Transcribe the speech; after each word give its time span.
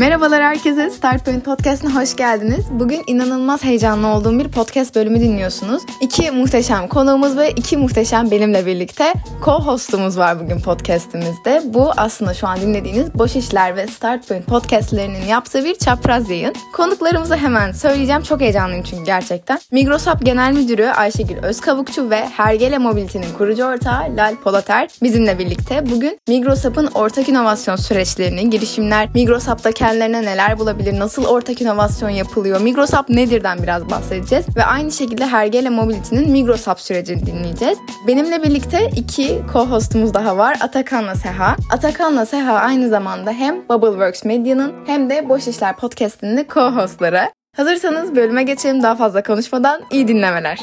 Merhabalar 0.00 0.42
herkese, 0.42 0.90
Start 0.90 1.24
Point 1.24 1.46
hoş 1.94 2.16
geldiniz. 2.16 2.64
Bugün 2.70 3.02
inanılmaz 3.06 3.64
heyecanlı 3.64 4.06
olduğum 4.06 4.38
bir 4.38 4.48
podcast 4.48 4.94
bölümü 4.94 5.20
dinliyorsunuz. 5.20 5.82
İki 6.00 6.30
muhteşem 6.30 6.88
konuğumuz 6.88 7.36
ve 7.36 7.50
iki 7.50 7.76
muhteşem 7.76 8.30
benimle 8.30 8.66
birlikte 8.66 9.14
co-hostumuz 9.44 10.18
var 10.18 10.40
bugün 10.40 10.60
podcast'imizde. 10.60 11.62
Bu 11.64 11.90
aslında 11.96 12.34
şu 12.34 12.46
an 12.46 12.60
dinlediğiniz 12.60 13.14
Boş 13.14 13.36
İşler 13.36 13.76
ve 13.76 13.86
Start 13.86 14.28
podcast'lerinin 14.46 15.26
yaptığı 15.26 15.64
bir 15.64 15.74
çapraz 15.74 16.30
yayın. 16.30 16.54
Konuklarımızı 16.72 17.36
hemen 17.36 17.72
söyleyeceğim. 17.72 18.22
Çok 18.22 18.40
heyecanlıyım 18.40 18.84
çünkü 18.84 19.04
gerçekten. 19.04 19.58
Migrosap 19.72 20.24
Genel 20.24 20.52
Müdürü 20.52 20.86
Ayşegül 20.86 21.36
Özkavukçu 21.42 22.10
ve 22.10 22.28
Hergele 22.28 22.78
Mobility'nin 22.78 23.32
kurucu 23.38 23.64
ortağı 23.64 24.16
Lal 24.16 24.36
Polater 24.36 24.88
bizimle 25.02 25.38
birlikte 25.38 25.90
bugün 25.90 26.18
Migrosap'ın 26.28 26.86
ortak 26.86 27.28
inovasyon 27.28 27.76
süreçlerini, 27.76 28.50
girişimler, 28.50 29.08
Migrosap'ta 29.14 29.72
kendilerine 29.90 30.22
neler 30.22 30.58
bulabilir, 30.58 30.98
nasıl 30.98 31.24
ortak 31.24 31.60
inovasyon 31.60 32.10
yapılıyor, 32.10 32.60
Migrosap 32.60 33.08
nedirden 33.08 33.62
biraz 33.62 33.90
bahsedeceğiz 33.90 34.56
ve 34.56 34.64
aynı 34.64 34.92
şekilde 34.92 35.26
Hergele 35.26 35.70
Mobility'nin 35.70 36.30
Migrosap 36.30 36.80
sürecini 36.80 37.26
dinleyeceğiz. 37.26 37.78
Benimle 38.06 38.42
birlikte 38.42 38.90
iki 38.96 39.42
co-hostumuz 39.52 40.14
daha 40.14 40.36
var. 40.36 40.56
Atakan'la 40.60 41.14
Seha. 41.14 41.56
Atakan'la 41.72 42.26
Seha 42.26 42.52
aynı 42.52 42.88
zamanda 42.88 43.32
hem 43.32 43.68
Bubbleworks 43.68 44.24
Medya'nın 44.24 44.72
hem 44.86 45.10
de 45.10 45.28
Boş 45.28 45.48
İşler 45.48 45.76
Podcast'inin 45.76 46.44
co-hostları. 46.44 47.30
Hazırsanız 47.56 48.16
bölüme 48.16 48.42
geçelim 48.42 48.82
daha 48.82 48.96
fazla 48.96 49.22
konuşmadan 49.22 49.82
iyi 49.90 50.08
dinlemeler. 50.08 50.58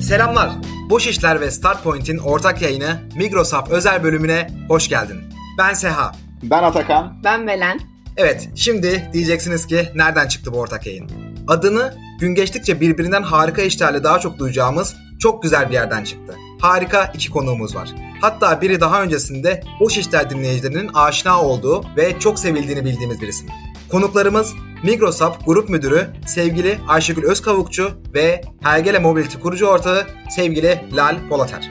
Selamlar. 0.00 0.77
Boş 0.90 1.06
İşler 1.06 1.40
ve 1.40 1.50
Start 1.50 1.84
Point'in 1.84 2.18
ortak 2.18 2.62
yayını 2.62 3.00
Migrosap 3.16 3.70
özel 3.70 4.02
bölümüne 4.02 4.46
hoş 4.68 4.88
geldin. 4.88 5.20
Ben 5.58 5.74
Seha. 5.74 6.12
Ben 6.42 6.62
Atakan. 6.62 7.20
Ben 7.24 7.46
Belen. 7.46 7.80
Evet, 8.16 8.48
şimdi 8.54 9.10
diyeceksiniz 9.12 9.66
ki 9.66 9.88
nereden 9.94 10.28
çıktı 10.28 10.52
bu 10.52 10.58
ortak 10.58 10.86
yayın? 10.86 11.10
Adını 11.48 11.94
gün 12.20 12.34
geçtikçe 12.34 12.80
birbirinden 12.80 13.22
harika 13.22 13.62
işlerle 13.62 14.04
daha 14.04 14.18
çok 14.18 14.38
duyacağımız 14.38 14.96
çok 15.18 15.42
güzel 15.42 15.68
bir 15.68 15.74
yerden 15.74 16.04
çıktı. 16.04 16.34
Harika 16.60 17.12
iki 17.14 17.30
konuğumuz 17.30 17.76
var. 17.76 17.94
Hatta 18.20 18.60
biri 18.60 18.80
daha 18.80 19.02
öncesinde 19.02 19.62
Boş 19.80 19.98
İşler 19.98 20.30
dinleyicilerinin 20.30 20.90
aşina 20.94 21.42
olduğu 21.42 21.84
ve 21.96 22.18
çok 22.18 22.38
sevildiğini 22.38 22.84
bildiğimiz 22.84 23.20
bir 23.20 23.28
isim. 23.28 23.48
Konuklarımız 23.90 24.54
Migrosap 24.82 25.46
Grup 25.46 25.68
Müdürü 25.68 26.06
sevgili 26.26 26.78
Ayşegül 26.88 27.24
Özkavukçu 27.24 27.90
ve 28.14 28.40
Hergele 28.62 28.98
Mobility 28.98 29.38
kurucu 29.38 29.66
ortağı 29.66 30.06
sevgili 30.30 30.80
Lal 30.92 31.28
Polater. 31.28 31.70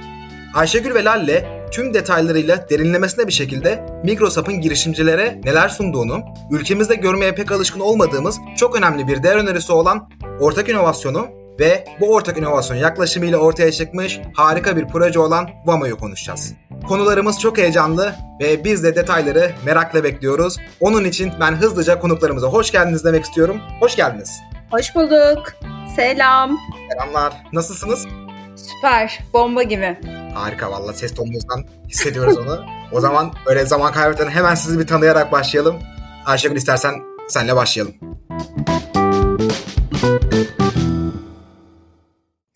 Ayşegül 0.55 0.93
ve 0.93 1.03
Lal'le 1.03 1.43
tüm 1.71 1.93
detaylarıyla 1.93 2.69
derinlemesine 2.69 3.27
bir 3.27 3.33
şekilde 3.33 3.85
Migrosap'ın 4.03 4.61
girişimcilere 4.61 5.41
neler 5.43 5.69
sunduğunu, 5.69 6.19
ülkemizde 6.51 6.95
görmeye 6.95 7.35
pek 7.35 7.51
alışkın 7.51 7.79
olmadığımız 7.79 8.37
çok 8.57 8.75
önemli 8.75 9.07
bir 9.07 9.23
değer 9.23 9.35
önerisi 9.35 9.71
olan 9.71 10.09
ortak 10.39 10.69
inovasyonu 10.69 11.27
ve 11.59 11.85
bu 11.99 12.13
ortak 12.13 12.37
inovasyon 12.37 12.77
yaklaşımıyla 12.77 13.37
ortaya 13.37 13.71
çıkmış 13.71 14.19
harika 14.33 14.77
bir 14.77 14.87
proje 14.87 15.19
olan 15.19 15.49
Vamo'yu 15.65 15.97
konuşacağız. 15.97 16.53
Konularımız 16.87 17.39
çok 17.39 17.57
heyecanlı 17.57 18.15
ve 18.41 18.63
biz 18.63 18.83
de 18.83 18.95
detayları 18.95 19.51
merakla 19.65 20.03
bekliyoruz. 20.03 20.57
Onun 20.79 21.03
için 21.03 21.33
ben 21.39 21.51
hızlıca 21.51 21.99
konuklarımıza 21.99 22.47
hoş 22.47 22.71
geldiniz 22.71 23.03
demek 23.05 23.25
istiyorum. 23.25 23.61
Hoş 23.79 23.95
geldiniz. 23.95 24.31
Hoş 24.71 24.95
bulduk. 24.95 25.53
Selam. 25.95 26.57
Selamlar. 26.91 27.33
Nasılsınız? 27.53 28.05
Süper. 28.55 29.19
Bomba 29.33 29.63
gibi. 29.63 29.97
Harika 30.33 30.71
valla 30.71 30.93
ses 30.93 31.15
tonunuzdan 31.15 31.63
hissediyoruz 31.87 32.37
onu. 32.37 32.59
O 32.91 32.99
zaman 32.99 33.33
öyle 33.45 33.65
zaman 33.65 33.91
kaybetmeden 33.93 34.31
hemen 34.31 34.55
sizi 34.55 34.79
bir 34.79 34.87
tanıyarak 34.87 35.31
başlayalım. 35.31 35.75
Ayşegül 36.25 36.55
istersen 36.55 36.93
senle 37.27 37.55
başlayalım. 37.55 37.95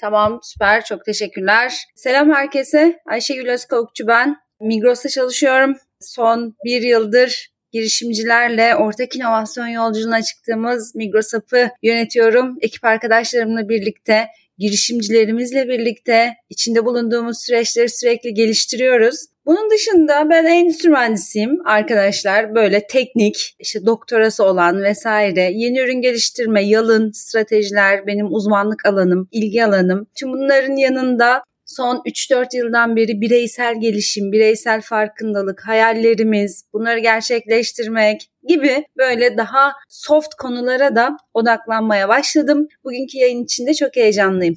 Tamam 0.02 0.40
süper. 0.44 0.86
Çok 0.86 1.06
teşekkürler. 1.06 1.74
Selam 1.96 2.32
herkese. 2.32 3.00
Ayşegül 3.06 3.50
Özkavukçu 3.50 4.08
ben. 4.08 4.36
Migros'ta 4.62 5.10
çalışıyorum. 5.10 5.76
Son 6.00 6.56
bir 6.66 6.82
yıldır 6.82 7.52
girişimcilerle 7.72 8.76
ortak 8.76 9.16
inovasyon 9.16 9.68
yolculuğuna 9.68 10.22
çıktığımız 10.22 10.96
Migrosap'ı 10.96 11.70
yönetiyorum. 11.84 12.58
Ekip 12.62 12.86
arkadaşlarımla 12.86 13.70
birlikte 13.70 14.28
girişimcilerimizle 14.58 15.68
birlikte 15.68 16.34
içinde 16.50 16.86
bulunduğumuz 16.86 17.46
süreçleri 17.46 17.90
sürekli 17.90 18.34
geliştiriyoruz. 18.34 19.26
Bunun 19.46 19.72
dışında 19.72 20.30
ben 20.30 20.46
endüstri 20.46 20.90
mühendisiyim 20.90 21.68
arkadaşlar. 21.68 22.56
Böyle 22.56 22.88
teknik, 22.88 23.56
işte 23.60 23.86
doktorası 23.86 24.46
olan 24.46 24.84
vesaire, 24.84 25.52
yeni 25.54 25.80
ürün 25.80 26.02
geliştirme, 26.02 26.64
yalın, 26.66 27.12
stratejiler 27.12 28.08
benim 28.08 28.34
uzmanlık 28.34 28.86
alanım, 28.86 29.28
ilgi 29.32 29.66
alanım. 29.66 30.08
Tüm 30.16 30.34
bunların 30.34 30.76
yanında 30.76 31.44
son 31.66 31.96
3-4 31.96 32.58
yıldan 32.58 32.96
beri 32.96 33.22
bireysel 33.22 33.82
gelişim, 33.82 34.32
bireysel 34.32 34.82
farkındalık, 34.82 35.68
hayallerimiz, 35.68 36.66
bunları 36.74 37.00
gerçekleştirmek 37.00 38.30
gibi 38.48 38.86
böyle 38.98 39.38
daha 39.38 39.74
soft 39.90 40.36
konulara 40.36 40.96
da 40.96 41.18
odaklanmaya 41.34 42.10
başladım. 42.10 42.68
Bugünkü 42.84 43.18
yayın 43.18 43.44
içinde 43.44 43.74
çok 43.74 43.96
heyecanlıyım. 43.96 44.56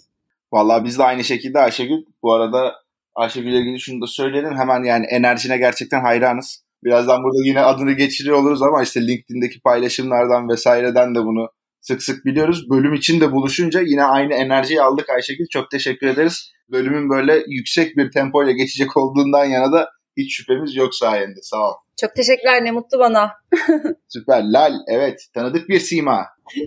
Vallahi 0.52 0.84
biz 0.84 0.98
de 0.98 1.04
aynı 1.04 1.24
şekilde 1.24 1.58
Ayşegül. 1.58 2.04
Bu 2.22 2.32
arada 2.32 2.83
Ayşegül'le 3.14 3.60
ilgili 3.60 3.80
şunu 3.80 4.02
da 4.02 4.06
söyleyelim. 4.06 4.56
Hemen 4.56 4.82
yani 4.82 5.06
enerjine 5.06 5.58
gerçekten 5.58 6.00
hayranız. 6.00 6.64
Birazdan 6.84 7.22
burada 7.22 7.48
yine 7.48 7.60
adını 7.60 7.92
geçiriyor 7.92 8.36
oluruz 8.36 8.62
ama 8.62 8.82
işte 8.82 9.00
LinkedIn'deki 9.00 9.60
paylaşımlardan 9.60 10.48
vesaireden 10.48 11.14
de 11.14 11.18
bunu 11.18 11.48
sık 11.80 12.02
sık 12.02 12.24
biliyoruz. 12.24 12.70
Bölüm 12.70 12.94
için 12.94 13.20
de 13.20 13.32
buluşunca 13.32 13.80
yine 13.80 14.04
aynı 14.04 14.34
enerjiyi 14.34 14.82
aldık 14.82 15.10
Ayşegül. 15.10 15.46
Çok 15.52 15.70
teşekkür 15.70 16.06
ederiz. 16.06 16.52
Bölümün 16.70 17.10
böyle 17.10 17.42
yüksek 17.48 17.96
bir 17.96 18.10
tempoyla 18.10 18.52
geçecek 18.52 18.96
olduğundan 18.96 19.44
yana 19.44 19.72
da 19.72 19.90
hiç 20.16 20.36
şüphemiz 20.36 20.76
yok 20.76 20.94
sayende. 20.94 21.40
Sağ 21.42 21.70
ol. 21.70 21.74
Çok 22.00 22.14
teşekkürler 22.14 22.64
ne 22.64 22.70
mutlu 22.70 22.98
bana. 22.98 23.32
Süper. 24.08 24.42
Lal 24.44 24.72
evet 24.88 25.26
tanıdık 25.34 25.68
bir 25.68 25.78
sima. 25.78 26.26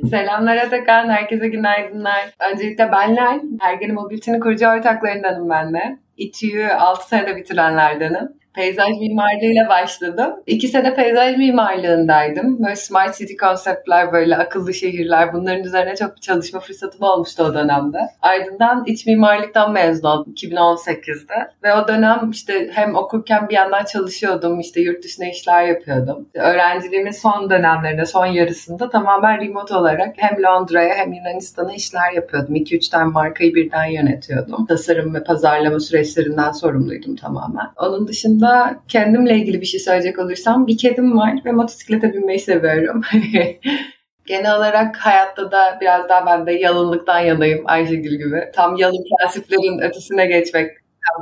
Selamlar 0.10 0.58
Atakan, 0.58 1.10
herkese 1.10 1.48
günaydınlar. 1.48 2.30
Öncelikle 2.52 2.92
ben 2.92 3.16
Lal, 3.16 3.40
Ergeni 3.62 3.94
Mobility'nin 3.94 4.40
kurucu 4.40 4.68
ortaklarındanım 4.68 5.50
ben 5.50 5.74
de. 5.74 6.00
İTÜ'yü 6.18 6.68
6 6.72 7.08
senede 7.08 7.36
bitirenlerdenim. 7.36 8.30
Peyzaj 8.58 9.00
mimarlığıyla 9.00 9.70
başladım. 9.70 10.34
İki 10.46 10.68
sene 10.68 10.96
peyzaj 10.96 11.38
mimarlığındaydım. 11.38 12.64
Böyle 12.64 12.76
smart 12.76 13.18
city 13.18 13.36
konseptler, 13.36 14.12
böyle 14.12 14.38
akıllı 14.38 14.74
şehirler 14.74 15.34
bunların 15.34 15.64
üzerine 15.64 15.96
çok 15.96 16.22
çalışma 16.22 16.60
fırsatım 16.60 17.02
olmuştu 17.02 17.44
o 17.44 17.54
dönemde. 17.54 17.98
Ardından 18.22 18.84
iç 18.86 19.06
mimarlıktan 19.06 19.72
mezun 19.72 20.08
oldum 20.08 20.34
2018'de. 20.34 21.52
Ve 21.64 21.74
o 21.74 21.88
dönem 21.88 22.30
işte 22.32 22.70
hem 22.74 22.96
okurken 22.96 23.50
bir 23.50 23.56
yandan 23.56 23.86
çalışıyordum, 23.86 24.60
işte 24.60 24.82
yurt 24.82 25.04
dışına 25.04 25.28
işler 25.28 25.64
yapıyordum. 25.64 26.30
Öğrenciliğimin 26.34 27.12
son 27.12 27.50
dönemlerinde, 27.50 28.06
son 28.06 28.26
yarısında 28.26 28.90
tamamen 28.90 29.42
remote 29.42 29.76
olarak 29.76 30.16
hem 30.18 30.44
Londra'ya 30.44 30.96
hem 30.96 31.14
Yunanistan'a 31.14 31.74
işler 31.74 32.12
yapıyordum. 32.16 32.56
2-3 32.56 32.92
tane 32.92 33.12
markayı 33.12 33.56
birden 33.56 33.86
yönetiyordum. 33.86 34.66
Tasarım 34.66 35.14
ve 35.16 35.24
pazarlama 35.24 35.80
süreçlerinden 35.80 36.52
sorumluydum 36.52 37.16
tamamen. 37.16 37.68
Onun 37.78 38.08
dışında 38.08 38.47
kendimle 38.88 39.36
ilgili 39.36 39.62
bir 39.62 39.66
şey 39.66 39.80
söyleyecek 39.80 40.20
olursam 40.20 40.68
bir 40.68 40.78
kedim 40.78 41.18
var 41.18 41.34
ve 41.46 41.52
motosiklete 41.52 42.14
binmeyi 42.14 42.40
seviyorum. 42.40 43.02
Genel 44.26 44.58
olarak 44.58 44.98
hayatta 44.98 45.52
da 45.52 45.78
biraz 45.82 46.10
daha 46.10 46.26
ben 46.26 46.46
de 46.46 46.52
yalınlıktan 46.52 47.20
yanayım 47.20 47.64
Ayşegül 47.66 48.18
gibi. 48.18 48.52
Tam 48.56 48.76
yalın 48.76 49.04
prensiplerin 49.20 49.80
ötesine 49.80 50.26
geçmek 50.26 50.72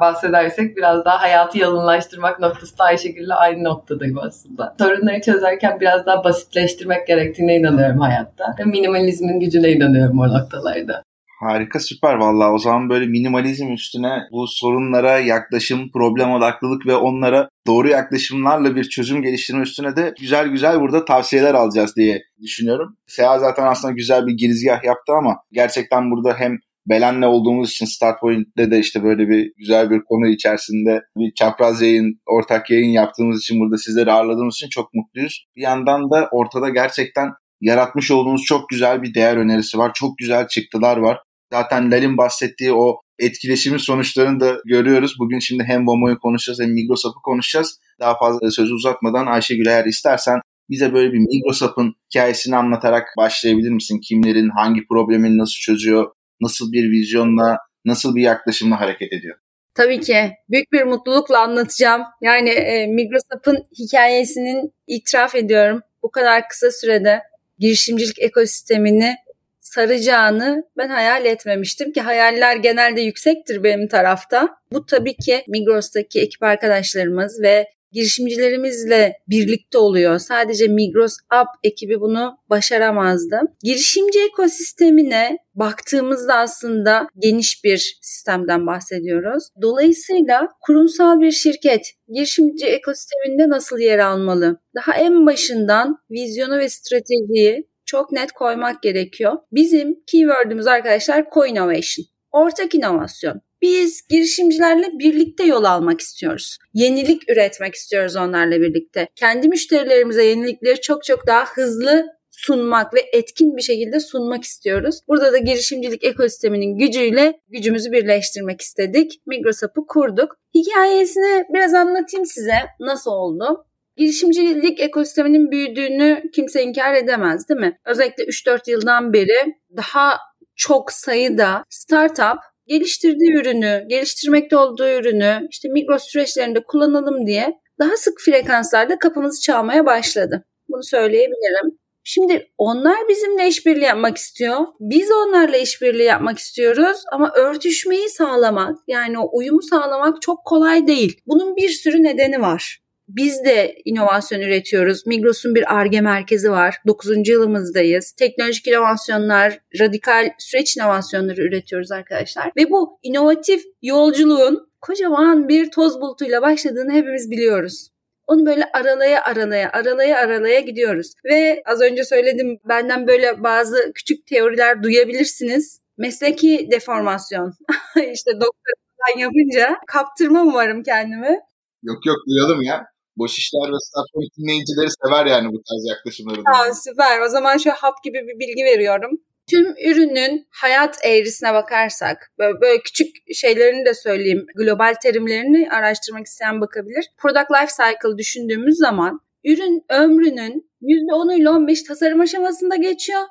bahsedersek 0.02 0.78
biraz 0.78 1.06
daha 1.06 1.22
hayatı 1.22 1.58
yalınlaştırmak 1.58 2.40
noktasında 2.40 2.84
Ayşegül'le 2.84 3.32
aynı 3.36 3.64
noktadayım 3.64 4.18
aslında. 4.18 4.76
Sorunları 4.80 5.22
çözerken 5.22 5.80
biraz 5.80 6.06
daha 6.06 6.24
basitleştirmek 6.24 7.08
gerektiğine 7.08 7.56
inanıyorum 7.56 8.00
hayatta. 8.00 8.56
Ve 8.60 8.64
minimalizmin 8.64 9.40
gücüne 9.40 9.72
inanıyorum 9.72 10.20
o 10.20 10.28
noktalarda. 10.28 11.04
Harika 11.40 11.80
süper 11.80 12.16
vallahi 12.16 12.52
o 12.52 12.58
zaman 12.58 12.90
böyle 12.90 13.06
minimalizm 13.06 13.74
üstüne 13.74 14.20
bu 14.32 14.48
sorunlara 14.48 15.20
yaklaşım, 15.20 15.92
problem 15.92 16.32
odaklılık 16.32 16.88
ve 16.88 16.96
onlara 16.96 17.50
doğru 17.68 17.88
yaklaşımlarla 17.88 18.76
bir 18.76 18.84
çözüm 18.84 19.22
geliştirme 19.22 19.62
üstüne 19.62 19.96
de 19.96 20.14
güzel 20.20 20.48
güzel 20.48 20.82
burada 20.82 21.06
tavsiyeler 21.06 21.54
alacağız 21.54 21.96
diye 21.96 22.22
düşünüyorum. 22.42 22.98
Seha 23.08 23.40
zaten 23.40 23.66
aslında 23.66 23.94
güzel 23.94 24.28
bir 24.28 24.34
girizgah 24.34 24.84
yaptı 24.84 25.14
ama 25.14 25.38
gerçekten 25.52 26.12
burada 26.12 26.34
hem 26.38 26.58
Belen'le 26.90 27.26
olduğumuz 27.28 27.72
için 27.72 27.86
Start 27.86 28.20
Point'te 28.22 28.72
de 28.72 28.80
işte 28.80 29.04
böyle 29.04 29.30
bir 29.30 29.52
güzel 29.58 29.90
bir 29.90 30.02
konu 30.04 30.28
içerisinde 30.28 31.02
bir 31.18 31.34
çapraz 31.34 31.82
yayın, 31.82 32.20
ortak 32.26 32.72
yayın 32.72 32.92
yaptığımız 32.92 33.40
için 33.40 33.60
burada 33.60 33.78
sizleri 33.78 34.12
ağırladığımız 34.12 34.56
için 34.56 34.70
çok 34.70 34.94
mutluyuz. 34.94 35.46
Bir 35.56 35.62
yandan 35.62 36.12
da 36.12 36.30
ortada 36.32 36.70
gerçekten 36.70 37.30
yaratmış 37.62 38.12
olduğunuz 38.12 38.44
çok 38.44 38.70
güzel 38.70 39.04
bir 39.04 39.14
değer 39.14 39.38
önerisi 39.38 39.78
var. 39.78 39.92
Çok 39.94 40.18
güzel 40.18 40.48
çıktılar 40.48 40.98
var. 40.98 41.20
Zaten 41.54 41.92
Lal'in 41.92 42.18
bahsettiği 42.18 42.74
o 42.74 42.96
etkileşimin 43.20 43.78
sonuçlarını 43.78 44.40
da 44.40 44.58
görüyoruz. 44.66 45.16
Bugün 45.20 45.40
şimdi 45.40 45.64
hem 45.64 45.84
Momo'yu 45.84 46.20
konuşacağız 46.20 46.60
hem 46.60 46.74
Migrosap'ı 46.74 47.22
konuşacağız. 47.24 47.80
Daha 48.00 48.18
fazla 48.18 48.52
sözü 48.52 48.74
uzatmadan 48.74 49.26
Ayşegül 49.26 49.66
eğer 49.66 49.86
istersen 49.86 50.40
bize 50.70 50.94
böyle 50.94 51.14
bir 51.14 51.20
Migrosap'ın 51.20 51.94
hikayesini 52.10 52.56
anlatarak 52.56 53.08
başlayabilir 53.18 53.70
misin? 53.70 54.00
Kimlerin 54.08 54.50
hangi 54.50 54.88
problemini 54.88 55.38
nasıl 55.38 55.56
çözüyor? 55.56 56.12
Nasıl 56.42 56.72
bir 56.72 56.92
vizyonla, 56.92 57.58
nasıl 57.86 58.16
bir 58.16 58.22
yaklaşımla 58.22 58.80
hareket 58.80 59.14
ediyor? 59.14 59.38
Tabii 59.76 60.00
ki. 60.00 60.32
Büyük 60.50 60.72
bir 60.72 60.84
mutlulukla 60.84 61.40
anlatacağım. 61.40 62.02
Yani 62.22 62.50
e, 62.50 62.88
Migrosap'ın 62.88 63.68
hikayesinin 63.80 64.74
itiraf 64.88 65.36
ediyorum. 65.36 65.82
Bu 66.04 66.12
kadar 66.12 66.48
kısa 66.50 66.72
sürede 66.72 67.22
girişimcilik 67.60 68.20
ekosistemini 68.20 69.16
saracağını 69.60 70.64
ben 70.78 70.90
hayal 70.90 71.26
etmemiştim 71.26 71.92
ki 71.92 72.02
hayaller 72.02 72.56
genelde 72.56 73.02
yüksektir 73.02 73.64
benim 73.64 73.88
tarafta. 73.88 74.50
Bu 74.72 74.86
tabii 74.86 75.16
ki 75.16 75.44
Migros'taki 75.48 76.22
ekip 76.22 76.44
arkadaşlarımız 76.44 77.42
ve 77.42 77.66
girişimcilerimizle 77.96 79.14
birlikte 79.30 79.78
oluyor. 79.78 80.20
Sadece 80.20 80.68
Migros 80.68 81.18
App 81.30 81.50
ekibi 81.64 82.02
bunu 82.02 82.38
başaramazdı. 82.50 83.42
Girişimci 83.64 84.20
ekosistemine 84.24 85.38
baktığımızda 85.56 86.36
aslında 86.36 87.08
geniş 87.20 87.64
bir 87.64 87.98
sistemden 88.02 88.68
bahsediyoruz. 88.68 89.44
Dolayısıyla 89.62 90.50
kurumsal 90.62 91.22
bir 91.22 91.32
şirket 91.32 91.92
girişimci 92.08 92.66
ekosisteminde 92.66 93.50
nasıl 93.50 93.80
yer 93.80 94.00
almalı? 94.00 94.58
Daha 94.76 94.94
en 94.96 95.26
başından 95.26 95.98
vizyonu 96.12 96.58
ve 96.58 96.70
stratejiyi 96.70 97.68
çok 97.86 98.12
net 98.12 98.32
koymak 98.32 98.84
gerekiyor. 98.84 99.34
Bizim 99.52 99.96
keyword'ümüz 100.08 100.68
arkadaşlar 100.68 101.26
co-innovation. 101.34 102.06
Ortak 102.32 102.76
inovasyon. 102.76 103.42
Biz 103.66 104.08
girişimcilerle 104.10 104.88
birlikte 105.00 105.44
yol 105.44 105.64
almak 105.64 106.02
istiyoruz. 106.02 106.58
Yenilik 106.74 107.30
üretmek 107.30 107.76
istiyoruz 107.76 108.16
onlarla 108.16 108.62
birlikte. 108.62 109.08
Kendi 109.16 109.48
müşterilerimize 109.48 110.26
yenilikleri 110.26 110.82
çok 110.82 111.04
çok 111.04 111.28
daha 111.28 111.46
hızlı 111.46 112.06
sunmak 112.32 112.94
ve 112.94 113.00
etkin 113.14 113.58
bir 113.58 113.62
şekilde 113.62 114.00
sunmak 114.00 114.44
istiyoruz. 114.44 115.00
Burada 115.08 115.34
da 115.34 115.38
girişimcilik 115.38 116.04
ekosisteminin 116.04 116.78
gücüyle 116.78 117.40
gücümüzü 117.48 117.92
birleştirmek 117.92 118.62
istedik. 118.62 119.22
Migrosap'ı 119.26 119.88
kurduk. 119.88 120.38
Hikayesini 120.56 121.44
biraz 121.54 121.74
anlatayım 121.74 122.26
size. 122.26 122.58
Nasıl 122.80 123.12
oldu? 123.12 123.66
Girişimcilik 123.98 124.80
ekosisteminin 124.80 125.52
büyüdüğünü 125.52 126.24
kimse 126.34 126.64
inkar 126.64 126.94
edemez 126.94 127.50
değil 127.50 127.60
mi? 127.60 127.80
Özellikle 127.86 128.24
3-4 128.24 128.72
yıldan 128.72 129.14
beri 129.14 129.56
daha 129.78 130.18
çok 130.56 130.92
sayıda 130.92 131.64
startup 131.70 132.55
geliştirdiği 132.68 133.34
ürünü, 133.34 133.86
geliştirmekte 133.88 134.58
olduğu 134.58 134.90
ürünü 134.90 135.48
işte 135.52 135.70
Migros 135.70 136.04
süreçlerinde 136.04 136.64
kullanalım 136.64 137.28
diye 137.28 137.60
daha 137.80 137.98
sık 137.98 138.22
frekanslarda 138.26 139.00
kapımızı 139.00 139.42
çalmaya 139.42 139.86
başladı. 139.86 140.46
Bunu 140.70 140.84
söyleyebilirim. 140.84 141.80
Şimdi 142.08 142.52
onlar 142.58 142.98
bizimle 143.10 143.48
işbirliği 143.48 143.84
yapmak 143.84 144.18
istiyor. 144.18 144.60
Biz 144.80 145.12
onlarla 145.12 145.58
işbirliği 145.58 146.04
yapmak 146.04 146.38
istiyoruz 146.38 147.04
ama 147.12 147.32
örtüşmeyi 147.36 148.10
sağlamak 148.10 148.76
yani 148.88 149.20
o 149.20 149.30
uyumu 149.38 149.62
sağlamak 149.62 150.22
çok 150.22 150.46
kolay 150.46 150.88
değil. 150.88 151.22
Bunun 151.28 151.56
bir 151.56 151.70
sürü 151.70 152.04
nedeni 152.04 152.42
var. 152.42 152.85
Biz 153.08 153.46
de 153.46 153.76
inovasyon 153.86 154.42
üretiyoruz. 154.42 155.06
Migros'un 155.08 155.56
bir 155.56 155.76
ARGE 155.76 156.02
merkezi 156.02 156.52
var. 156.52 156.76
9. 156.88 157.30
yılımızdayız. 157.30 158.12
Teknolojik 158.12 158.68
inovasyonlar, 158.68 159.60
radikal 159.80 160.30
süreç 160.40 160.78
inovasyonları 160.78 161.42
üretiyoruz 161.42 161.92
arkadaşlar. 161.92 162.52
Ve 162.58 162.70
bu 162.70 163.00
inovatif 163.04 163.64
yolculuğun 163.82 164.70
kocaman 164.82 165.50
bir 165.50 165.72
toz 165.72 166.02
bulutuyla 166.02 166.42
başladığını 166.42 166.92
hepimiz 166.92 167.32
biliyoruz. 167.32 167.90
Onu 168.28 168.46
böyle 168.46 168.64
aralaya 168.74 169.24
aralaya 169.24 169.72
aralaya 169.72 170.18
aralaya 170.18 170.60
gidiyoruz. 170.60 171.14
Ve 171.26 171.64
az 171.66 171.82
önce 171.82 172.04
söyledim 172.04 172.60
benden 172.70 173.08
böyle 173.08 173.44
bazı 173.44 173.92
küçük 173.96 174.28
teoriler 174.28 174.84
duyabilirsiniz. 174.84 175.82
Mesleki 175.98 176.68
deformasyon. 176.72 177.54
işte 178.14 178.32
doktor 178.34 178.74
yapınca 179.18 179.78
kaptırmam 179.88 180.48
umarım 180.48 180.84
kendimi. 180.84 181.40
Yok 181.84 182.06
yok 182.06 182.18
duyalım 182.28 182.62
ya. 182.62 182.95
Boş 183.18 183.38
işler 183.38 183.68
ve 183.74 183.80
Starpoint 183.88 184.32
dinleyicileri 184.38 184.90
sever 185.04 185.26
yani 185.26 185.48
bu 185.48 185.62
tarz 185.68 185.84
yaklaşımları. 185.90 186.42
Tamam 186.44 186.74
süper. 186.84 187.22
O 187.22 187.30
zaman 187.30 187.58
şu 187.58 187.72
hap 187.72 188.04
gibi 188.04 188.20
bir 188.28 188.40
bilgi 188.40 188.64
veriyorum. 188.64 189.12
Tüm 189.50 189.66
ürünün 189.66 190.48
hayat 190.52 191.06
eğrisine 191.06 191.54
bakarsak, 191.54 192.32
böyle, 192.40 192.62
böyle 192.62 192.82
küçük 192.82 193.16
şeylerini 193.36 193.86
de 193.86 193.94
söyleyeyim, 193.94 194.46
global 194.56 194.94
terimlerini 195.04 195.70
araştırmak 195.72 196.26
isteyen 196.26 196.62
bakabilir. 196.62 197.06
Product 197.18 197.52
Life 197.52 197.74
Cycle 197.78 198.18
düşündüğümüz 198.18 198.78
zaman 198.78 199.20
ürün 199.44 199.86
ömrünün 199.90 200.72
%10 200.82 201.42
ile 201.42 201.50
15 201.50 201.84
tasarım 201.84 202.22
aşamasında 202.22 202.76
geçiyor 202.76 203.22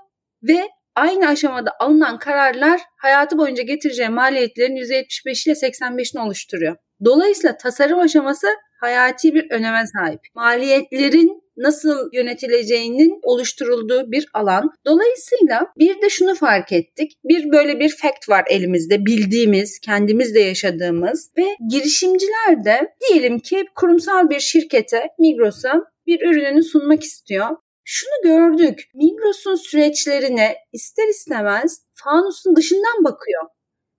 ve 0.43 0.69
aynı 0.95 1.29
aşamada 1.29 1.71
alınan 1.81 2.19
kararlar 2.19 2.81
hayatı 2.97 3.39
boyunca 3.39 3.63
getireceği 3.63 4.09
maliyetlerin 4.09 4.77
%75 4.77 5.47
ile 5.47 5.55
85'ini 5.55 6.27
oluşturuyor. 6.27 6.77
Dolayısıyla 7.05 7.57
tasarım 7.57 7.99
aşaması 7.99 8.47
hayati 8.81 9.35
bir 9.35 9.51
öneme 9.51 9.85
sahip. 9.87 10.21
Maliyetlerin 10.35 11.45
nasıl 11.57 12.09
yönetileceğinin 12.13 13.21
oluşturulduğu 13.23 14.13
bir 14.13 14.27
alan. 14.35 14.71
Dolayısıyla 14.87 15.67
bir 15.79 16.03
de 16.03 16.11
şunu 16.11 16.35
fark 16.35 16.73
ettik. 16.73 17.13
Bir 17.25 17.53
böyle 17.53 17.81
bir 17.81 17.89
fact 17.89 18.29
var 18.29 18.45
elimizde 18.49 19.07
bildiğimiz, 19.07 19.79
kendimiz 19.81 20.35
de 20.35 20.41
yaşadığımız 20.41 21.31
ve 21.39 21.45
girişimciler 21.71 22.65
de 22.65 22.95
diyelim 23.01 23.39
ki 23.39 23.65
kurumsal 23.75 24.31
bir 24.31 24.41
şirkete, 24.41 25.09
Migros'a 25.19 25.85
bir 26.07 26.21
ürününü 26.21 26.63
sunmak 26.63 27.03
istiyor. 27.03 27.49
Şunu 27.85 28.23
gördük. 28.23 28.83
Migros'un 28.95 29.55
süreçlerine 29.55 30.57
ister 30.73 31.09
istemez 31.09 31.81
fanusun 31.95 32.57
dışından 32.57 33.05
bakıyor 33.05 33.43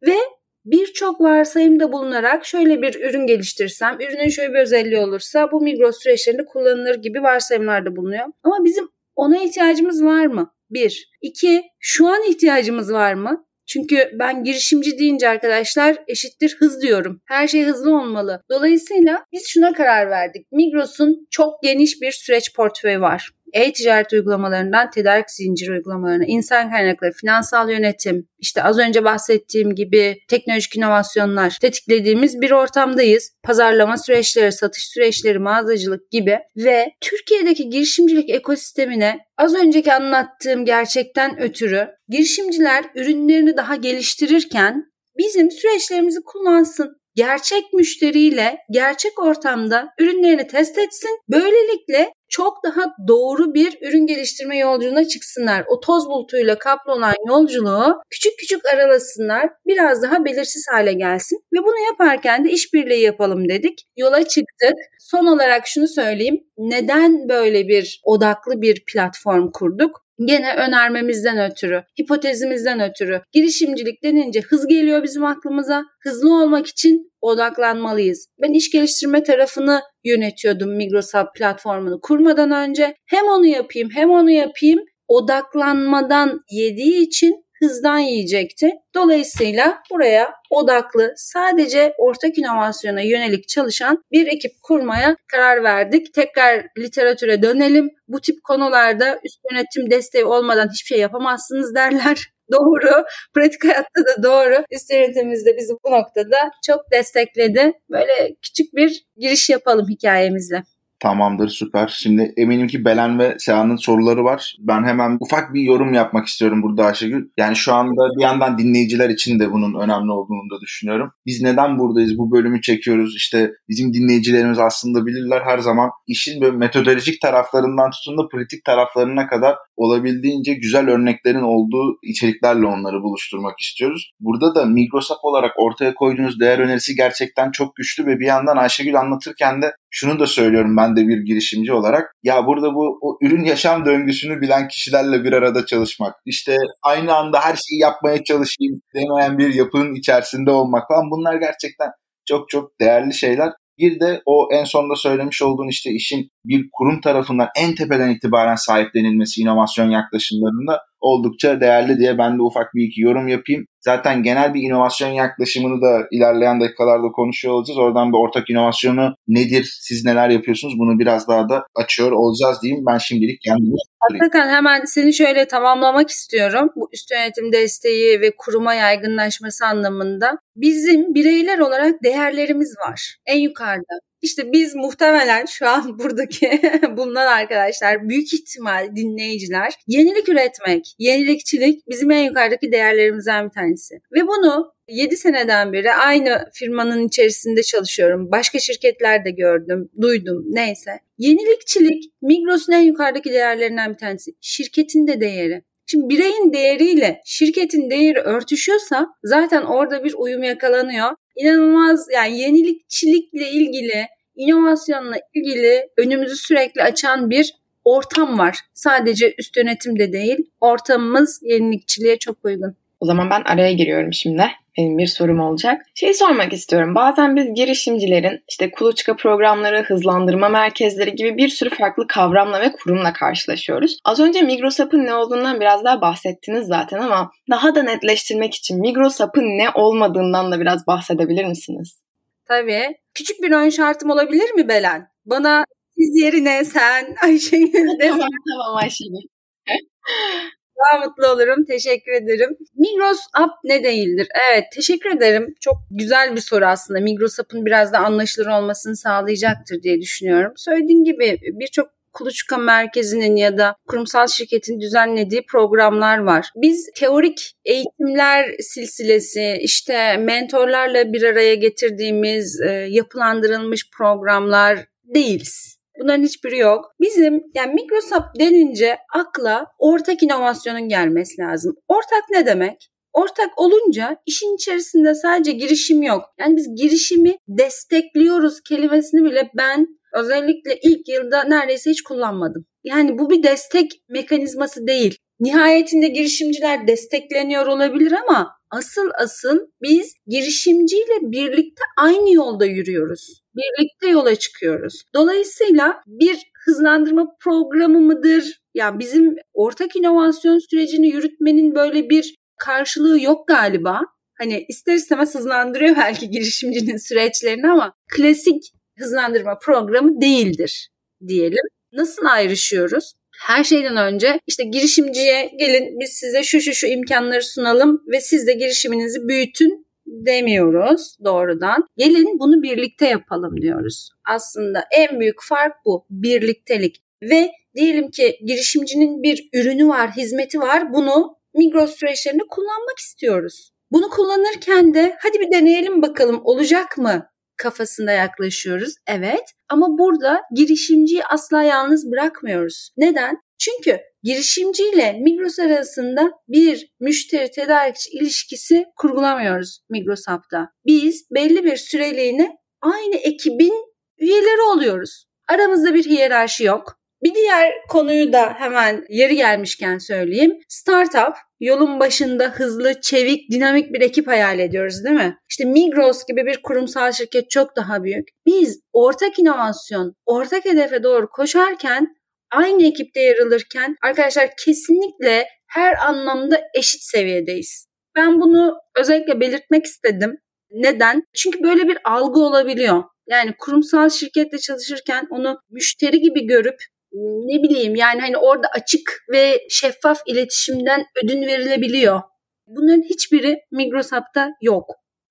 ve 0.07 0.18
birçok 0.65 1.21
varsayımda 1.21 1.91
bulunarak 1.91 2.45
şöyle 2.45 2.81
bir 2.81 2.95
ürün 2.95 3.27
geliştirsem, 3.27 3.97
ürünün 4.01 4.29
şöyle 4.29 4.53
bir 4.53 4.59
özelliği 4.59 5.00
olursa 5.00 5.51
bu 5.51 5.62
Migros 5.62 6.03
süreçlerinde 6.03 6.45
kullanılır 6.45 6.95
gibi 6.95 7.23
varsayımlarda 7.23 7.95
bulunuyor. 7.95 8.25
Ama 8.44 8.65
bizim 8.65 8.89
ona 9.15 9.43
ihtiyacımız 9.43 10.03
var 10.03 10.25
mı? 10.25 10.53
Bir. 10.69 11.10
İki, 11.22 11.63
şu 11.79 12.07
an 12.07 12.24
ihtiyacımız 12.29 12.93
var 12.93 13.13
mı? 13.13 13.45
Çünkü 13.67 14.10
ben 14.19 14.43
girişimci 14.43 15.00
deyince 15.00 15.29
arkadaşlar 15.29 15.95
eşittir 16.07 16.55
hız 16.60 16.81
diyorum. 16.81 17.22
Her 17.25 17.48
şey 17.48 17.63
hızlı 17.63 17.98
olmalı. 17.98 18.41
Dolayısıyla 18.51 19.25
biz 19.31 19.48
şuna 19.48 19.74
karar 19.74 20.10
verdik. 20.10 20.51
Migros'un 20.51 21.27
çok 21.31 21.63
geniş 21.63 22.01
bir 22.01 22.12
süreç 22.12 22.55
portföyü 22.55 23.01
var 23.01 23.29
e-ticaret 23.55 24.13
uygulamalarından 24.13 24.89
tedarik 24.89 25.31
zinciri 25.31 25.71
uygulamalarına, 25.71 26.25
insan 26.25 26.71
kaynakları, 26.71 27.12
finansal 27.12 27.69
yönetim, 27.69 28.27
işte 28.39 28.63
az 28.63 28.79
önce 28.79 29.03
bahsettiğim 29.03 29.75
gibi 29.75 30.17
teknolojik 30.27 30.75
inovasyonlar 30.75 31.57
tetiklediğimiz 31.62 32.41
bir 32.41 32.51
ortamdayız. 32.51 33.31
Pazarlama 33.43 33.97
süreçleri, 33.97 34.51
satış 34.51 34.83
süreçleri, 34.88 35.39
mağazacılık 35.39 36.12
gibi 36.12 36.39
ve 36.57 36.91
Türkiye'deki 37.01 37.69
girişimcilik 37.69 38.29
ekosistemine 38.29 39.19
az 39.38 39.55
önceki 39.55 39.93
anlattığım 39.93 40.65
gerçekten 40.65 41.39
ötürü 41.41 41.88
girişimciler 42.09 42.85
ürünlerini 42.95 43.57
daha 43.57 43.75
geliştirirken 43.75 44.85
bizim 45.17 45.51
süreçlerimizi 45.51 46.19
kullansın 46.25 46.97
gerçek 47.15 47.74
müşteriyle 47.74 48.57
gerçek 48.72 49.19
ortamda 49.19 49.88
ürünlerini 50.00 50.48
test 50.48 50.77
etsin. 50.77 51.19
Böylelikle 51.29 52.13
çok 52.29 52.63
daha 52.63 52.84
doğru 53.07 53.53
bir 53.53 53.77
ürün 53.81 54.07
geliştirme 54.07 54.57
yolculuğuna 54.57 55.07
çıksınlar. 55.07 55.63
O 55.67 55.79
toz 55.79 56.07
bulutuyla 56.10 56.57
kaplı 56.60 56.93
olan 56.93 57.13
yolculuğu 57.27 58.01
küçük 58.10 58.39
küçük 58.39 58.65
aralasınlar. 58.65 59.50
Biraz 59.65 60.01
daha 60.01 60.25
belirsiz 60.25 60.65
hale 60.72 60.93
gelsin. 60.93 61.39
Ve 61.53 61.57
bunu 61.57 61.86
yaparken 61.91 62.45
de 62.45 62.51
işbirliği 62.51 63.01
yapalım 63.01 63.50
dedik. 63.50 63.86
Yola 63.98 64.27
çıktık. 64.27 64.74
Son 65.00 65.25
olarak 65.25 65.67
şunu 65.67 65.88
söyleyeyim. 65.88 66.39
Neden 66.57 67.29
böyle 67.29 67.67
bir 67.67 68.01
odaklı 68.03 68.62
bir 68.62 68.84
platform 68.86 69.51
kurduk? 69.51 70.04
Gene 70.19 70.55
önermemizden 70.55 71.51
ötürü, 71.51 71.84
hipotezimizden 72.01 72.79
ötürü 72.79 73.22
girişimcilik 73.31 74.03
denince 74.03 74.41
hız 74.41 74.67
geliyor 74.67 75.03
bizim 75.03 75.25
aklımıza. 75.25 75.84
Hızlı 76.01 76.41
olmak 76.41 76.67
için 76.67 77.12
odaklanmalıyız. 77.22 78.27
Ben 78.41 78.53
iş 78.53 78.72
geliştirme 78.72 79.24
tarafını 79.24 79.81
yönetiyordum 80.03 80.75
Migrosap 80.75 81.36
platformunu 81.36 82.00
kurmadan 82.01 82.51
önce. 82.51 82.95
Hem 83.05 83.27
onu 83.27 83.45
yapayım 83.45 83.89
hem 83.93 84.10
onu 84.10 84.31
yapayım 84.31 84.79
odaklanmadan 85.07 86.39
yediği 86.51 87.01
için 87.01 87.44
hızdan 87.59 87.97
yiyecekti. 87.97 88.71
Dolayısıyla 88.95 89.81
buraya 89.91 90.33
odaklı 90.50 91.13
sadece 91.15 91.93
ortak 91.97 92.38
inovasyona 92.38 93.01
yönelik 93.01 93.47
çalışan 93.47 94.03
bir 94.12 94.27
ekip 94.27 94.51
kurmaya 94.63 95.15
karar 95.27 95.63
verdik. 95.63 96.13
Tekrar 96.13 96.65
literatüre 96.77 97.41
dönelim. 97.41 97.89
Bu 98.07 98.21
tip 98.21 98.43
konularda 98.43 99.19
üst 99.24 99.39
yönetim 99.51 99.91
desteği 99.91 100.25
olmadan 100.25 100.69
hiçbir 100.74 100.88
şey 100.88 101.00
yapamazsınız 101.00 101.75
derler. 101.75 102.31
Doğru. 102.51 103.03
Pratik 103.33 103.63
hayatta 103.63 104.05
da 104.05 104.24
doğru. 104.24 104.63
Üst 104.71 104.91
yönetimimiz 104.93 105.45
de 105.45 105.57
bizi 105.57 105.74
bu 105.85 105.91
noktada 105.91 106.51
çok 106.65 106.91
destekledi. 106.91 107.74
Böyle 107.89 108.35
küçük 108.41 108.74
bir 108.74 109.05
giriş 109.17 109.50
yapalım 109.50 109.89
hikayemizle. 109.89 110.63
Tamamdır 110.99 111.47
süper. 111.47 111.93
Şimdi 111.97 112.33
eminim 112.37 112.67
ki 112.67 112.85
Belen 112.85 113.19
ve 113.19 113.35
Seha'nın 113.39 113.75
soruları 113.75 114.23
var. 114.23 114.55
Ben 114.59 114.83
hemen 114.83 115.17
ufak 115.19 115.53
bir 115.53 115.61
yorum 115.61 115.93
yapmak 115.93 116.27
istiyorum 116.27 116.63
burada 116.63 116.85
Ayşegül. 116.85 117.29
Yani 117.37 117.55
şu 117.55 117.73
anda 117.73 118.17
bir 118.17 118.23
yandan 118.23 118.57
dinleyiciler 118.57 119.09
için 119.09 119.39
de 119.39 119.51
bunun 119.51 119.79
önemli 119.79 120.11
olduğunu 120.11 120.49
da 120.57 120.61
düşünüyorum. 120.61 121.11
Biz 121.25 121.41
neden 121.41 121.79
buradayız? 121.79 122.17
Bu 122.17 122.31
bölümü 122.31 122.61
çekiyoruz. 122.61 123.15
İşte 123.15 123.51
bizim 123.69 123.93
dinleyicilerimiz 123.93 124.59
aslında 124.59 125.05
bilirler 125.05 125.41
her 125.45 125.59
zaman 125.59 125.89
işin 126.07 126.41
böyle 126.41 126.57
metodolojik 126.57 127.21
taraflarından 127.21 127.91
tutun 127.91 128.17
da 128.17 128.27
politik 128.31 128.65
taraflarına 128.65 129.27
kadar 129.27 129.55
olabildiğince 129.77 130.53
güzel 130.53 130.89
örneklerin 130.89 131.41
olduğu 131.41 131.98
içeriklerle 132.03 132.65
onları 132.65 133.03
buluşturmak 133.03 133.60
istiyoruz. 133.60 134.12
Burada 134.20 134.55
da 134.55 134.65
Migrosap 134.65 135.17
olarak 135.24 135.51
ortaya 135.58 135.96
koyduğunuz 135.96 136.39
değer 136.39 136.60
önerisi 136.60 136.96
gerçekten 136.96 137.51
çok 137.51 137.75
güçlü 137.75 138.05
ve 138.05 138.20
bir 138.20 138.25
yandan 138.25 138.58
Ayşegül 138.58 139.00
anlatırken 139.00 139.62
de 139.62 139.72
şunu 139.89 140.20
da 140.20 140.27
söylüyorum 140.27 140.77
ben 140.77 140.96
de 140.96 141.08
bir 141.08 141.17
girişimci 141.17 141.74
olarak. 141.74 142.15
Ya 142.24 142.46
burada 142.46 142.75
bu 142.75 143.00
o 143.01 143.17
ürün 143.22 143.44
yaşam 143.44 143.86
döngüsünü 143.86 144.41
bilen 144.41 144.67
kişilerle 144.67 145.24
bir 145.24 145.34
arada 145.34 145.65
çalışmak. 145.65 146.15
işte 146.25 146.58
aynı 146.84 147.15
anda 147.15 147.39
her 147.39 147.55
şeyi 147.55 147.82
yapmaya 147.82 148.24
çalışayım 148.24 148.82
demeyen 148.96 149.38
bir 149.38 149.53
yapının 149.53 149.96
içerisinde 149.96 150.51
olmak 150.51 150.88
falan 150.88 151.12
bunlar 151.12 151.36
gerçekten 151.36 151.89
çok 152.25 152.50
çok 152.50 152.79
değerli 152.79 153.13
şeyler. 153.13 153.50
Bir 153.77 154.00
de 154.00 154.22
o 154.25 154.48
en 154.51 154.63
sonda 154.63 154.96
söylemiş 154.96 155.41
olduğun 155.41 155.67
işte 155.67 155.91
işin 155.91 156.29
bir 156.46 156.70
kurum 156.74 157.01
tarafından 157.01 157.48
en 157.58 157.75
tepeden 157.75 158.10
itibaren 158.10 158.55
sahiplenilmesi 158.55 159.41
inovasyon 159.41 159.89
yaklaşımlarında 159.89 160.82
oldukça 161.05 161.59
değerli 161.62 161.97
diye 161.97 162.17
ben 162.17 162.38
de 162.38 162.41
ufak 162.41 162.74
bir 162.75 162.83
iki 162.88 163.01
yorum 163.01 163.27
yapayım. 163.27 163.65
Zaten 163.79 164.24
genel 164.24 164.53
bir 164.53 164.62
inovasyon 164.62 165.09
yaklaşımını 165.09 165.81
da 165.81 166.07
ilerleyen 166.12 166.62
dakikalarda 166.62 167.07
konuşuyor 167.12 167.53
olacağız. 167.53 167.79
Oradan 167.79 168.13
bir 168.13 168.17
ortak 168.17 168.50
inovasyonu 168.50 169.15
nedir, 169.27 169.77
siz 169.81 170.05
neler 170.05 170.29
yapıyorsunuz 170.29 170.79
bunu 170.79 171.00
biraz 171.00 171.27
daha 171.27 171.50
da 171.50 171.63
açıyor 171.75 172.12
olacağız 172.12 172.62
diyeyim. 172.62 172.83
Ben 172.88 172.97
şimdilik 172.97 173.41
kendimi 173.41 173.75
Atakan 174.12 174.47
hemen 174.50 174.85
seni 174.85 175.13
şöyle 175.13 175.47
tamamlamak 175.47 176.09
istiyorum. 176.09 176.69
Bu 176.75 176.89
üst 176.93 177.12
yönetim 177.12 177.51
desteği 177.51 178.21
ve 178.21 178.31
kuruma 178.38 178.74
yaygınlaşması 178.74 179.65
anlamında. 179.65 180.38
Bizim 180.55 181.13
bireyler 181.15 181.59
olarak 181.59 182.03
değerlerimiz 182.03 182.75
var. 182.88 183.15
En 183.25 183.39
yukarıda. 183.39 184.00
İşte 184.25 184.51
biz 184.51 184.75
muhtemelen 184.75 185.46
şu 185.46 185.67
an 185.67 186.00
buradaki 186.00 186.62
bulunan 186.98 187.27
arkadaşlar 187.27 188.10
büyük 188.10 188.34
ihtimal 188.34 188.96
dinleyiciler 188.96 189.74
yenilik 189.88 190.29
üretmek, 190.29 190.96
yenilikçilik 191.00 191.88
bizim 191.89 192.12
en 192.12 192.24
yukarıdaki 192.24 192.72
değerlerimizden 192.72 193.46
bir 193.46 193.50
tanesi. 193.50 193.96
Ve 194.15 194.27
bunu 194.27 194.74
7 194.89 195.17
seneden 195.17 195.74
beri 195.74 195.94
aynı 195.94 196.50
firmanın 196.53 197.08
içerisinde 197.08 197.63
çalışıyorum. 197.63 198.32
Başka 198.32 198.60
şirketlerde 198.60 199.32
gördüm, 199.32 199.89
duydum 200.01 200.46
neyse. 200.48 200.91
Yenilikçilik 201.17 202.03
Migros'un 202.22 202.74
en 202.74 202.82
yukarıdaki 202.82 203.29
değerlerinden 203.29 203.94
bir 203.94 203.98
tanesi. 203.98 204.32
Şirketin 204.41 205.08
de 205.08 205.22
değeri. 205.22 205.63
Şimdi 205.88 206.10
bireyin 206.10 206.53
değeriyle 206.53 207.22
şirketin 207.25 207.89
değeri 207.89 208.20
örtüşüyorsa 208.20 209.08
zaten 209.24 209.62
orada 209.62 210.03
bir 210.03 210.13
uyum 210.17 210.44
yakalanıyor. 210.44 211.10
İnanılmaz 211.36 212.08
yani 212.13 212.39
yenilikçilikle 212.39 213.50
ilgili, 213.50 214.05
inovasyonla 214.36 215.15
ilgili 215.34 215.89
önümüzü 215.98 216.36
sürekli 216.36 216.84
açan 216.84 217.30
bir 217.30 217.54
ortam 217.84 218.39
var. 218.39 218.60
Sadece 218.74 219.36
üst 219.38 219.58
yönetimde 219.58 220.13
değil, 220.13 220.38
ortamımız 220.62 221.39
yenilikçiliğe 221.44 222.20
çok 222.20 222.46
uygun. 222.46 222.75
O 223.00 223.06
zaman 223.06 223.30
ben 223.30 223.42
araya 223.42 223.72
giriyorum 223.72 224.13
şimdi. 224.13 224.44
Benim 224.77 224.98
bir 224.98 225.08
sorum 225.08 225.39
olacak. 225.39 225.82
Şey 225.96 226.13
sormak 226.13 226.54
istiyorum. 226.54 226.96
Bazen 226.96 227.36
biz 227.36 227.54
girişimcilerin 227.54 228.44
işte 228.50 228.72
kuluçka 228.72 229.15
programları, 229.15 229.84
hızlandırma 229.84 230.50
merkezleri 230.50 231.15
gibi 231.15 231.38
bir 231.38 231.50
sürü 231.50 231.70
farklı 231.70 232.08
kavramla 232.08 232.62
ve 232.62 232.72
kurumla 232.72 233.13
karşılaşıyoruz. 233.13 234.00
Az 234.06 234.20
önce 234.20 234.42
Migrosap'ın 234.42 235.06
ne 235.06 235.13
olduğundan 235.13 235.60
biraz 235.60 235.84
daha 235.84 236.01
bahsettiniz 236.01 236.68
zaten 236.68 237.00
ama 237.00 237.32
daha 237.50 237.75
da 237.75 237.84
netleştirmek 237.84 238.54
için 238.56 238.82
Migrosap'ın 238.82 239.58
ne 239.58 239.70
olmadığından 239.75 240.51
da 240.51 240.60
biraz 240.60 240.88
bahsedebilir 240.88 241.46
misiniz? 241.46 242.01
Tabii. 242.48 243.04
Küçük 243.15 243.43
bir 243.43 243.51
ön 243.51 243.69
şartım 243.69 244.10
olabilir 244.10 244.51
mi 244.51 244.67
Belen? 244.67 245.07
Bana 245.25 245.65
siz 245.98 246.22
yerine 246.22 246.65
sen 246.65 247.15
Ayşegül 247.24 247.88
de 248.00 248.10
tamam 248.10 248.29
tamam 248.51 248.75
Ayşegül. 248.75 249.27
Daha 250.77 251.05
mutlu 251.05 251.27
olurum. 251.27 251.65
Teşekkür 251.65 252.12
ederim. 252.12 252.57
Migros 252.75 253.19
App 253.34 253.53
ne 253.63 253.84
değildir? 253.84 254.27
Evet 254.51 254.63
teşekkür 254.75 255.10
ederim. 255.17 255.55
Çok 255.60 255.77
güzel 255.91 256.36
bir 256.36 256.41
soru 256.41 256.65
aslında. 256.65 257.00
Migros 257.00 257.39
App'ın 257.39 257.65
biraz 257.65 257.93
da 257.93 258.00
anlaşılır 258.00 258.48
olmasını 258.48 258.98
sağlayacaktır 258.98 259.84
diye 259.84 260.01
düşünüyorum. 260.01 260.53
Söylediğim 260.55 261.03
gibi 261.03 261.39
birçok 261.41 261.89
kuluçka 262.15 262.57
merkezinin 262.57 263.36
ya 263.36 263.57
da 263.57 263.75
kurumsal 263.88 264.27
şirketin 264.27 264.79
düzenlediği 264.79 265.45
programlar 265.45 266.17
var. 266.17 266.50
Biz 266.55 266.89
teorik 266.95 267.53
eğitimler 267.65 268.55
silsilesi, 268.60 269.57
işte 269.62 270.17
mentorlarla 270.17 271.13
bir 271.13 271.24
araya 271.24 271.55
getirdiğimiz 271.55 272.62
e, 272.62 272.72
yapılandırılmış 272.72 273.89
programlar 273.98 274.86
değiliz. 275.03 275.75
Bunların 276.00 276.24
hiçbiri 276.24 276.57
yok. 276.57 276.86
Bizim 277.01 277.43
yani 277.55 277.74
Microsoft 277.74 278.39
denince 278.39 278.98
akla 279.13 279.65
ortak 279.79 280.24
inovasyonun 280.24 280.89
gelmesi 280.89 281.41
lazım. 281.41 281.75
Ortak 281.88 282.24
ne 282.31 282.45
demek? 282.45 282.91
Ortak 283.13 283.50
olunca 283.57 284.17
işin 284.25 284.55
içerisinde 284.55 285.15
sadece 285.15 285.51
girişim 285.51 286.03
yok. 286.03 286.24
Yani 286.39 286.55
biz 286.55 286.75
girişimi 286.75 287.38
destekliyoruz 287.48 288.62
kelimesini 288.62 289.24
bile 289.24 289.50
ben 289.57 289.88
özellikle 290.15 290.79
ilk 290.84 291.07
yılda 291.07 291.43
neredeyse 291.43 291.89
hiç 291.89 292.03
kullanmadım. 292.03 292.65
Yani 292.84 293.17
bu 293.17 293.29
bir 293.29 293.43
destek 293.43 293.91
mekanizması 294.10 294.88
değil. 294.88 295.17
Nihayetinde 295.39 296.07
girişimciler 296.07 296.88
destekleniyor 296.88 297.65
olabilir 297.65 298.13
ama 298.27 298.51
asıl 298.69 299.10
asıl 299.24 299.60
biz 299.81 300.13
girişimciyle 300.27 301.19
birlikte 301.22 301.81
aynı 301.98 302.34
yolda 302.34 302.65
yürüyoruz. 302.65 303.41
Birlikte 303.55 304.07
yola 304.07 304.36
çıkıyoruz. 304.36 305.03
Dolayısıyla 305.13 306.01
bir 306.07 306.38
hızlandırma 306.65 307.36
programı 307.39 308.01
mıdır? 308.01 308.62
Ya 308.74 309.00
bizim 309.00 309.36
ortak 309.53 309.95
inovasyon 309.95 310.60
sürecini 310.69 311.07
yürütmenin 311.07 311.75
böyle 311.75 312.10
bir 312.10 312.36
karşılığı 312.57 313.22
yok 313.22 313.48
galiba. 313.48 314.01
Hani 314.38 314.65
ister 314.69 314.93
istemez 314.93 315.36
hızlandırıyor 315.36 315.95
belki 316.00 316.29
girişimcinin 316.29 316.98
süreçlerini 316.98 317.72
ama 317.72 317.93
klasik 318.15 318.63
hızlandırma 318.97 319.59
programı 319.59 320.21
değildir 320.21 320.89
diyelim. 321.27 321.63
Nasıl 321.93 322.25
ayrışıyoruz? 322.25 323.13
Her 323.39 323.63
şeyden 323.63 323.97
önce 323.97 324.39
işte 324.47 324.63
girişimciye 324.63 325.51
gelin 325.59 325.99
biz 325.99 326.09
size 326.09 326.43
şu 326.43 326.61
şu 326.61 326.73
şu 326.73 326.87
imkanları 326.87 327.43
sunalım 327.43 328.03
ve 328.07 328.21
siz 328.21 328.47
de 328.47 328.53
girişiminizi 328.53 329.27
büyütün 329.27 329.85
demiyoruz 330.05 331.17
doğrudan. 331.25 331.87
Gelin 331.97 332.39
bunu 332.39 332.63
birlikte 332.63 333.07
yapalım 333.07 333.61
diyoruz. 333.61 334.09
Aslında 334.29 334.83
en 334.91 335.19
büyük 335.19 335.43
fark 335.43 335.73
bu 335.85 336.05
birliktelik 336.09 337.01
ve 337.21 337.51
diyelim 337.75 338.11
ki 338.11 338.39
girişimcinin 338.45 339.23
bir 339.23 339.49
ürünü 339.53 339.87
var, 339.87 340.11
hizmeti 340.11 340.59
var. 340.59 340.93
Bunu 340.93 341.37
Migros 341.53 341.95
süreçlerinde 341.95 342.43
kullanmak 342.49 342.99
istiyoruz. 342.99 343.71
Bunu 343.91 344.09
kullanırken 344.09 344.93
de 344.93 345.15
hadi 345.19 345.39
bir 345.39 345.51
deneyelim 345.51 346.01
bakalım 346.01 346.41
olacak 346.43 346.97
mı 346.97 347.29
kafasında 347.57 348.12
yaklaşıyoruz. 348.12 348.95
Evet 349.07 349.51
ama 349.69 349.88
burada 349.97 350.41
girişimciyi 350.55 351.25
asla 351.25 351.63
yalnız 351.63 352.12
bırakmıyoruz. 352.12 352.89
Neden? 352.97 353.38
Çünkü 353.59 354.00
girişimciyle 354.24 355.13
Migros 355.13 355.59
arasında 355.59 356.31
bir 356.47 356.88
müşteri 357.00 357.51
tedarikçi 357.51 358.09
ilişkisi 358.12 358.85
kurgulamıyoruz 358.97 359.79
Migros 359.89 360.27
Hub'da. 360.27 360.69
Biz 360.85 361.27
belli 361.35 361.63
bir 361.63 361.77
süreliğine 361.77 362.51
aynı 362.81 363.15
ekibin 363.15 363.74
üyeleri 364.17 364.62
oluyoruz. 364.62 365.25
Aramızda 365.50 365.93
bir 365.93 366.05
hiyerarşi 366.05 366.63
yok. 366.63 367.00
Bir 367.24 367.35
diğer 367.35 367.74
konuyu 367.89 368.33
da 368.33 368.53
hemen 368.57 369.05
yeri 369.09 369.35
gelmişken 369.35 369.97
söyleyeyim. 369.97 370.59
Startup 370.69 371.35
yolun 371.59 372.00
başında 372.00 372.50
hızlı, 372.50 373.01
çevik, 373.01 373.51
dinamik 373.51 373.93
bir 373.93 374.01
ekip 374.01 374.27
hayal 374.27 374.59
ediyoruz 374.59 375.03
değil 375.03 375.15
mi? 375.15 375.38
İşte 375.50 375.65
Migros 375.65 376.25
gibi 376.27 376.45
bir 376.45 376.62
kurumsal 376.62 377.12
şirket 377.12 377.50
çok 377.50 377.75
daha 377.75 378.03
büyük. 378.03 378.27
Biz 378.45 378.79
ortak 378.93 379.39
inovasyon, 379.39 380.15
ortak 380.25 380.65
hedefe 380.65 381.03
doğru 381.03 381.29
koşarken 381.29 382.15
aynı 382.51 382.88
ekipte 382.88 383.19
yer 383.19 383.38
alırken 383.39 383.95
arkadaşlar 384.03 384.50
kesinlikle 384.65 385.47
her 385.67 386.07
anlamda 386.07 386.62
eşit 386.74 387.01
seviyedeyiz. 387.03 387.88
Ben 388.15 388.41
bunu 388.41 388.77
özellikle 388.97 389.39
belirtmek 389.39 389.85
istedim. 389.85 390.38
Neden? 390.71 391.24
Çünkü 391.33 391.63
böyle 391.63 391.88
bir 391.88 391.97
algı 392.03 392.39
olabiliyor. 392.39 393.03
Yani 393.27 393.55
kurumsal 393.59 394.09
şirkette 394.09 394.57
çalışırken 394.57 395.27
onu 395.29 395.57
müşteri 395.69 396.19
gibi 396.19 396.47
görüp 396.47 396.77
ne 397.24 397.63
bileyim 397.63 397.95
yani 397.95 398.22
hani 398.22 398.38
orada 398.38 398.67
açık 398.67 399.24
ve 399.31 399.60
şeffaf 399.69 400.22
iletişimden 400.27 401.05
ödün 401.24 401.41
verilebiliyor. 401.41 402.22
Bunların 402.67 403.01
hiçbiri 403.01 403.60
Migrosap'ta 403.72 404.50
yok. 404.62 404.86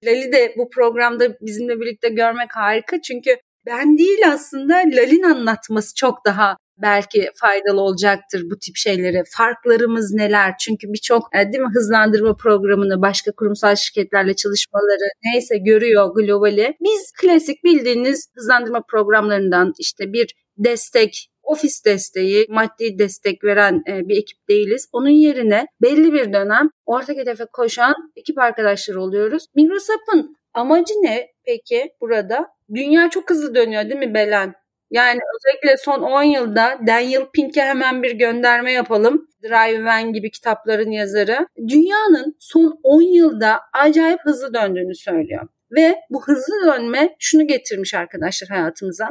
Lali 0.04 0.32
de 0.32 0.54
bu 0.58 0.70
programda 0.70 1.38
bizimle 1.40 1.80
birlikte 1.80 2.08
görmek 2.08 2.56
harika 2.56 3.02
çünkü 3.02 3.36
ben 3.66 3.98
değil 3.98 4.18
aslında 4.32 4.74
Lal'in 4.74 5.22
anlatması 5.22 5.94
çok 5.94 6.24
daha 6.26 6.56
belki 6.78 7.30
faydalı 7.40 7.80
olacaktır 7.80 8.42
bu 8.50 8.58
tip 8.58 8.76
şeyleri. 8.76 9.22
Farklarımız 9.36 10.12
neler? 10.14 10.54
Çünkü 10.60 10.86
birçok 10.92 11.36
e, 11.36 11.52
değil 11.52 11.64
mi 11.64 11.70
hızlandırma 11.74 12.36
programını, 12.36 13.02
başka 13.02 13.32
kurumsal 13.32 13.76
şirketlerle 13.76 14.36
çalışmaları 14.36 15.08
neyse 15.24 15.58
görüyor 15.58 16.14
globali. 16.14 16.74
Biz 16.80 17.12
klasik 17.20 17.64
bildiğiniz 17.64 18.28
hızlandırma 18.36 18.82
programlarından 18.90 19.72
işte 19.78 20.12
bir 20.12 20.34
destek 20.58 21.28
ofis 21.44 21.84
desteği, 21.84 22.46
maddi 22.48 22.98
destek 22.98 23.44
veren 23.44 23.82
e, 23.88 24.08
bir 24.08 24.16
ekip 24.16 24.48
değiliz. 24.48 24.88
Onun 24.92 25.08
yerine 25.08 25.66
belli 25.82 26.12
bir 26.12 26.32
dönem 26.32 26.70
ortak 26.86 27.16
hedefe 27.16 27.44
koşan 27.52 27.94
ekip 28.16 28.38
arkadaşları 28.38 29.00
oluyoruz. 29.00 29.46
Migrosap'ın 29.54 30.36
amacı 30.54 30.94
ne 30.94 31.28
peki 31.44 31.90
burada? 32.00 32.46
Dünya 32.74 33.10
çok 33.10 33.30
hızlı 33.30 33.54
dönüyor 33.54 33.84
değil 33.84 34.00
mi 34.00 34.14
Belen? 34.14 34.54
Yani 34.90 35.20
özellikle 35.36 35.76
son 35.76 36.02
10 36.02 36.22
yılda 36.22 36.78
Daniel 36.86 37.26
Pink'e 37.34 37.62
hemen 37.62 38.02
bir 38.02 38.12
gönderme 38.12 38.72
yapalım. 38.72 39.28
Drive 39.42 39.76
When 39.76 40.12
gibi 40.12 40.30
kitapların 40.30 40.90
yazarı. 40.90 41.46
Dünyanın 41.68 42.36
son 42.40 42.80
10 42.82 43.02
yılda 43.02 43.60
acayip 43.72 44.20
hızlı 44.24 44.54
döndüğünü 44.54 44.94
söylüyor. 44.94 45.48
Ve 45.70 45.96
bu 46.10 46.24
hızlı 46.26 46.66
dönme 46.66 47.16
şunu 47.18 47.46
getirmiş 47.46 47.94
arkadaşlar 47.94 48.48
hayatımıza. 48.48 49.08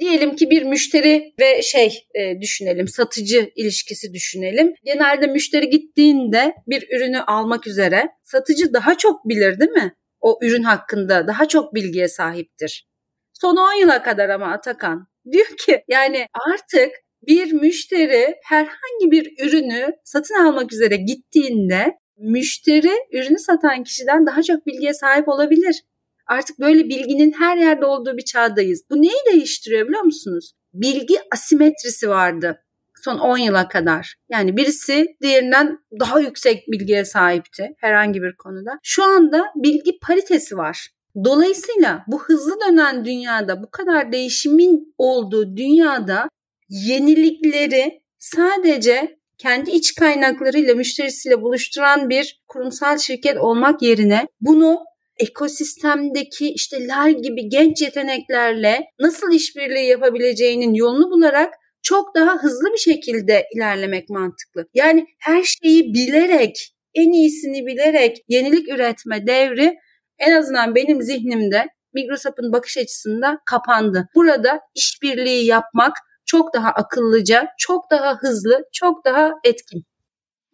Diyelim 0.00 0.36
ki 0.36 0.50
bir 0.50 0.62
müşteri 0.62 1.34
ve 1.40 1.62
şey 1.62 2.06
e, 2.14 2.40
düşünelim, 2.40 2.88
satıcı 2.88 3.50
ilişkisi 3.56 4.12
düşünelim. 4.14 4.74
Genelde 4.84 5.26
müşteri 5.26 5.70
gittiğinde 5.70 6.54
bir 6.66 6.88
ürünü 6.96 7.20
almak 7.20 7.66
üzere 7.66 8.08
satıcı 8.22 8.72
daha 8.72 8.98
çok 8.98 9.28
bilir 9.28 9.60
değil 9.60 9.70
mi? 9.70 9.94
O 10.20 10.38
ürün 10.42 10.62
hakkında 10.62 11.26
daha 11.26 11.48
çok 11.48 11.74
bilgiye 11.74 12.08
sahiptir. 12.08 12.88
Son 13.32 13.56
10 13.56 13.80
yıla 13.80 14.02
kadar 14.02 14.28
ama 14.28 14.52
Atakan 14.52 15.06
diyor 15.32 15.56
ki 15.66 15.84
yani 15.88 16.26
artık 16.52 16.92
bir 17.26 17.52
müşteri 17.52 18.34
herhangi 18.44 19.10
bir 19.10 19.44
ürünü 19.44 19.96
satın 20.04 20.34
almak 20.34 20.72
üzere 20.72 20.96
gittiğinde 20.96 21.98
müşteri 22.16 22.92
ürünü 23.12 23.38
satan 23.38 23.84
kişiden 23.84 24.26
daha 24.26 24.42
çok 24.42 24.66
bilgiye 24.66 24.94
sahip 24.94 25.28
olabilir. 25.28 25.82
Artık 26.26 26.60
böyle 26.60 26.88
bilginin 26.88 27.32
her 27.32 27.56
yerde 27.56 27.86
olduğu 27.86 28.16
bir 28.16 28.24
çağdayız. 28.24 28.82
Bu 28.90 29.02
neyi 29.02 29.18
değiştiriyor 29.32 29.86
biliyor 29.88 30.02
musunuz? 30.02 30.52
Bilgi 30.74 31.18
asimetrisi 31.32 32.08
vardı 32.08 32.62
son 33.04 33.18
10 33.18 33.36
yıla 33.38 33.68
kadar. 33.68 34.14
Yani 34.30 34.56
birisi 34.56 35.06
diğerinden 35.22 35.78
daha 36.00 36.20
yüksek 36.20 36.68
bilgiye 36.68 37.04
sahipti 37.04 37.74
herhangi 37.78 38.22
bir 38.22 38.36
konuda. 38.36 38.78
Şu 38.82 39.04
anda 39.04 39.44
bilgi 39.56 39.98
paritesi 39.98 40.56
var. 40.56 40.88
Dolayısıyla 41.24 42.04
bu 42.06 42.22
hızlı 42.22 42.60
dönen 42.60 43.04
dünyada, 43.04 43.62
bu 43.62 43.70
kadar 43.70 44.12
değişimin 44.12 44.94
olduğu 44.98 45.56
dünyada 45.56 46.28
yenilikleri 46.68 48.02
sadece 48.18 49.18
kendi 49.38 49.70
iç 49.70 49.94
kaynaklarıyla 49.94 50.74
müşterisiyle 50.74 51.42
buluşturan 51.42 52.10
bir 52.10 52.42
kurumsal 52.48 52.98
şirket 52.98 53.36
olmak 53.36 53.82
yerine 53.82 54.26
bunu 54.40 54.78
ekosistemdeki 55.18 56.48
işte 56.48 56.86
LAL 56.88 57.22
gibi 57.22 57.48
genç 57.48 57.82
yeteneklerle 57.82 58.80
nasıl 59.00 59.32
işbirliği 59.32 59.88
yapabileceğinin 59.88 60.74
yolunu 60.74 61.10
bularak 61.10 61.54
çok 61.82 62.14
daha 62.14 62.42
hızlı 62.42 62.72
bir 62.72 62.78
şekilde 62.78 63.46
ilerlemek 63.56 64.08
mantıklı. 64.08 64.66
Yani 64.74 65.06
her 65.18 65.42
şeyi 65.42 65.94
bilerek, 65.94 66.74
en 66.94 67.12
iyisini 67.12 67.66
bilerek 67.66 68.16
yenilik 68.28 68.68
üretme 68.68 69.26
devri 69.26 69.74
en 70.18 70.32
azından 70.32 70.74
benim 70.74 71.02
zihnimde 71.02 71.66
Migrosap'ın 71.94 72.52
bakış 72.52 72.78
açısında 72.78 73.38
kapandı. 73.46 74.08
Burada 74.14 74.60
işbirliği 74.74 75.46
yapmak 75.46 75.92
çok 76.26 76.54
daha 76.54 76.70
akıllıca, 76.70 77.46
çok 77.58 77.90
daha 77.90 78.16
hızlı, 78.16 78.62
çok 78.72 79.04
daha 79.04 79.30
etkin. 79.44 79.84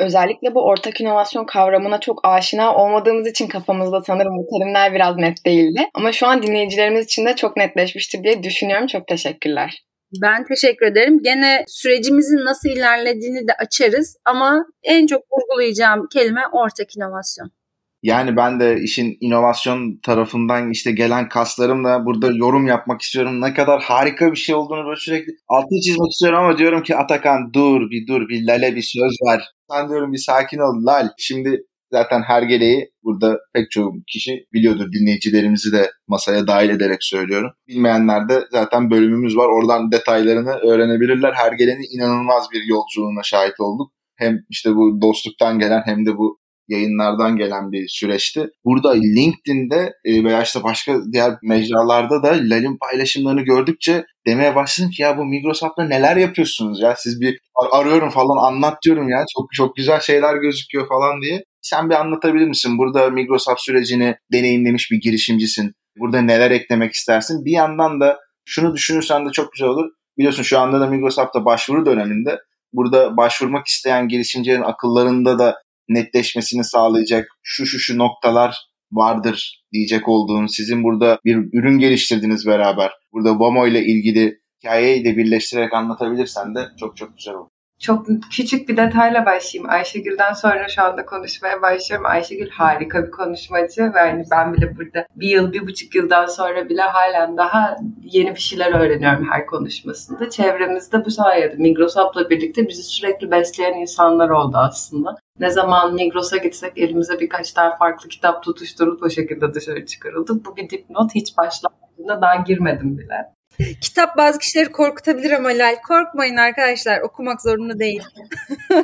Özellikle 0.00 0.54
bu 0.54 0.64
ortak 0.64 1.00
inovasyon 1.00 1.44
kavramına 1.44 2.00
çok 2.00 2.20
aşina 2.24 2.74
olmadığımız 2.74 3.26
için 3.26 3.48
kafamızda 3.48 4.00
sanırım 4.00 4.38
bu 4.38 4.46
terimler 4.50 4.94
biraz 4.94 5.16
net 5.16 5.46
değildi. 5.46 5.80
Ama 5.94 6.12
şu 6.12 6.26
an 6.26 6.42
dinleyicilerimiz 6.42 7.04
için 7.04 7.26
de 7.26 7.36
çok 7.36 7.56
netleşmiştir 7.56 8.24
diye 8.24 8.42
düşünüyorum. 8.42 8.86
Çok 8.86 9.06
teşekkürler. 9.06 9.84
Ben 10.22 10.44
teşekkür 10.44 10.86
ederim. 10.86 11.18
Gene 11.22 11.64
sürecimizin 11.66 12.44
nasıl 12.44 12.68
ilerlediğini 12.68 13.48
de 13.48 13.52
açarız 13.58 14.16
ama 14.24 14.66
en 14.82 15.06
çok 15.06 15.22
vurgulayacağım 15.32 16.06
kelime 16.12 16.42
ortak 16.52 16.96
inovasyon. 16.96 17.57
Yani 18.02 18.36
ben 18.36 18.60
de 18.60 18.80
işin 18.80 19.16
inovasyon 19.20 19.98
tarafından 20.02 20.70
işte 20.70 20.92
gelen 20.92 21.28
kaslarımla 21.28 22.06
burada 22.06 22.30
yorum 22.32 22.66
yapmak 22.66 23.00
istiyorum. 23.00 23.40
Ne 23.40 23.54
kadar 23.54 23.82
harika 23.82 24.32
bir 24.32 24.36
şey 24.36 24.54
olduğunu 24.54 24.86
böyle 24.86 25.00
sürekli 25.00 25.32
altını 25.48 25.80
çizmek 25.80 26.10
istiyorum 26.12 26.38
ama 26.38 26.58
diyorum 26.58 26.82
ki 26.82 26.96
Atakan 26.96 27.52
dur 27.54 27.90
bir 27.90 28.06
dur 28.06 28.28
bir 28.28 28.46
Lale 28.46 28.76
bir 28.76 28.82
söz 28.82 29.12
ver. 29.28 29.42
Sen 29.70 29.88
diyorum 29.88 30.12
bir 30.12 30.18
sakin 30.18 30.58
ol 30.58 30.86
Lal. 30.86 31.08
Şimdi 31.18 31.62
zaten 31.92 32.22
her 32.22 32.42
gereği 32.42 32.90
burada 33.02 33.38
pek 33.54 33.70
çok 33.70 33.94
kişi 34.06 34.46
biliyordur 34.52 34.92
dinleyicilerimizi 34.92 35.72
de 35.72 35.90
masaya 36.08 36.46
dahil 36.46 36.70
ederek 36.70 37.04
söylüyorum. 37.04 37.50
Bilmeyenler 37.68 38.28
de 38.28 38.44
zaten 38.50 38.90
bölümümüz 38.90 39.36
var. 39.36 39.48
Oradan 39.48 39.92
detaylarını 39.92 40.50
öğrenebilirler. 40.50 41.32
Her 41.32 41.52
gelenin 41.52 41.96
inanılmaz 41.96 42.46
bir 42.52 42.62
yolculuğuna 42.68 43.22
şahit 43.22 43.60
olduk. 43.60 43.92
Hem 44.16 44.38
işte 44.50 44.74
bu 44.74 45.00
dostluktan 45.02 45.58
gelen 45.58 45.82
hem 45.84 46.06
de 46.06 46.16
bu 46.16 46.38
yayınlardan 46.68 47.36
gelen 47.36 47.72
bir 47.72 47.88
süreçti. 47.88 48.46
Burada 48.64 48.92
LinkedIn'de 48.92 49.92
e, 50.04 50.24
veya 50.24 50.42
işte 50.42 50.62
başka 50.62 51.00
diğer 51.12 51.34
mecralarda 51.42 52.22
da 52.22 52.28
Lal'in 52.28 52.78
paylaşımlarını 52.78 53.40
gördükçe 53.40 54.04
demeye 54.26 54.54
başladım 54.54 54.90
ki 54.90 55.02
ya 55.02 55.18
bu 55.18 55.24
Migrosap'ta 55.24 55.84
neler 55.84 56.16
yapıyorsunuz 56.16 56.80
ya 56.80 56.94
siz 56.96 57.20
bir 57.20 57.38
ar- 57.54 57.80
arıyorum 57.80 58.10
falan 58.10 58.52
anlat 58.52 58.78
diyorum 58.84 59.08
ya 59.08 59.24
çok 59.36 59.46
çok 59.52 59.76
güzel 59.76 60.00
şeyler 60.00 60.36
gözüküyor 60.36 60.88
falan 60.88 61.22
diye. 61.22 61.44
Sen 61.62 61.90
bir 61.90 61.94
anlatabilir 61.94 62.46
misin? 62.46 62.78
Burada 62.78 63.10
Migrosap 63.10 63.60
sürecini 63.60 64.16
deneyimlemiş 64.32 64.90
bir 64.90 65.00
girişimcisin. 65.00 65.72
Burada 65.98 66.20
neler 66.20 66.50
eklemek 66.50 66.92
istersin? 66.92 67.44
Bir 67.44 67.52
yandan 67.52 68.00
da 68.00 68.18
şunu 68.44 68.74
düşünürsen 68.74 69.26
de 69.26 69.32
çok 69.32 69.52
güzel 69.52 69.68
olur. 69.68 69.90
Biliyorsun 70.18 70.42
şu 70.42 70.58
anda 70.58 70.80
da 70.80 70.86
Migrosap'ta 70.86 71.44
başvuru 71.44 71.86
döneminde. 71.86 72.38
Burada 72.72 73.16
başvurmak 73.16 73.66
isteyen 73.66 74.08
girişimcilerin 74.08 74.62
akıllarında 74.62 75.38
da 75.38 75.56
netleşmesini 75.88 76.64
sağlayacak 76.64 77.28
şu 77.42 77.66
şu 77.66 77.78
şu 77.78 77.98
noktalar 77.98 78.56
vardır 78.92 79.64
diyecek 79.72 80.08
olduğun, 80.08 80.46
sizin 80.46 80.84
burada 80.84 81.18
bir 81.24 81.36
ürün 81.36 81.78
geliştirdiniz 81.78 82.46
beraber. 82.46 82.92
Burada 83.12 83.40
Vamo 83.40 83.66
ile 83.66 83.84
ilgili 83.84 84.40
hikayeyi 84.58 85.04
de 85.04 85.16
birleştirerek 85.16 85.72
anlatabilirsen 85.72 86.54
de 86.54 86.68
çok 86.80 86.96
çok 86.96 87.16
güzel 87.16 87.34
olur. 87.34 87.50
Çok 87.78 88.06
küçük 88.30 88.68
bir 88.68 88.76
detayla 88.76 89.26
başlayayım. 89.26 89.70
Ayşegül'den 89.70 90.32
sonra 90.32 90.68
şu 90.68 90.82
anda 90.82 91.06
konuşmaya 91.06 91.62
başlıyorum. 91.62 92.06
Ayşegül 92.06 92.50
harika 92.50 93.06
bir 93.06 93.10
konuşmacı 93.10 93.82
ve 93.94 93.98
yani 93.98 94.24
ben 94.30 94.52
bile 94.52 94.76
burada 94.76 95.06
bir 95.16 95.28
yıl, 95.28 95.52
bir 95.52 95.66
buçuk 95.66 95.94
yıldan 95.94 96.26
sonra 96.26 96.68
bile 96.68 96.82
halen 96.82 97.36
daha 97.36 97.76
yeni 98.02 98.34
bir 98.34 98.40
şeyler 98.40 98.80
öğreniyorum 98.80 99.28
her 99.30 99.46
konuşmasında. 99.46 100.30
Çevremizde 100.30 101.04
bu 101.04 101.10
sayede 101.10 101.54
Migrosap'la 101.56 102.30
birlikte 102.30 102.68
bizi 102.68 102.82
sürekli 102.82 103.30
besleyen 103.30 103.74
insanlar 103.74 104.28
oldu 104.28 104.56
aslında. 104.56 105.16
Ne 105.40 105.50
zaman 105.50 105.94
Migros'a 105.94 106.36
gitsek 106.36 106.78
elimize 106.78 107.20
birkaç 107.20 107.52
tane 107.52 107.76
farklı 107.76 108.08
kitap 108.08 108.42
tutuşturup 108.42 109.02
o 109.02 109.10
şekilde 109.10 109.54
dışarı 109.54 109.86
çıkarıldık. 109.86 110.46
Bu 110.46 110.56
bir 110.56 110.70
dipnot 110.70 111.14
hiç 111.14 111.36
başlangıcında 111.36 112.22
daha 112.22 112.36
girmedim 112.36 112.98
bile. 112.98 113.37
Kitap 113.80 114.16
bazı 114.16 114.38
kişileri 114.38 114.72
korkutabilir 114.72 115.30
ama 115.30 115.48
Lal 115.48 115.76
korkmayın 115.88 116.36
arkadaşlar 116.36 117.00
okumak 117.00 117.42
zorunda 117.42 117.78
değil. 117.78 118.02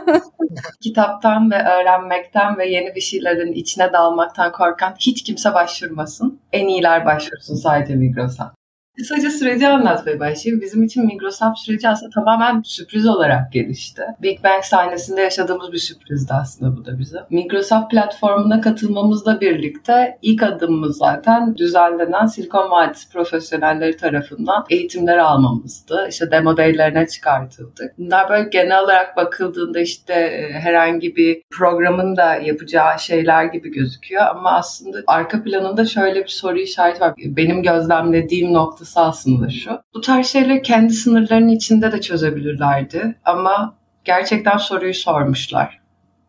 Kitaptan 0.81 1.51
ve 1.51 1.63
öğrenmekten 1.63 2.59
ve 2.59 2.69
yeni 2.69 2.95
bir 2.95 3.01
şeylerin 3.01 3.53
içine 3.53 3.93
dalmaktan 3.93 4.53
korkan 4.53 4.95
hiç 4.99 5.23
kimse 5.23 5.55
başvurmasın. 5.55 6.41
En 6.53 6.69
iyiler 6.69 7.07
başvursun 7.07 7.55
sadece 7.55 7.95
Migros'a. 7.95 8.55
Kısaca 8.97 9.31
süreci 9.31 9.69
anlatmaya 9.69 10.21
başlayayım. 10.21 10.63
Bizim 10.63 10.83
için 10.83 11.07
Microsoft 11.07 11.59
süreci 11.59 11.89
aslında 11.89 12.11
tamamen 12.11 12.63
sürpriz 12.65 13.07
olarak 13.07 13.53
gelişti. 13.53 14.03
Big 14.23 14.45
Bang 14.45 14.65
sahnesinde 14.65 15.21
yaşadığımız 15.21 15.73
bir 15.73 15.79
sürprizdi 15.79 16.33
aslında 16.33 16.77
bu 16.77 16.85
da 16.85 16.99
bize. 16.99 17.19
Microsoft 17.31 17.91
platformuna 17.91 18.61
katılmamızla 18.61 19.41
birlikte 19.41 20.19
ilk 20.23 20.43
adımımız 20.43 20.97
zaten 20.97 21.57
düzenlenen 21.57 22.27
Silikon 22.27 22.71
Vadisi 22.71 23.13
profesyonelleri 23.13 23.97
tarafından 23.97 24.65
eğitimler 24.71 25.19
almamızdı. 25.19 26.07
İşte 26.11 26.31
demo 26.31 26.57
day'lerine 26.57 27.07
çıkartıldık. 27.07 27.99
Bunlar 27.99 28.29
böyle 28.29 28.49
genel 28.49 28.85
olarak 28.85 29.17
bakıldığında 29.17 29.81
işte 29.81 30.15
e, 30.15 30.53
herhangi 30.53 31.17
bir 31.17 31.43
programın 31.51 32.17
da 32.17 32.35
yapacağı 32.35 32.99
şeyler 32.99 33.45
gibi 33.45 33.71
gözüküyor 33.71 34.23
ama 34.27 34.53
aslında 34.53 34.99
arka 35.07 35.43
planında 35.43 35.85
şöyle 35.85 36.25
bir 36.25 36.29
soru 36.29 36.59
işareti 36.59 37.01
var. 37.01 37.15
Benim 37.17 37.63
gözlemlediğim 37.63 38.55
noktası 38.85 39.01
aslında 39.01 39.51
şu. 39.51 39.71
Bu 39.95 40.01
tarz 40.01 40.27
şeyleri 40.27 40.63
kendi 40.63 40.93
sınırlarının 40.93 41.49
içinde 41.49 41.93
de 41.93 42.01
çözebilirlerdi 42.01 43.15
ama 43.25 43.75
gerçekten 44.05 44.57
soruyu 44.57 44.95
sormuşlar 44.95 45.85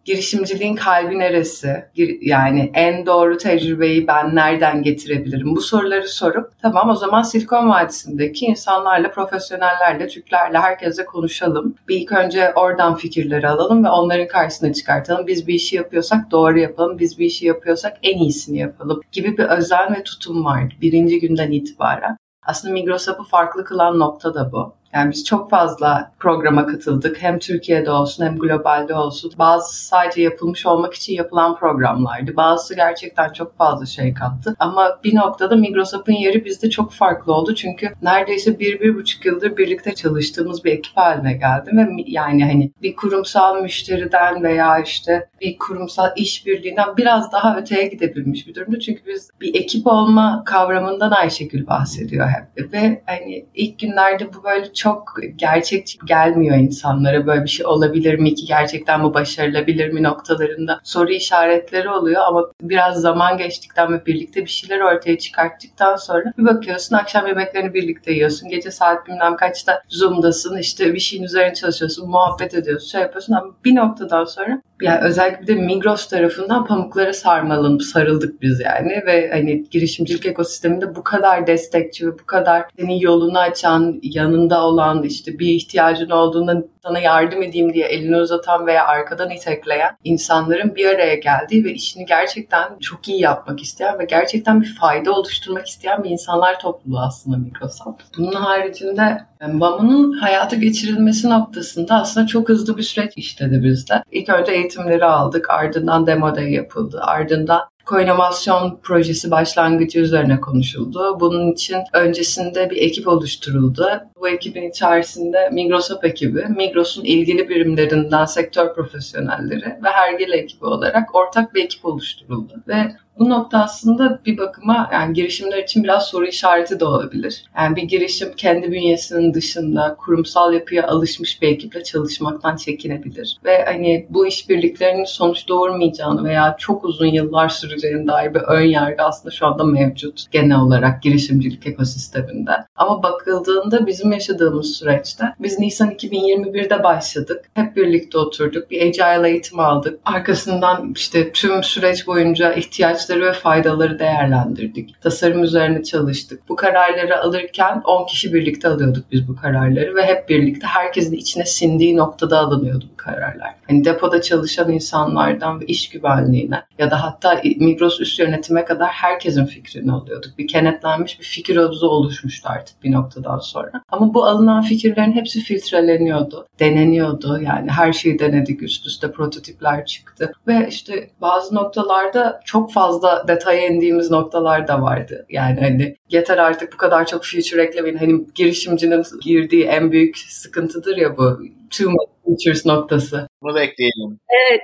girişimciliğin 0.06 0.76
kalbi 0.76 1.20
neresi? 1.20 1.86
Yani 2.22 2.72
en 2.74 3.06
doğru 3.06 3.38
tecrübeyi 3.38 4.08
ben 4.08 4.36
nereden 4.36 4.84
getirebilirim? 4.84 5.56
Bu 5.56 5.62
soruları 5.62 6.08
sorup 6.08 6.52
tamam 6.62 6.90
o 6.90 6.96
zaman 6.96 7.22
Silikon 7.22 7.70
Vadisi'ndeki 7.70 8.46
insanlarla, 8.46 9.12
profesyonellerle, 9.12 10.08
Türklerle, 10.08 10.58
herkese 10.58 11.06
konuşalım. 11.06 11.76
Bir 11.88 11.96
ilk 11.96 12.12
önce 12.12 12.54
oradan 12.56 12.96
fikirleri 12.96 13.48
alalım 13.48 13.84
ve 13.84 13.90
onların 13.90 14.28
karşısına 14.28 14.74
çıkartalım. 14.74 15.28
Biz 15.28 15.48
bir 15.48 15.54
işi 15.54 15.76
yapıyorsak 15.76 16.32
doğru 16.32 16.60
yapalım. 16.60 17.00
Biz 17.00 17.20
bir 17.20 17.26
işi 17.26 17.46
yapıyorsak 17.46 17.98
en 18.04 18.18
iyisini 18.18 18.58
yapalım 18.58 19.02
gibi 19.12 19.38
bir 19.38 19.44
özen 19.44 19.96
ve 19.96 20.04
tutum 20.04 20.46
vardı 20.46 20.74
birinci 20.82 21.20
günden 21.20 21.52
itibaren. 21.52 22.18
Aslında 22.46 22.74
Migros'u 22.74 23.24
farklı 23.24 23.66
kılan 23.66 24.00
nokta 24.00 24.34
da 24.34 24.52
bu. 24.52 24.74
Yani 24.96 25.12
biz 25.12 25.26
çok 25.26 25.50
fazla 25.50 26.12
programa 26.20 26.66
katıldık. 26.66 27.24
Hem 27.24 27.40
Türkiye'de 27.40 27.92
olsun 27.92 28.26
hem 28.26 28.38
globalde 28.38 28.94
olsun. 28.94 29.32
Bazı 29.40 29.86
sadece 29.86 30.22
yapılmış 30.22 30.66
olmak 30.66 30.94
için 30.94 31.14
yapılan 31.14 31.56
programlardı. 31.56 32.36
Bazısı 32.36 32.76
gerçekten 32.76 33.34
çok 33.34 33.58
fazla 33.58 33.86
şey 33.86 34.14
kattı. 34.14 34.56
Ama 34.60 35.00
bir 35.04 35.16
noktada 35.16 35.56
Microsoft'un 35.56 36.14
yeri 36.14 36.46
bizde 36.46 36.70
çok 36.70 36.92
farklı 36.92 37.34
oldu. 37.34 37.56
Çünkü 37.56 37.94
neredeyse 38.02 38.60
bir, 38.60 38.80
bir 38.80 38.96
buçuk 38.96 39.26
yıldır 39.26 39.58
birlikte 39.58 39.96
çalıştığımız 39.96 40.64
bir 40.64 40.72
ekip 40.72 40.98
haline 40.98 41.34
geldi. 41.34 41.72
Ve 41.74 41.88
yani 42.06 42.46
hani 42.46 42.72
bir 42.82 42.96
kurumsal 42.96 43.62
müşteriden 43.62 44.44
veya 44.44 44.80
işte 44.80 45.30
bir 45.42 45.58
kurumsal 45.58 46.10
işbirliğinden 46.16 46.98
biraz 46.98 47.32
daha 47.32 47.58
öteye 47.58 47.88
gidebilmiş 47.88 48.48
bir 48.48 48.56
durumda. 48.56 48.80
Çünkü 48.80 49.02
biz 49.08 49.30
bir 49.42 49.56
ekip 49.56 49.88
olma 49.88 50.44
kavramından 50.46 51.12
Ayşegül 51.12 51.68
bahsediyor 51.68 52.28
hep. 52.28 52.74
Ve 52.74 53.02
hani 53.06 53.46
ilk 53.56 53.80
günlerde 53.80 54.34
bu 54.34 54.44
böyle 54.44 54.74
çok 54.74 54.85
çok 54.86 55.16
gerçekçi 55.36 55.98
gelmiyor 56.06 56.58
insanlara. 56.58 57.28
Böyle 57.28 57.44
bir 57.44 57.50
şey 57.50 57.66
olabilir 57.66 58.20
mi 58.20 58.36
ki 58.36 58.46
gerçekten 58.46 59.04
bu 59.04 59.14
başarılabilir 59.14 59.90
mi 59.90 60.04
noktalarında 60.04 60.80
soru 60.84 61.12
işaretleri 61.12 61.90
oluyor 61.90 62.22
ama 62.28 62.46
biraz 62.62 63.02
zaman 63.02 63.38
geçtikten 63.38 63.94
ve 63.94 64.06
birlikte 64.06 64.42
bir 64.42 64.50
şeyler 64.50 64.80
ortaya 64.80 65.18
çıkarttıktan 65.18 65.96
sonra 65.96 66.34
bir 66.38 66.46
bakıyorsun 66.46 66.96
akşam 66.96 67.28
yemeklerini 67.28 67.74
birlikte 67.74 68.12
yiyorsun. 68.12 68.50
Gece 68.50 68.72
saat 68.72 69.08
bilmem 69.08 69.36
kaçta 69.36 69.82
Zoom'dasın 69.88 70.58
işte 70.58 70.94
bir 70.94 71.00
şeyin 71.00 71.24
üzerine 71.24 71.54
çalışıyorsun, 71.54 72.10
muhabbet 72.10 72.54
ediyorsun, 72.54 72.88
şey 72.88 73.02
yapıyorsun 73.02 73.34
ama 73.34 73.48
bir 73.66 73.76
noktadan 73.76 74.26
sonra 74.26 74.62
yani 74.82 75.00
özellikle 75.04 75.48
de 75.48 75.56
Migros 75.56 76.08
tarafından 76.08 76.66
pamuklara 76.66 77.14
sarmalanıp 77.14 77.84
sarıldık 77.84 78.42
biz 78.42 78.60
yani 78.60 79.04
ve 79.06 79.30
hani 79.32 79.64
girişimcilik 79.64 80.26
ekosisteminde 80.26 80.96
bu 80.96 81.04
kadar 81.04 81.48
destekçi 81.48 82.08
ve 82.08 82.20
bu 82.20 82.26
kadar 82.26 82.66
senin 82.80 83.00
yolunu 83.00 83.40
açan, 83.40 84.00
yanında 84.04 84.64
olan 84.64 84.75
işte 85.04 85.40
bir 85.40 85.48
ihtiyacın 85.48 86.10
olduğunda 86.10 86.64
sana 86.84 87.00
yardım 87.00 87.44
edeyim 87.44 87.74
diye 87.74 87.88
elini 87.88 88.18
uzatan 88.18 88.68
veya 88.68 88.88
arkadan 88.88 89.30
itekleyen 89.30 89.98
insanların 90.04 90.76
bir 90.76 90.86
araya 90.86 91.16
geldiği 91.16 91.66
ve 91.66 91.74
işini 91.74 92.06
gerçekten 92.06 92.80
çok 92.80 93.08
iyi 93.08 93.22
yapmak 93.22 93.62
isteyen 93.62 94.00
ve 94.00 94.06
gerçekten 94.06 94.62
bir 94.62 94.76
fayda 94.76 95.12
oluşturmak 95.12 95.68
isteyen 95.68 96.04
bir 96.04 96.10
insanlar 96.10 96.60
topluluğu 96.60 97.00
aslında 97.00 97.38
Microsoft. 97.38 98.02
Bunun 98.18 98.34
haricinde 98.34 99.18
BAM'ın 99.48 100.12
hayata 100.12 100.56
geçirilmesi 100.56 101.30
noktasında 101.30 101.96
aslında 101.96 102.28
çok 102.28 102.50
hızlı 102.50 102.78
bir 102.78 102.84
süreç 102.84 103.14
işledi 103.16 103.64
bizde. 103.64 104.04
İlk 104.12 104.30
önce 104.30 104.52
eğitimleri 104.52 105.06
aldık, 105.06 105.50
ardından 105.50 106.08
demo 106.08 106.36
day 106.36 106.52
yapıldı, 106.52 107.00
ardından 107.02 107.62
koinomasyon 107.86 108.80
projesi 108.84 109.32
başlangıcı 109.32 110.00
üzerine 110.00 110.42
konuşuldu. 110.42 111.20
Bunun 111.20 111.52
için 111.52 111.78
öncesinde 111.94 112.70
bir 112.70 112.78
ekip 112.78 113.08
oluşturuldu. 113.08 113.88
Bu 114.20 114.30
ekibin 114.30 114.70
içerisinde 114.70 115.50
Migrosop 115.52 116.06
ekibi, 116.06 116.46
Migros'un 116.58 117.04
ilgili 117.04 117.50
birimlerinden 117.50 118.26
sektör 118.26 118.74
profesyonelleri 118.74 119.66
ve 119.84 119.90
Hergele 119.90 120.38
ekibi 120.38 120.66
olarak 120.66 121.16
ortak 121.16 121.54
bir 121.54 121.64
ekip 121.64 121.86
oluşturuldu. 121.86 122.54
Ve 122.68 122.96
bu 123.20 123.30
nokta 123.30 123.64
aslında 123.64 124.20
bir 124.26 124.38
bakıma 124.38 124.90
yani 124.94 125.14
girişimler 125.14 125.64
için 125.64 125.84
biraz 125.84 126.08
soru 126.08 126.26
işareti 126.26 126.80
de 126.80 126.86
olabilir. 126.86 127.44
Yani 127.58 127.76
bir 127.76 127.84
girişim 127.84 128.34
kendi 128.38 128.72
bünyesinin 128.72 129.34
dışında 129.34 129.96
kurumsal 130.00 130.54
yapıya 130.54 130.88
alışmış 130.88 131.42
bir 131.42 131.48
ekiple 131.48 131.84
çalışmaktan 131.84 132.56
çekinebilir. 132.56 133.38
Ve 133.46 133.66
hani 133.66 134.08
bu 134.10 134.28
işbirliklerinin 134.28 135.06
sonuç 135.06 135.48
doğurmayacağını 135.48 136.24
veya 136.24 136.56
çok 136.60 136.86
uzun 136.86 137.06
yıllar 137.06 137.50
süreceğine 137.50 138.08
dair 138.08 138.34
bir 138.34 138.42
ön 138.42 138.66
yargı 138.66 139.04
aslında 139.04 139.36
şu 139.36 139.48
anda 139.48 139.64
mevcut 139.64 140.32
genel 140.32 140.60
olarak 140.60 141.04
girişimcilik 141.04 141.68
ekosisteminde. 141.68 142.52
Ama 142.76 143.04
bakıldığında 143.04 143.88
bizim 143.88 144.12
yaşadığımız 144.12 144.76
süreçte 144.76 145.26
biz 145.40 145.60
Nisan 145.60 145.92
2021'de 145.92 146.84
başladık. 146.84 147.46
Hep 147.54 147.76
birlikte 147.76 148.18
oturduk. 148.18 148.72
Bir 148.72 148.82
agile 148.82 149.30
eğitim 149.30 149.60
aldık. 149.60 150.00
Arkasından 150.06 150.92
işte 150.96 151.32
tüm 151.32 151.64
süreç 151.64 152.08
boyunca 152.08 152.54
ihtiyaç 152.54 153.05
ihtiyaçları 153.06 153.32
ve 153.32 153.34
faydaları 153.34 154.00
değerlendirdik. 154.00 155.02
Tasarım 155.02 155.44
üzerine 155.44 155.84
çalıştık. 155.84 156.50
Bu 156.50 156.56
kararları 156.56 157.22
alırken 157.22 157.82
10 157.86 158.06
kişi 158.06 158.34
birlikte 158.34 158.68
alıyorduk 158.68 159.06
biz 159.12 159.28
bu 159.28 159.36
kararları 159.36 159.96
ve 159.96 160.06
hep 160.06 160.30
birlikte 160.30 160.68
herkesin 160.68 161.16
içine 161.16 161.46
sindiği 161.46 161.98
noktada 161.98 162.40
alınıyordu 162.40 162.86
bu 162.94 162.98
kararlar. 162.98 163.56
Hani 163.68 163.86
depoda 163.86 164.22
çalışan 164.22 164.72
insanlardan 164.72 165.62
ve 165.62 165.66
iş 165.66 165.90
güvenliğine 165.90 166.64
ya 166.78 166.92
da 166.92 167.04
hatta 167.04 167.42
Migros 167.58 168.02
üst 168.02 168.20
yönetime 168.20 168.66
kadar 168.66 168.90
herkesin 168.90 169.46
fikrini 169.46 169.92
alıyorduk. 169.92 170.38
Bir 170.38 170.48
kenetlenmiş 170.48 171.20
bir 171.20 171.26
fikir 171.26 171.56
havuzu 171.56 171.88
oluşmuştu 171.88 172.50
artık 172.52 172.84
bir 172.84 172.92
noktadan 172.92 173.40
sonra. 173.40 173.72
Ama 173.90 174.14
bu 174.14 174.26
alınan 174.26 174.62
fikirlerin 174.62 175.12
hepsi 175.12 175.40
filtreleniyordu, 175.40 176.48
deneniyordu. 176.60 177.40
Yani 177.42 177.72
her 177.72 177.94
şeyi 177.94 178.20
denedik, 178.20 178.64
üst 178.64 178.86
üste 178.86 179.12
prototipler 179.12 179.86
çıktı. 179.86 180.32
Ve 180.48 180.68
işte 180.70 181.10
bazı 181.22 181.56
noktalarda 181.56 182.42
çok 182.46 182.72
fazla 182.72 182.95
fazla 183.02 183.28
detaya 183.28 183.68
indiğimiz 183.68 184.12
noktalar 184.12 184.68
da 184.68 184.82
vardı. 184.82 185.26
Yani 185.30 185.60
hani 185.60 185.96
yeter 186.10 186.38
artık 186.38 186.74
bu 186.74 186.78
kadar 186.78 187.06
çok 187.06 187.26
feature 187.26 187.64
eklemeyin. 187.64 187.98
Hani 187.98 188.26
girişimcinin 188.36 189.04
girdiği 189.22 189.64
en 189.64 189.92
büyük 189.92 190.18
sıkıntıdır 190.18 190.98
ya 190.98 191.18
bu. 191.18 191.40
Too 191.78 191.90
much 191.90 192.10
features 192.26 192.66
noktası. 192.66 193.28
Bunu 193.42 193.56
da 193.56 193.62
ekleyelim. 193.62 194.20
Evet. 194.50 194.62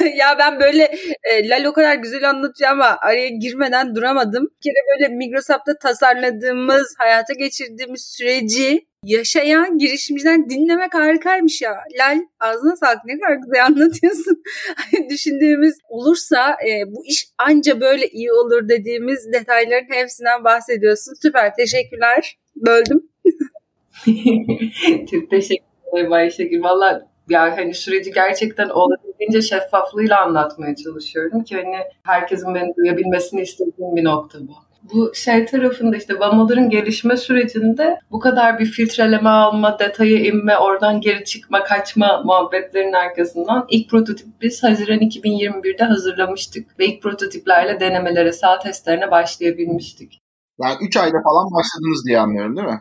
ya 0.18 0.36
ben 0.38 0.60
böyle 0.60 0.82
e, 1.22 1.48
Lal 1.48 1.64
o 1.64 1.72
kadar 1.72 1.94
güzel 1.94 2.30
anlatıyor 2.30 2.70
ama 2.70 2.96
araya 3.00 3.28
girmeden 3.28 3.94
duramadım. 3.94 4.44
Bir 4.44 4.70
kere 4.70 4.74
böyle 4.92 5.14
Microsoft'ta 5.14 5.78
tasarladığımız, 5.82 6.94
hayata 6.98 7.34
geçirdiğimiz 7.34 8.14
süreci 8.18 8.86
yaşayan 9.04 9.78
girişimciden 9.78 10.50
dinlemek 10.50 10.94
harikaymış 10.94 11.62
ya. 11.62 11.74
Lal 11.98 12.18
ağzına 12.40 12.76
sağlık 12.76 13.04
ne 13.04 13.18
kadar 13.18 13.34
güzel 13.34 13.66
anlatıyorsun. 13.66 14.42
Düşündüğümüz 15.10 15.74
olursa 15.88 16.50
e, 16.50 16.92
bu 16.92 17.06
iş 17.06 17.26
anca 17.38 17.80
böyle 17.80 18.08
iyi 18.08 18.32
olur 18.32 18.68
dediğimiz 18.68 19.32
detayların 19.32 19.94
hepsinden 19.94 20.44
bahsediyorsun. 20.44 21.12
Süper 21.22 21.54
teşekkürler. 21.54 22.36
Böldüm. 22.56 23.10
Çok 25.10 25.30
teşekkür 25.30 25.64
ederim 25.92 26.12
Ayşegül. 26.12 26.62
Valla 26.62 27.08
yani 27.28 27.50
hani 27.50 27.74
süreci 27.74 28.12
gerçekten 28.12 28.68
olabildiğince 28.68 29.42
şeffaflığıyla 29.42 30.20
anlatmaya 30.22 30.74
çalışıyorum 30.76 31.44
ki 31.44 31.56
hani 31.56 31.76
herkesin 32.02 32.54
beni 32.54 32.74
duyabilmesini 32.76 33.42
istediğim 33.42 33.96
bir 33.96 34.04
nokta 34.04 34.38
bu 34.40 34.63
bu 34.92 35.14
şey 35.14 35.46
tarafında 35.46 35.96
işte 35.96 36.18
vamaların 36.18 36.70
gelişme 36.70 37.16
sürecinde 37.16 37.98
bu 38.10 38.20
kadar 38.20 38.58
bir 38.58 38.66
filtreleme 38.66 39.28
alma, 39.28 39.78
detaya 39.78 40.18
inme, 40.18 40.58
oradan 40.58 41.00
geri 41.00 41.24
çıkma, 41.24 41.64
kaçma 41.64 42.22
muhabbetlerin 42.24 42.92
arkasından 42.92 43.66
ilk 43.70 43.90
prototip 43.90 44.26
biz 44.42 44.62
Haziran 44.62 44.98
2021'de 44.98 45.84
hazırlamıştık 45.84 46.78
ve 46.78 46.86
ilk 46.86 47.02
prototiplerle 47.02 47.80
denemelere, 47.80 48.32
sağ 48.32 48.58
testlerine 48.58 49.10
başlayabilmiştik. 49.10 50.20
Yani 50.62 50.76
3 50.80 50.96
ayda 50.96 51.22
falan 51.24 51.46
başladınız 51.52 52.06
diye 52.06 52.20
anlıyorum 52.20 52.56
değil 52.56 52.68
mi? 52.68 52.80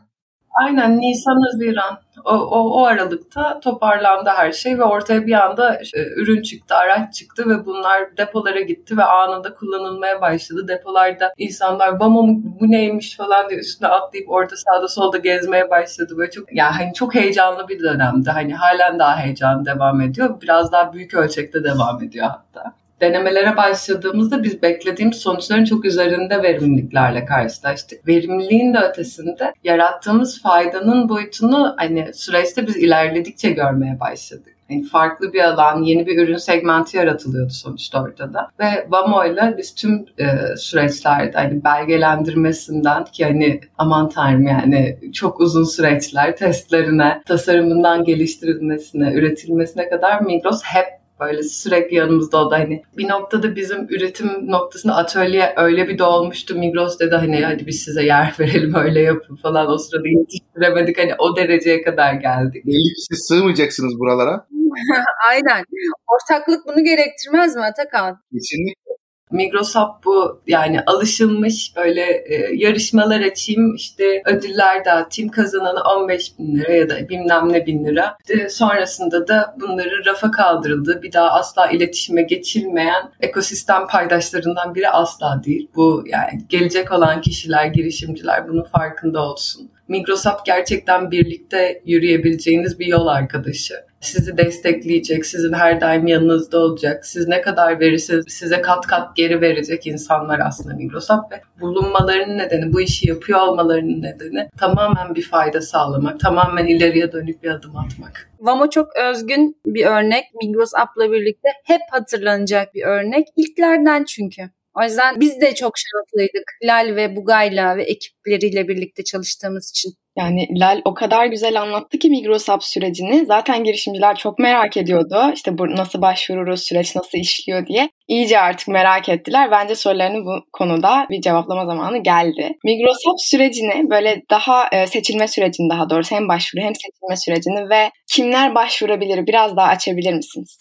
Aynen 0.53 0.99
Nisan, 0.99 1.41
Haziran 1.45 1.97
O, 2.25 2.31
o, 2.31 2.81
o 2.81 2.85
aralıkta 2.85 3.59
toparlandı 3.59 4.29
her 4.35 4.51
şey 4.51 4.79
ve 4.79 4.83
ortaya 4.83 5.25
bir 5.27 5.33
anda 5.33 5.75
e, 5.75 6.05
ürün 6.15 6.41
çıktı, 6.41 6.75
araç 6.75 7.13
çıktı 7.13 7.49
ve 7.49 7.65
bunlar 7.65 8.17
depolara 8.17 8.61
gitti 8.61 8.97
ve 8.97 9.03
anında 9.03 9.53
kullanılmaya 9.53 10.21
başladı. 10.21 10.67
Depolarda 10.67 11.33
insanlar 11.37 11.99
bama 11.99 12.21
bu 12.59 12.71
neymiş 12.71 13.17
falan 13.17 13.49
diye 13.49 13.59
üstüne 13.59 13.89
atlayıp 13.89 14.29
orada 14.29 14.55
sağda 14.55 14.87
solda 14.87 15.17
gezmeye 15.17 15.69
başladı. 15.69 16.13
Böyle 16.17 16.31
çok 16.31 16.55
yani 16.55 16.71
hani 16.71 16.93
çok 16.93 17.15
heyecanlı 17.15 17.67
bir 17.67 17.79
dönemdi. 17.83 18.29
Hani 18.29 18.55
halen 18.55 18.99
daha 18.99 19.17
heyecan 19.17 19.65
devam 19.65 20.01
ediyor. 20.01 20.41
Biraz 20.41 20.71
daha 20.71 20.93
büyük 20.93 21.13
ölçekte 21.13 21.63
devam 21.63 22.03
ediyor 22.03 22.27
hatta 22.27 22.82
denemelere 23.03 23.57
başladığımızda 23.57 24.43
biz 24.43 24.61
beklediğimiz 24.61 25.17
sonuçların 25.17 25.65
çok 25.65 25.85
üzerinde 25.85 26.43
verimliliklerle 26.43 27.25
karşılaştık. 27.25 28.07
Verimliliğin 28.07 28.73
de 28.73 28.79
ötesinde 28.79 29.53
yarattığımız 29.63 30.41
faydanın 30.41 31.09
boyutunu 31.09 31.73
hani 31.77 32.13
süreçte 32.13 32.67
biz 32.67 32.77
ilerledikçe 32.77 33.49
görmeye 33.49 33.99
başladık. 33.99 34.53
Yani 34.69 34.83
farklı 34.83 35.33
bir 35.33 35.43
alan, 35.43 35.83
yeni 35.83 36.07
bir 36.07 36.17
ürün 36.17 36.37
segmenti 36.37 36.97
yaratılıyordu 36.97 37.53
sonuçta 37.53 38.03
ortada. 38.03 38.49
Ve 38.59 38.87
Vamo 38.89 39.25
ile 39.25 39.55
biz 39.57 39.75
tüm 39.75 40.05
e, 40.19 40.57
süreçlerde 40.57 41.37
hani 41.37 41.63
belgelendirmesinden 41.63 43.03
ki 43.03 43.25
hani 43.25 43.61
aman 43.77 44.09
tanrım 44.09 44.47
yani 44.47 44.97
çok 45.13 45.39
uzun 45.39 45.63
süreçler 45.63 46.37
testlerine, 46.37 47.21
tasarımından 47.25 48.03
geliştirilmesine, 48.03 49.13
üretilmesine 49.13 49.89
kadar 49.89 50.21
Migros 50.21 50.61
hep 50.63 51.02
böyle 51.27 51.43
sürekli 51.43 51.95
yanımızda 51.95 52.37
o 52.37 52.51
da 52.51 52.59
hani 52.59 52.83
bir 52.97 53.09
noktada 53.09 53.55
bizim 53.55 53.87
üretim 53.89 54.51
noktasında 54.51 54.95
atölye 54.95 55.53
öyle 55.57 55.87
bir 55.87 55.97
dolmuştu 55.97 56.55
Migros 56.55 56.99
dedi 56.99 57.15
hani 57.15 57.45
hadi 57.45 57.67
biz 57.67 57.83
size 57.83 58.03
yer 58.05 58.35
verelim 58.39 58.75
öyle 58.75 58.99
yapın 58.99 59.35
falan 59.35 59.71
o 59.71 59.77
sırada 59.77 60.07
yetiştiremedik 60.07 60.97
hani 60.97 61.15
o 61.19 61.35
dereceye 61.35 61.81
kadar 61.81 62.13
geldik. 62.13 62.65
Belli 62.65 62.93
ki 62.95 63.01
siz 63.09 63.27
sığmayacaksınız 63.27 63.99
buralara. 63.99 64.47
Aynen. 65.29 65.63
Ortaklık 66.07 66.65
bunu 66.65 66.83
gerektirmez 66.83 67.55
mi 67.55 67.61
Atakan? 67.61 68.19
Kesinlikle. 68.33 68.91
Migros 69.33 69.75
bu 70.05 70.41
yani 70.47 70.81
alışılmış 70.85 71.73
böyle 71.75 72.01
e, 72.01 72.55
yarışmalar 72.55 73.21
açayım 73.21 73.75
işte 73.75 74.21
ödüller 74.25 74.85
dağıtayım 74.85 75.31
kazananı 75.31 75.79
15 75.81 76.39
bin 76.39 76.55
lira 76.55 76.73
ya 76.73 76.89
da 76.89 77.09
bilmem 77.09 77.53
ne 77.53 77.65
bin 77.65 77.85
lira. 77.85 78.17
İşte 78.19 78.49
sonrasında 78.49 79.27
da 79.27 79.55
bunları 79.61 80.05
rafa 80.05 80.31
kaldırıldı. 80.31 81.01
Bir 81.03 81.13
daha 81.13 81.31
asla 81.31 81.71
iletişime 81.71 82.21
geçilmeyen 82.21 83.11
ekosistem 83.21 83.87
paydaşlarından 83.87 84.75
biri 84.75 84.89
asla 84.89 85.41
değil. 85.45 85.69
Bu 85.75 86.03
yani 86.05 86.41
gelecek 86.49 86.91
olan 86.91 87.21
kişiler, 87.21 87.65
girişimciler 87.65 88.47
bunun 88.47 88.63
farkında 88.63 89.21
olsun. 89.21 89.69
Migros 89.87 90.25
gerçekten 90.45 91.11
birlikte 91.11 91.81
yürüyebileceğiniz 91.85 92.79
bir 92.79 92.85
yol 92.85 93.07
arkadaşı 93.07 93.75
sizi 94.03 94.37
destekleyecek, 94.37 95.25
sizin 95.25 95.53
her 95.53 95.81
daim 95.81 96.07
yanınızda 96.07 96.59
olacak. 96.59 97.05
Siz 97.05 97.27
ne 97.27 97.41
kadar 97.41 97.79
verirseniz 97.79 98.25
size 98.27 98.61
kat 98.61 98.87
kat 98.87 99.15
geri 99.15 99.41
verecek 99.41 99.87
insanlar 99.87 100.39
aslında 100.39 100.75
Microsoft 100.75 101.31
ve 101.31 101.41
bulunmalarının 101.61 102.37
nedeni, 102.37 102.73
bu 102.73 102.81
işi 102.81 103.09
yapıyor 103.09 103.39
olmalarının 103.39 104.01
nedeni 104.01 104.49
tamamen 104.59 105.15
bir 105.15 105.23
fayda 105.23 105.61
sağlamak, 105.61 106.19
tamamen 106.19 106.65
ileriye 106.67 107.11
dönük 107.11 107.43
bir 107.43 107.49
adım 107.49 107.77
atmak. 107.77 108.29
Vamo 108.39 108.69
çok 108.69 108.95
özgün 108.95 109.57
bir 109.65 109.85
örnek. 109.85 110.23
Migros 110.41 110.71
App'la 110.75 111.11
birlikte 111.11 111.49
hep 111.63 111.81
hatırlanacak 111.91 112.73
bir 112.73 112.83
örnek. 112.83 113.27
İlklerden 113.35 114.03
çünkü. 114.03 114.41
O 114.79 114.83
yüzden 114.83 115.19
biz 115.19 115.41
de 115.41 115.55
çok 115.55 115.73
şanslıydık. 115.77 116.51
Lal 116.63 116.95
ve 116.95 117.15
Bugay'la 117.15 117.77
ve 117.77 117.83
ekipleriyle 117.83 118.67
birlikte 118.67 119.03
çalıştığımız 119.03 119.69
için. 119.69 119.93
Yani 120.17 120.47
Lal 120.59 120.81
o 120.85 120.93
kadar 120.93 121.25
güzel 121.25 121.61
anlattı 121.61 121.99
ki 121.99 122.09
Migrosap 122.09 122.63
sürecini. 122.63 123.25
Zaten 123.25 123.63
girişimciler 123.63 124.15
çok 124.15 124.39
merak 124.39 124.77
ediyordu. 124.77 125.31
İşte 125.33 125.57
bu 125.57 125.75
nasıl 125.75 126.01
başvururuz, 126.01 126.63
süreç 126.63 126.95
nasıl 126.95 127.17
işliyor 127.17 127.67
diye. 127.67 127.89
İyice 128.07 128.39
artık 128.39 128.67
merak 128.67 129.09
ettiler. 129.09 129.51
Bence 129.51 129.75
sorularını 129.75 130.25
bu 130.25 130.45
konuda 130.53 131.07
bir 131.09 131.21
cevaplama 131.21 131.65
zamanı 131.65 131.97
geldi. 131.97 132.57
Migrosap 132.65 133.15
sürecini 133.17 133.89
böyle 133.89 134.21
daha 134.29 134.67
e, 134.71 134.87
seçilme 134.87 135.27
sürecini 135.27 135.69
daha 135.69 135.89
doğrusu 135.89 136.15
hem 136.15 136.27
başvuru 136.27 136.63
hem 136.63 136.75
seçilme 136.75 137.17
sürecini 137.17 137.69
ve 137.69 137.91
kimler 138.07 138.55
başvurabilir 138.55 139.27
biraz 139.27 139.57
daha 139.57 139.67
açabilir 139.67 140.13
misiniz? 140.13 140.57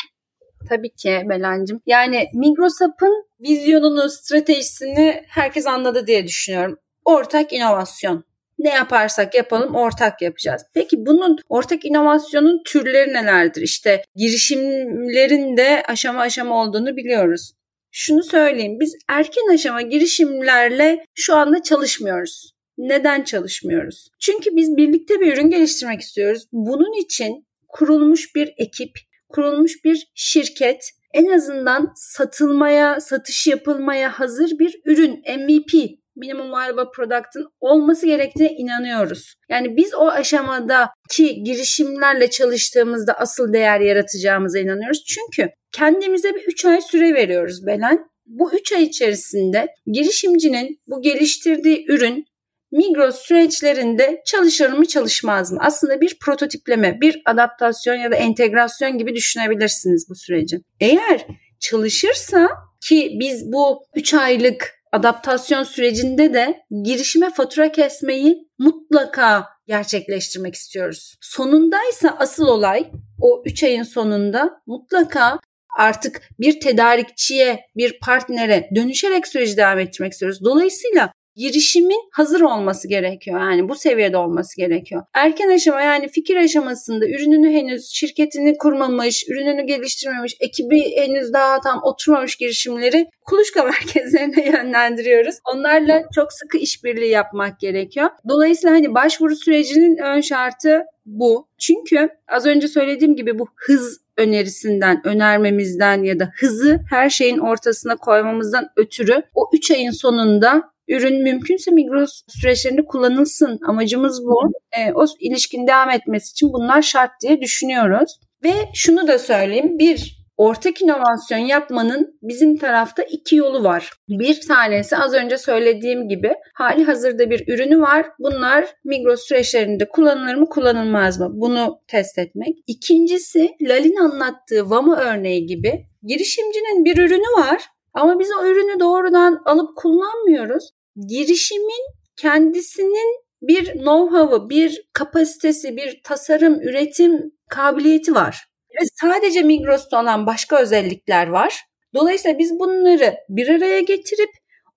Tabii 0.68 0.90
ki 0.90 1.20
Belancım. 1.28 1.80
Yani 1.86 2.26
Migrosap'ın 2.34 3.26
vizyonunu, 3.40 4.10
stratejisini 4.10 5.22
herkes 5.28 5.66
anladı 5.66 6.06
diye 6.06 6.26
düşünüyorum. 6.26 6.78
Ortak 7.04 7.52
inovasyon 7.52 8.24
ne 8.62 8.70
yaparsak 8.70 9.34
yapalım 9.34 9.74
ortak 9.74 10.22
yapacağız. 10.22 10.62
Peki 10.74 10.96
bunun 11.06 11.38
ortak 11.48 11.84
inovasyonun 11.84 12.62
türleri 12.66 13.12
nelerdir? 13.12 13.62
İşte 13.62 14.04
girişimlerin 14.16 15.56
de 15.56 15.82
aşama 15.88 16.20
aşama 16.20 16.62
olduğunu 16.62 16.96
biliyoruz. 16.96 17.52
Şunu 17.90 18.22
söyleyeyim 18.22 18.80
biz 18.80 18.96
erken 19.08 19.54
aşama 19.54 19.82
girişimlerle 19.82 21.04
şu 21.14 21.34
anda 21.34 21.62
çalışmıyoruz. 21.62 22.52
Neden 22.78 23.22
çalışmıyoruz? 23.22 24.08
Çünkü 24.20 24.56
biz 24.56 24.76
birlikte 24.76 25.20
bir 25.20 25.32
ürün 25.32 25.50
geliştirmek 25.50 26.00
istiyoruz. 26.00 26.46
Bunun 26.52 27.04
için 27.04 27.46
kurulmuş 27.68 28.34
bir 28.34 28.54
ekip, 28.56 28.90
kurulmuş 29.28 29.84
bir 29.84 30.06
şirket, 30.14 30.90
en 31.14 31.26
azından 31.26 31.92
satılmaya, 31.96 33.00
satış 33.00 33.46
yapılmaya 33.46 34.10
hazır 34.10 34.58
bir 34.58 34.80
ürün, 34.84 35.22
MVP 35.38 36.01
minimum 36.16 36.52
viable 36.52 36.90
product'ın 36.94 37.46
olması 37.60 38.06
gerektiğine 38.06 38.52
inanıyoruz. 38.52 39.34
Yani 39.48 39.76
biz 39.76 39.94
o 39.94 40.08
aşamadaki 40.08 41.42
girişimlerle 41.42 42.30
çalıştığımızda 42.30 43.12
asıl 43.12 43.52
değer 43.52 43.80
yaratacağımıza 43.80 44.58
inanıyoruz. 44.58 45.04
Çünkü 45.06 45.50
kendimize 45.72 46.34
bir 46.34 46.42
3 46.42 46.64
ay 46.64 46.80
süre 46.80 47.14
veriyoruz 47.14 47.66
Belen. 47.66 48.04
Bu 48.26 48.52
3 48.52 48.72
ay 48.72 48.82
içerisinde 48.82 49.66
girişimcinin 49.86 50.80
bu 50.86 51.02
geliştirdiği 51.02 51.84
ürün 51.88 52.24
Migros 52.72 53.16
süreçlerinde 53.16 54.22
çalışır 54.26 54.72
mı 54.72 54.86
çalışmaz 54.86 55.52
mı? 55.52 55.58
Aslında 55.62 56.00
bir 56.00 56.18
prototipleme, 56.24 57.00
bir 57.00 57.22
adaptasyon 57.26 57.94
ya 57.94 58.10
da 58.10 58.16
entegrasyon 58.16 58.98
gibi 58.98 59.14
düşünebilirsiniz 59.14 60.06
bu 60.10 60.14
süreci. 60.14 60.60
Eğer 60.80 61.26
çalışırsa 61.60 62.48
ki 62.88 63.16
biz 63.20 63.52
bu 63.52 63.82
3 63.94 64.14
aylık 64.14 64.81
adaptasyon 64.92 65.62
sürecinde 65.62 66.34
de 66.34 66.64
girişime 66.82 67.30
fatura 67.30 67.72
kesmeyi 67.72 68.48
mutlaka 68.58 69.48
gerçekleştirmek 69.66 70.54
istiyoruz. 70.54 71.16
Sonundaysa 71.20 72.16
asıl 72.18 72.46
olay 72.46 72.90
o 73.20 73.42
3 73.46 73.62
ayın 73.62 73.82
sonunda 73.82 74.62
mutlaka 74.66 75.38
artık 75.78 76.28
bir 76.40 76.60
tedarikçiye, 76.60 77.60
bir 77.76 77.98
partnere 78.00 78.70
dönüşerek 78.74 79.26
süreci 79.26 79.56
devam 79.56 79.78
ettirmek 79.78 80.12
istiyoruz. 80.12 80.44
Dolayısıyla 80.44 81.12
girişimin 81.36 82.08
hazır 82.12 82.40
olması 82.40 82.88
gerekiyor. 82.88 83.40
Yani 83.40 83.68
bu 83.68 83.74
seviyede 83.74 84.16
olması 84.16 84.56
gerekiyor. 84.56 85.02
Erken 85.14 85.48
aşama 85.48 85.80
yani 85.82 86.08
fikir 86.08 86.36
aşamasında 86.36 87.06
ürününü 87.06 87.52
henüz 87.52 87.90
şirketini 87.92 88.58
kurmamış, 88.58 89.24
ürününü 89.28 89.66
geliştirmemiş, 89.66 90.36
ekibi 90.40 90.96
henüz 90.96 91.32
daha 91.32 91.60
tam 91.60 91.80
oturmamış 91.82 92.36
girişimleri 92.36 93.06
kuluçka 93.24 93.64
merkezlerine 93.64 94.46
yönlendiriyoruz. 94.46 95.34
Onlarla 95.54 96.02
çok 96.14 96.32
sıkı 96.32 96.58
işbirliği 96.58 97.10
yapmak 97.10 97.60
gerekiyor. 97.60 98.10
Dolayısıyla 98.28 98.76
hani 98.76 98.94
başvuru 98.94 99.36
sürecinin 99.36 99.96
ön 99.96 100.20
şartı 100.20 100.82
bu. 101.06 101.48
Çünkü 101.58 102.08
az 102.28 102.46
önce 102.46 102.68
söylediğim 102.68 103.16
gibi 103.16 103.38
bu 103.38 103.46
hız 103.56 104.02
önerisinden, 104.16 105.00
önermemizden 105.04 106.02
ya 106.02 106.18
da 106.18 106.30
hızı 106.40 106.80
her 106.90 107.10
şeyin 107.10 107.38
ortasına 107.38 107.96
koymamızdan 107.96 108.68
ötürü 108.76 109.22
o 109.34 109.50
3 109.54 109.70
ayın 109.70 109.90
sonunda 109.90 110.71
ürün 110.92 111.22
mümkünse 111.22 111.70
Migros 111.70 112.22
süreçlerinde 112.28 112.84
kullanılsın. 112.84 113.58
Amacımız 113.68 114.24
bu. 114.24 114.52
E, 114.78 114.92
o 114.92 115.06
ilişkin 115.20 115.66
devam 115.66 115.90
etmesi 115.90 116.30
için 116.30 116.52
bunlar 116.52 116.82
şart 116.82 117.10
diye 117.22 117.40
düşünüyoruz. 117.40 118.20
Ve 118.44 118.52
şunu 118.74 119.08
da 119.08 119.18
söyleyeyim. 119.18 119.78
Bir, 119.78 120.22
ortak 120.36 120.82
inovasyon 120.82 121.38
yapmanın 121.38 122.18
bizim 122.22 122.56
tarafta 122.56 123.02
iki 123.02 123.36
yolu 123.36 123.64
var. 123.64 123.92
Bir 124.08 124.40
tanesi 124.48 124.96
az 124.96 125.14
önce 125.14 125.38
söylediğim 125.38 126.08
gibi 126.08 126.34
hali 126.54 126.84
hazırda 126.84 127.30
bir 127.30 127.54
ürünü 127.54 127.80
var. 127.80 128.06
Bunlar 128.18 128.66
Migros 128.84 129.20
süreçlerinde 129.20 129.88
kullanılır 129.88 130.34
mı 130.34 130.48
kullanılmaz 130.48 131.20
mı? 131.20 131.30
Bunu 131.32 131.80
test 131.88 132.18
etmek. 132.18 132.56
İkincisi 132.66 133.50
Lalin 133.62 133.96
anlattığı 133.96 134.70
Vama 134.70 134.96
örneği 134.96 135.46
gibi 135.46 135.86
girişimcinin 136.02 136.84
bir 136.84 136.98
ürünü 136.98 137.42
var 137.42 137.62
ama 137.94 138.18
biz 138.18 138.28
o 138.40 138.46
ürünü 138.46 138.80
doğrudan 138.80 139.42
alıp 139.44 139.76
kullanmıyoruz. 139.76 140.70
Girişimin 140.96 141.86
kendisinin 142.16 143.22
bir 143.42 143.64
know-how'ı, 143.64 144.50
bir 144.50 144.88
kapasitesi, 144.92 145.76
bir 145.76 146.00
tasarım, 146.04 146.60
üretim 146.60 147.32
kabiliyeti 147.48 148.14
var. 148.14 148.46
Ve 148.80 148.86
sadece 149.00 149.42
Migros'ta 149.42 150.02
olan 150.02 150.26
başka 150.26 150.62
özellikler 150.62 151.26
var. 151.26 151.60
Dolayısıyla 151.94 152.38
biz 152.38 152.58
bunları 152.58 153.14
bir 153.28 153.48
araya 153.48 153.80
getirip 153.80 154.30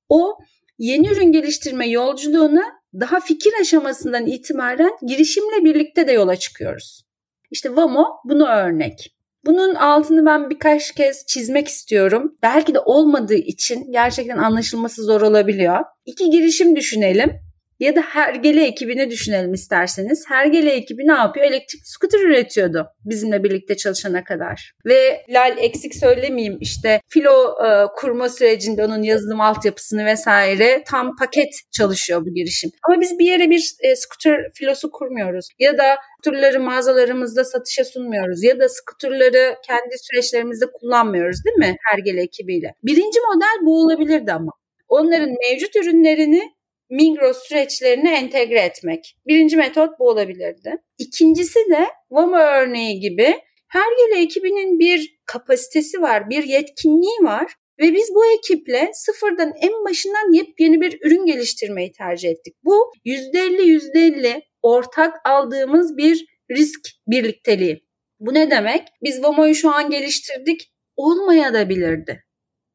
o 0.09 0.37
yeni 0.77 1.07
ürün 1.07 1.31
geliştirme 1.31 1.89
yolculuğuna 1.89 2.63
daha 2.93 3.19
fikir 3.19 3.53
aşamasından 3.61 4.25
itibaren 4.25 4.91
girişimle 5.07 5.65
birlikte 5.65 6.07
de 6.07 6.11
yola 6.11 6.35
çıkıyoruz. 6.35 7.05
İşte 7.51 7.75
VAMO 7.75 8.05
bunu 8.25 8.47
örnek. 8.47 9.14
Bunun 9.45 9.75
altını 9.75 10.25
ben 10.25 10.49
birkaç 10.49 10.91
kez 10.91 11.25
çizmek 11.25 11.67
istiyorum. 11.67 12.35
Belki 12.43 12.73
de 12.73 12.79
olmadığı 12.79 13.35
için 13.35 13.91
gerçekten 13.91 14.37
anlaşılması 14.37 15.03
zor 15.03 15.21
olabiliyor. 15.21 15.79
İki 16.05 16.29
girişim 16.29 16.75
düşünelim. 16.75 17.33
Ya 17.79 17.95
da 17.95 18.01
Hergele 18.01 18.65
ekibini 18.65 19.09
düşünelim 19.09 19.53
isterseniz. 19.53 20.23
Hergele 20.27 20.71
ekibi 20.71 21.07
ne 21.07 21.13
yapıyor? 21.13 21.45
Elektrik 21.45 21.81
scooter 21.85 22.19
üretiyordu 22.19 22.87
bizimle 23.05 23.43
birlikte 23.43 23.77
çalışana 23.77 24.23
kadar. 24.23 24.71
Ve 24.85 25.25
Lal 25.29 25.57
eksik 25.57 25.95
söylemeyeyim 25.95 26.57
işte 26.61 27.01
filo 27.09 27.55
e, 27.65 27.85
kurma 27.95 28.29
sürecinde 28.29 28.85
onun 28.85 29.01
yazılım 29.01 29.41
altyapısını 29.41 30.05
vesaire 30.05 30.83
tam 30.87 31.15
paket 31.15 31.49
çalışıyor 31.71 32.25
bu 32.25 32.33
girişim. 32.33 32.69
Ama 32.87 33.01
biz 33.01 33.19
bir 33.19 33.25
yere 33.25 33.49
bir 33.49 33.71
e, 33.79 33.95
scooter 33.95 34.51
filosu 34.53 34.91
kurmuyoruz. 34.91 35.47
Ya 35.59 35.77
da 35.77 35.97
skuterları 36.25 36.59
mağazalarımızda 36.59 37.43
satışa 37.43 37.85
sunmuyoruz. 37.85 38.43
Ya 38.43 38.59
da 38.59 38.69
skuterları 38.69 39.55
kendi 39.67 39.95
süreçlerimizde 39.97 40.65
kullanmıyoruz 40.73 41.45
değil 41.45 41.57
mi 41.57 41.77
Hergele 41.91 42.21
ekibiyle? 42.21 42.73
Birinci 42.83 43.19
model 43.19 43.65
bu 43.65 43.83
olabilirdi 43.83 44.33
ama. 44.33 44.51
Onların 44.87 45.29
mevcut 45.29 45.75
ürünlerini 45.75 46.54
Migros 46.89 47.37
süreçlerine 47.37 48.17
entegre 48.17 48.59
etmek. 48.59 49.17
Birinci 49.27 49.57
metot 49.57 49.99
bu 49.99 50.09
olabilirdi. 50.09 50.77
İkincisi 50.97 51.59
de 51.69 51.87
Vamo 52.11 52.37
örneği 52.37 52.99
gibi 52.99 53.35
Hergele 53.75 54.21
ekibinin 54.21 54.79
bir 54.79 55.19
kapasitesi 55.25 56.01
var, 56.01 56.29
bir 56.29 56.43
yetkinliği 56.43 57.17
var 57.21 57.53
ve 57.79 57.93
biz 57.93 58.09
bu 58.15 58.25
ekiple 58.25 58.91
sıfırdan 58.93 59.53
en 59.61 59.85
başından 59.85 60.33
yepyeni 60.33 60.81
bir 60.81 60.99
ürün 61.01 61.25
geliştirmeyi 61.25 61.91
tercih 61.91 62.29
ettik. 62.29 62.55
Bu 62.63 62.91
%50 63.05 63.61
%50 63.61 64.41
ortak 64.61 65.15
aldığımız 65.25 65.97
bir 65.97 66.25
risk 66.51 66.81
birlikteliği. 67.07 67.85
Bu 68.19 68.33
ne 68.33 68.51
demek? 68.51 68.87
Biz 69.03 69.23
Vamo'yu 69.23 69.55
şu 69.55 69.71
an 69.71 69.89
geliştirdik, 69.89 70.73
olmaya 70.95 71.53
da 71.53 71.69
bilirdi. 71.69 72.23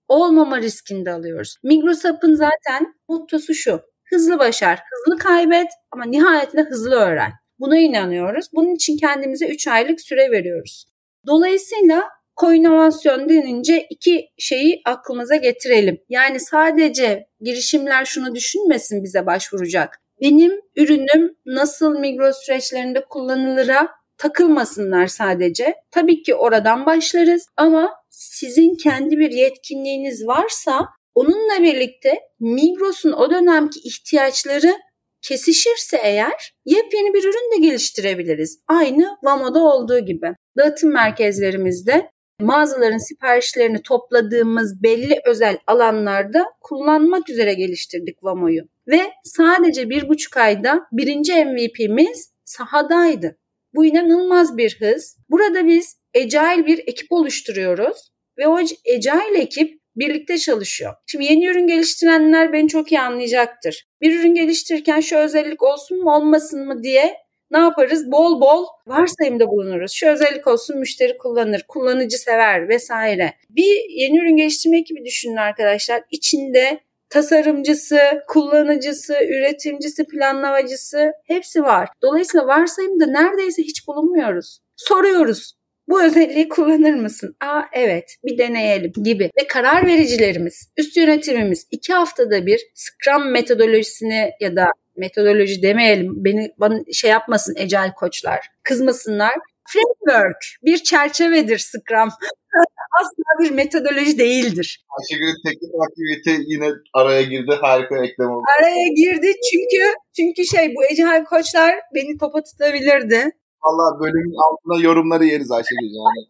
Olmama 0.08 0.58
riskini 0.58 1.06
de 1.06 1.12
alıyoruz. 1.12 1.56
Migros 1.62 2.04
Up'ın 2.04 2.34
zaten 2.34 2.94
mottosu 3.08 3.54
şu. 3.54 3.80
Hızlı 4.10 4.38
başar, 4.38 4.78
hızlı 4.90 5.18
kaybet 5.18 5.68
ama 5.90 6.04
nihayetinde 6.04 6.62
hızlı 6.62 6.94
öğren. 6.94 7.32
Buna 7.58 7.78
inanıyoruz. 7.78 8.46
Bunun 8.54 8.74
için 8.74 8.96
kendimize 8.96 9.46
3 9.46 9.68
aylık 9.68 10.00
süre 10.00 10.30
veriyoruz. 10.30 10.86
Dolayısıyla 11.26 12.02
koinovasyon 12.36 13.28
denince 13.28 13.86
iki 13.90 14.28
şeyi 14.38 14.82
aklımıza 14.84 15.36
getirelim. 15.36 15.98
Yani 16.08 16.40
sadece 16.40 17.26
girişimler 17.40 18.04
şunu 18.04 18.34
düşünmesin 18.34 19.04
bize 19.04 19.26
başvuracak. 19.26 20.00
Benim 20.20 20.52
ürünüm 20.76 21.36
nasıl 21.46 21.98
Migros 21.98 22.36
süreçlerinde 22.36 23.04
kullanılıra 23.10 23.88
takılmasınlar 24.18 25.06
sadece. 25.06 25.74
Tabii 25.90 26.22
ki 26.22 26.34
oradan 26.34 26.86
başlarız 26.86 27.46
ama 27.56 27.90
sizin 28.10 28.76
kendi 28.76 29.18
bir 29.18 29.30
yetkinliğiniz 29.30 30.26
varsa 30.26 30.88
Onunla 31.20 31.62
birlikte 31.62 32.20
Migros'un 32.38 33.12
o 33.12 33.30
dönemki 33.30 33.80
ihtiyaçları 33.80 34.76
kesişirse 35.22 36.00
eğer 36.02 36.54
yepyeni 36.64 37.14
bir 37.14 37.24
ürün 37.24 37.52
de 37.52 37.66
geliştirebiliriz. 37.66 38.58
Aynı 38.68 39.16
Vamo'da 39.22 39.58
olduğu 39.58 39.98
gibi. 39.98 40.34
Dağıtım 40.56 40.92
merkezlerimizde 40.92 42.10
mağazaların 42.40 43.08
siparişlerini 43.08 43.82
topladığımız 43.82 44.82
belli 44.82 45.20
özel 45.26 45.58
alanlarda 45.66 46.46
kullanmak 46.60 47.30
üzere 47.30 47.54
geliştirdik 47.54 48.24
Vamo'yu. 48.24 48.62
Ve 48.88 49.00
sadece 49.24 49.90
bir 49.90 50.08
buçuk 50.08 50.36
ayda 50.36 50.80
birinci 50.92 51.44
MVP'miz 51.44 52.32
sahadaydı. 52.44 53.36
Bu 53.74 53.84
inanılmaz 53.84 54.56
bir 54.56 54.80
hız. 54.80 55.16
Burada 55.30 55.66
biz 55.66 55.96
Agile 56.16 56.66
bir 56.66 56.78
ekip 56.78 57.12
oluşturuyoruz 57.12 58.10
ve 58.38 58.46
o 58.48 58.54
Agile 58.94 59.38
ekip 59.38 59.79
birlikte 60.00 60.38
çalışıyor. 60.38 60.94
Şimdi 61.06 61.24
yeni 61.24 61.46
ürün 61.46 61.66
geliştirenler 61.66 62.52
beni 62.52 62.68
çok 62.68 62.92
iyi 62.92 63.00
anlayacaktır. 63.00 63.86
Bir 64.00 64.20
ürün 64.20 64.34
geliştirirken 64.34 65.00
şu 65.00 65.16
özellik 65.16 65.62
olsun 65.62 66.02
mu 66.02 66.14
olmasın 66.14 66.66
mı 66.66 66.82
diye 66.82 67.16
ne 67.50 67.58
yaparız? 67.58 68.12
Bol 68.12 68.40
bol 68.40 68.66
varsayımda 68.86 69.48
bulunuruz. 69.48 69.92
Şu 69.92 70.08
özellik 70.08 70.46
olsun 70.46 70.78
müşteri 70.78 71.18
kullanır, 71.18 71.64
kullanıcı 71.68 72.18
sever 72.18 72.68
vesaire. 72.68 73.34
Bir 73.50 73.90
yeni 73.90 74.18
ürün 74.18 74.36
geliştirme 74.36 74.78
ekibi 74.78 75.04
düşünün 75.04 75.36
arkadaşlar. 75.36 76.02
İçinde 76.10 76.80
tasarımcısı, 77.08 77.98
kullanıcısı, 78.28 79.14
üretimcisi, 79.24 80.06
planlamacısı 80.06 81.12
hepsi 81.26 81.62
var. 81.62 81.88
Dolayısıyla 82.02 82.46
varsayımda 82.46 83.06
neredeyse 83.06 83.62
hiç 83.62 83.88
bulunmuyoruz. 83.88 84.58
Soruyoruz 84.76 85.59
bu 85.90 86.02
özelliği 86.02 86.48
kullanır 86.48 86.94
mısın? 86.94 87.36
Aa 87.40 87.62
evet 87.72 88.16
bir 88.24 88.38
deneyelim 88.38 88.92
gibi. 89.04 89.30
Ve 89.40 89.46
karar 89.46 89.86
vericilerimiz, 89.86 90.72
üst 90.76 90.96
yönetimimiz 90.96 91.66
iki 91.70 91.92
haftada 91.92 92.46
bir 92.46 92.60
Scrum 92.74 93.32
metodolojisini 93.32 94.30
ya 94.40 94.56
da 94.56 94.66
metodoloji 94.96 95.62
demeyelim 95.62 96.24
beni 96.24 96.52
bana 96.58 96.78
şey 96.92 97.10
yapmasın 97.10 97.54
ecel 97.58 97.94
koçlar 97.94 98.40
kızmasınlar. 98.62 99.34
Framework 99.68 100.44
bir 100.62 100.78
çerçevedir 100.78 101.58
Scrum. 101.58 102.08
Asla 103.00 103.44
bir 103.44 103.50
metodoloji 103.50 104.18
değildir. 104.18 104.84
Ayşegül'ün 104.98 105.50
teknik 105.50 105.70
aktivite 105.88 106.44
yine 106.46 106.68
araya 106.94 107.22
girdi. 107.22 107.52
Harika 107.60 108.04
eklem 108.04 108.30
oldu. 108.30 108.44
Araya 108.60 108.88
girdi 108.96 109.32
çünkü 109.50 109.94
çünkü 110.16 110.44
şey 110.44 110.74
bu 110.76 110.84
ecel 110.84 111.24
koçlar 111.24 111.74
beni 111.94 112.18
topa 112.18 112.42
tutabilirdi. 112.42 113.30
Valla 113.64 114.00
bölümün 114.00 114.34
altına 114.46 114.82
yorumları 114.88 115.24
yeriz 115.24 115.50
Ayşegül. 115.50 115.90
Yani. 116.00 116.26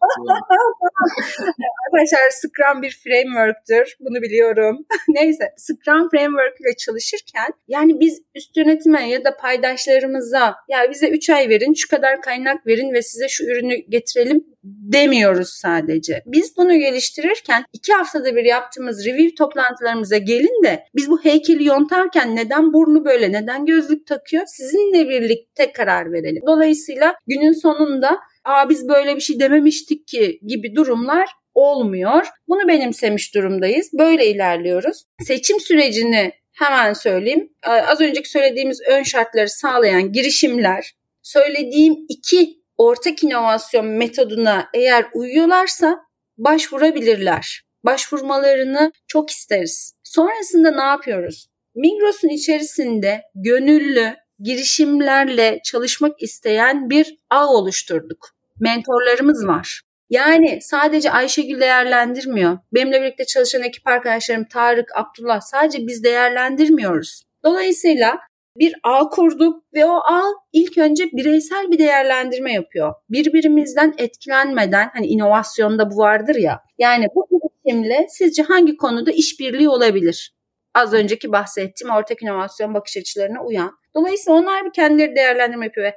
Arkadaşlar 1.93 2.29
Scrum 2.29 2.81
bir 2.81 2.99
framework'tür. 3.03 3.95
Bunu 3.99 4.21
biliyorum. 4.21 4.85
Neyse 5.07 5.53
Scrum 5.57 6.09
framework 6.09 6.61
ile 6.61 6.75
çalışırken 6.77 7.47
yani 7.67 7.99
biz 7.99 8.21
üst 8.35 8.57
yönetime 8.57 9.09
ya 9.09 9.23
da 9.23 9.37
paydaşlarımıza 9.37 10.55
ya 10.69 10.91
bize 10.91 11.09
3 11.09 11.29
ay 11.29 11.49
verin, 11.49 11.73
şu 11.73 11.87
kadar 11.89 12.21
kaynak 12.21 12.67
verin 12.67 12.93
ve 12.93 13.01
size 13.01 13.27
şu 13.27 13.43
ürünü 13.43 13.75
getirelim 13.75 14.45
demiyoruz 14.63 15.49
sadece. 15.49 16.23
Biz 16.25 16.57
bunu 16.57 16.77
geliştirirken 16.79 17.63
iki 17.73 17.93
haftada 17.93 18.35
bir 18.35 18.45
yaptığımız 18.45 19.05
review 19.05 19.35
toplantılarımıza 19.35 20.17
gelin 20.17 20.63
de 20.63 20.83
biz 20.95 21.09
bu 21.09 21.23
heykeli 21.23 21.65
yontarken 21.65 22.35
neden 22.35 22.73
burnu 22.73 23.05
böyle, 23.05 23.31
neden 23.31 23.65
gözlük 23.65 24.07
takıyor 24.07 24.43
sizinle 24.47 25.09
birlikte 25.09 25.71
karar 25.71 26.11
verelim. 26.11 26.43
Dolayısıyla 26.47 27.15
günün 27.27 27.61
sonunda 27.61 28.19
aa 28.45 28.69
biz 28.69 28.87
böyle 28.87 29.15
bir 29.15 29.21
şey 29.21 29.39
dememiştik 29.39 30.07
ki 30.07 30.39
gibi 30.47 30.75
durumlar 30.75 31.29
olmuyor. 31.53 32.27
Bunu 32.47 32.67
benimsemiş 32.67 33.35
durumdayız. 33.35 33.89
Böyle 33.93 34.27
ilerliyoruz. 34.27 35.03
Seçim 35.27 35.59
sürecini 35.59 36.31
hemen 36.53 36.93
söyleyeyim. 36.93 37.49
Az 37.63 38.01
önceki 38.01 38.29
söylediğimiz 38.29 38.81
ön 38.89 39.03
şartları 39.03 39.49
sağlayan 39.49 40.11
girişimler, 40.11 40.91
söylediğim 41.21 41.95
iki 42.09 42.61
ortak 42.77 43.23
inovasyon 43.23 43.85
metoduna 43.85 44.69
eğer 44.73 45.05
uyuyorlarsa 45.13 45.99
başvurabilirler. 46.37 47.61
Başvurmalarını 47.83 48.91
çok 49.07 49.29
isteriz. 49.29 49.93
Sonrasında 50.03 50.71
ne 50.71 50.83
yapıyoruz? 50.83 51.47
Migros'un 51.75 52.29
içerisinde 52.29 53.21
gönüllü 53.35 54.15
girişimlerle 54.39 55.59
çalışmak 55.63 56.21
isteyen 56.21 56.89
bir 56.89 57.17
ağ 57.29 57.47
oluşturduk. 57.47 58.29
Mentorlarımız 58.59 59.47
var. 59.47 59.81
Yani 60.11 60.59
sadece 60.61 61.11
Ayşegül 61.11 61.59
değerlendirmiyor. 61.59 62.57
Benimle 62.73 63.01
birlikte 63.01 63.25
çalışan 63.25 63.63
ekip 63.63 63.87
arkadaşlarım 63.87 64.45
Tarık, 64.45 64.89
Abdullah 64.95 65.41
sadece 65.41 65.87
biz 65.87 66.03
değerlendirmiyoruz. 66.03 67.23
Dolayısıyla 67.43 68.19
bir 68.57 68.75
ağ 68.83 69.09
kurduk 69.09 69.63
ve 69.73 69.85
o 69.85 69.95
ağ 69.95 70.23
ilk 70.53 70.77
önce 70.77 71.03
bireysel 71.11 71.71
bir 71.71 71.77
değerlendirme 71.77 72.53
yapıyor. 72.53 72.93
Birbirimizden 73.09 73.93
etkilenmeden 73.97 74.89
hani 74.93 75.07
inovasyonda 75.07 75.91
bu 75.91 75.97
vardır 75.97 76.35
ya. 76.35 76.61
Yani 76.77 77.07
bu 77.15 77.27
girişimle 77.31 78.05
sizce 78.09 78.43
hangi 78.43 78.77
konuda 78.77 79.11
işbirliği 79.11 79.69
olabilir? 79.69 80.35
Az 80.75 80.93
önceki 80.93 81.31
bahsettiğim 81.31 81.93
ortak 81.93 82.21
inovasyon 82.21 82.73
bakış 82.73 82.97
açılarına 82.97 83.43
uyan. 83.43 83.71
Dolayısıyla 83.95 84.39
onlar 84.39 84.65
bir 84.65 84.73
kendileri 84.73 85.15
değerlendirme 85.15 85.65
yapıyor 85.65 85.87
ve 85.87 85.95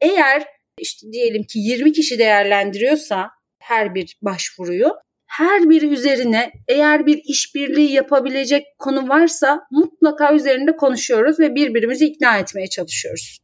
eğer 0.00 0.44
işte 0.78 1.12
diyelim 1.12 1.42
ki 1.42 1.58
20 1.58 1.92
kişi 1.92 2.18
değerlendiriyorsa 2.18 3.35
her 3.66 3.94
bir 3.94 4.16
başvuruyu 4.22 4.92
her 5.26 5.70
biri 5.70 5.86
üzerine 5.86 6.52
eğer 6.68 7.06
bir 7.06 7.22
işbirliği 7.24 7.92
yapabilecek 7.92 8.66
konu 8.78 9.08
varsa 9.08 9.60
mutlaka 9.70 10.34
üzerinde 10.34 10.76
konuşuyoruz 10.76 11.40
ve 11.40 11.54
birbirimizi 11.54 12.06
ikna 12.06 12.38
etmeye 12.38 12.66
çalışıyoruz. 12.66 13.38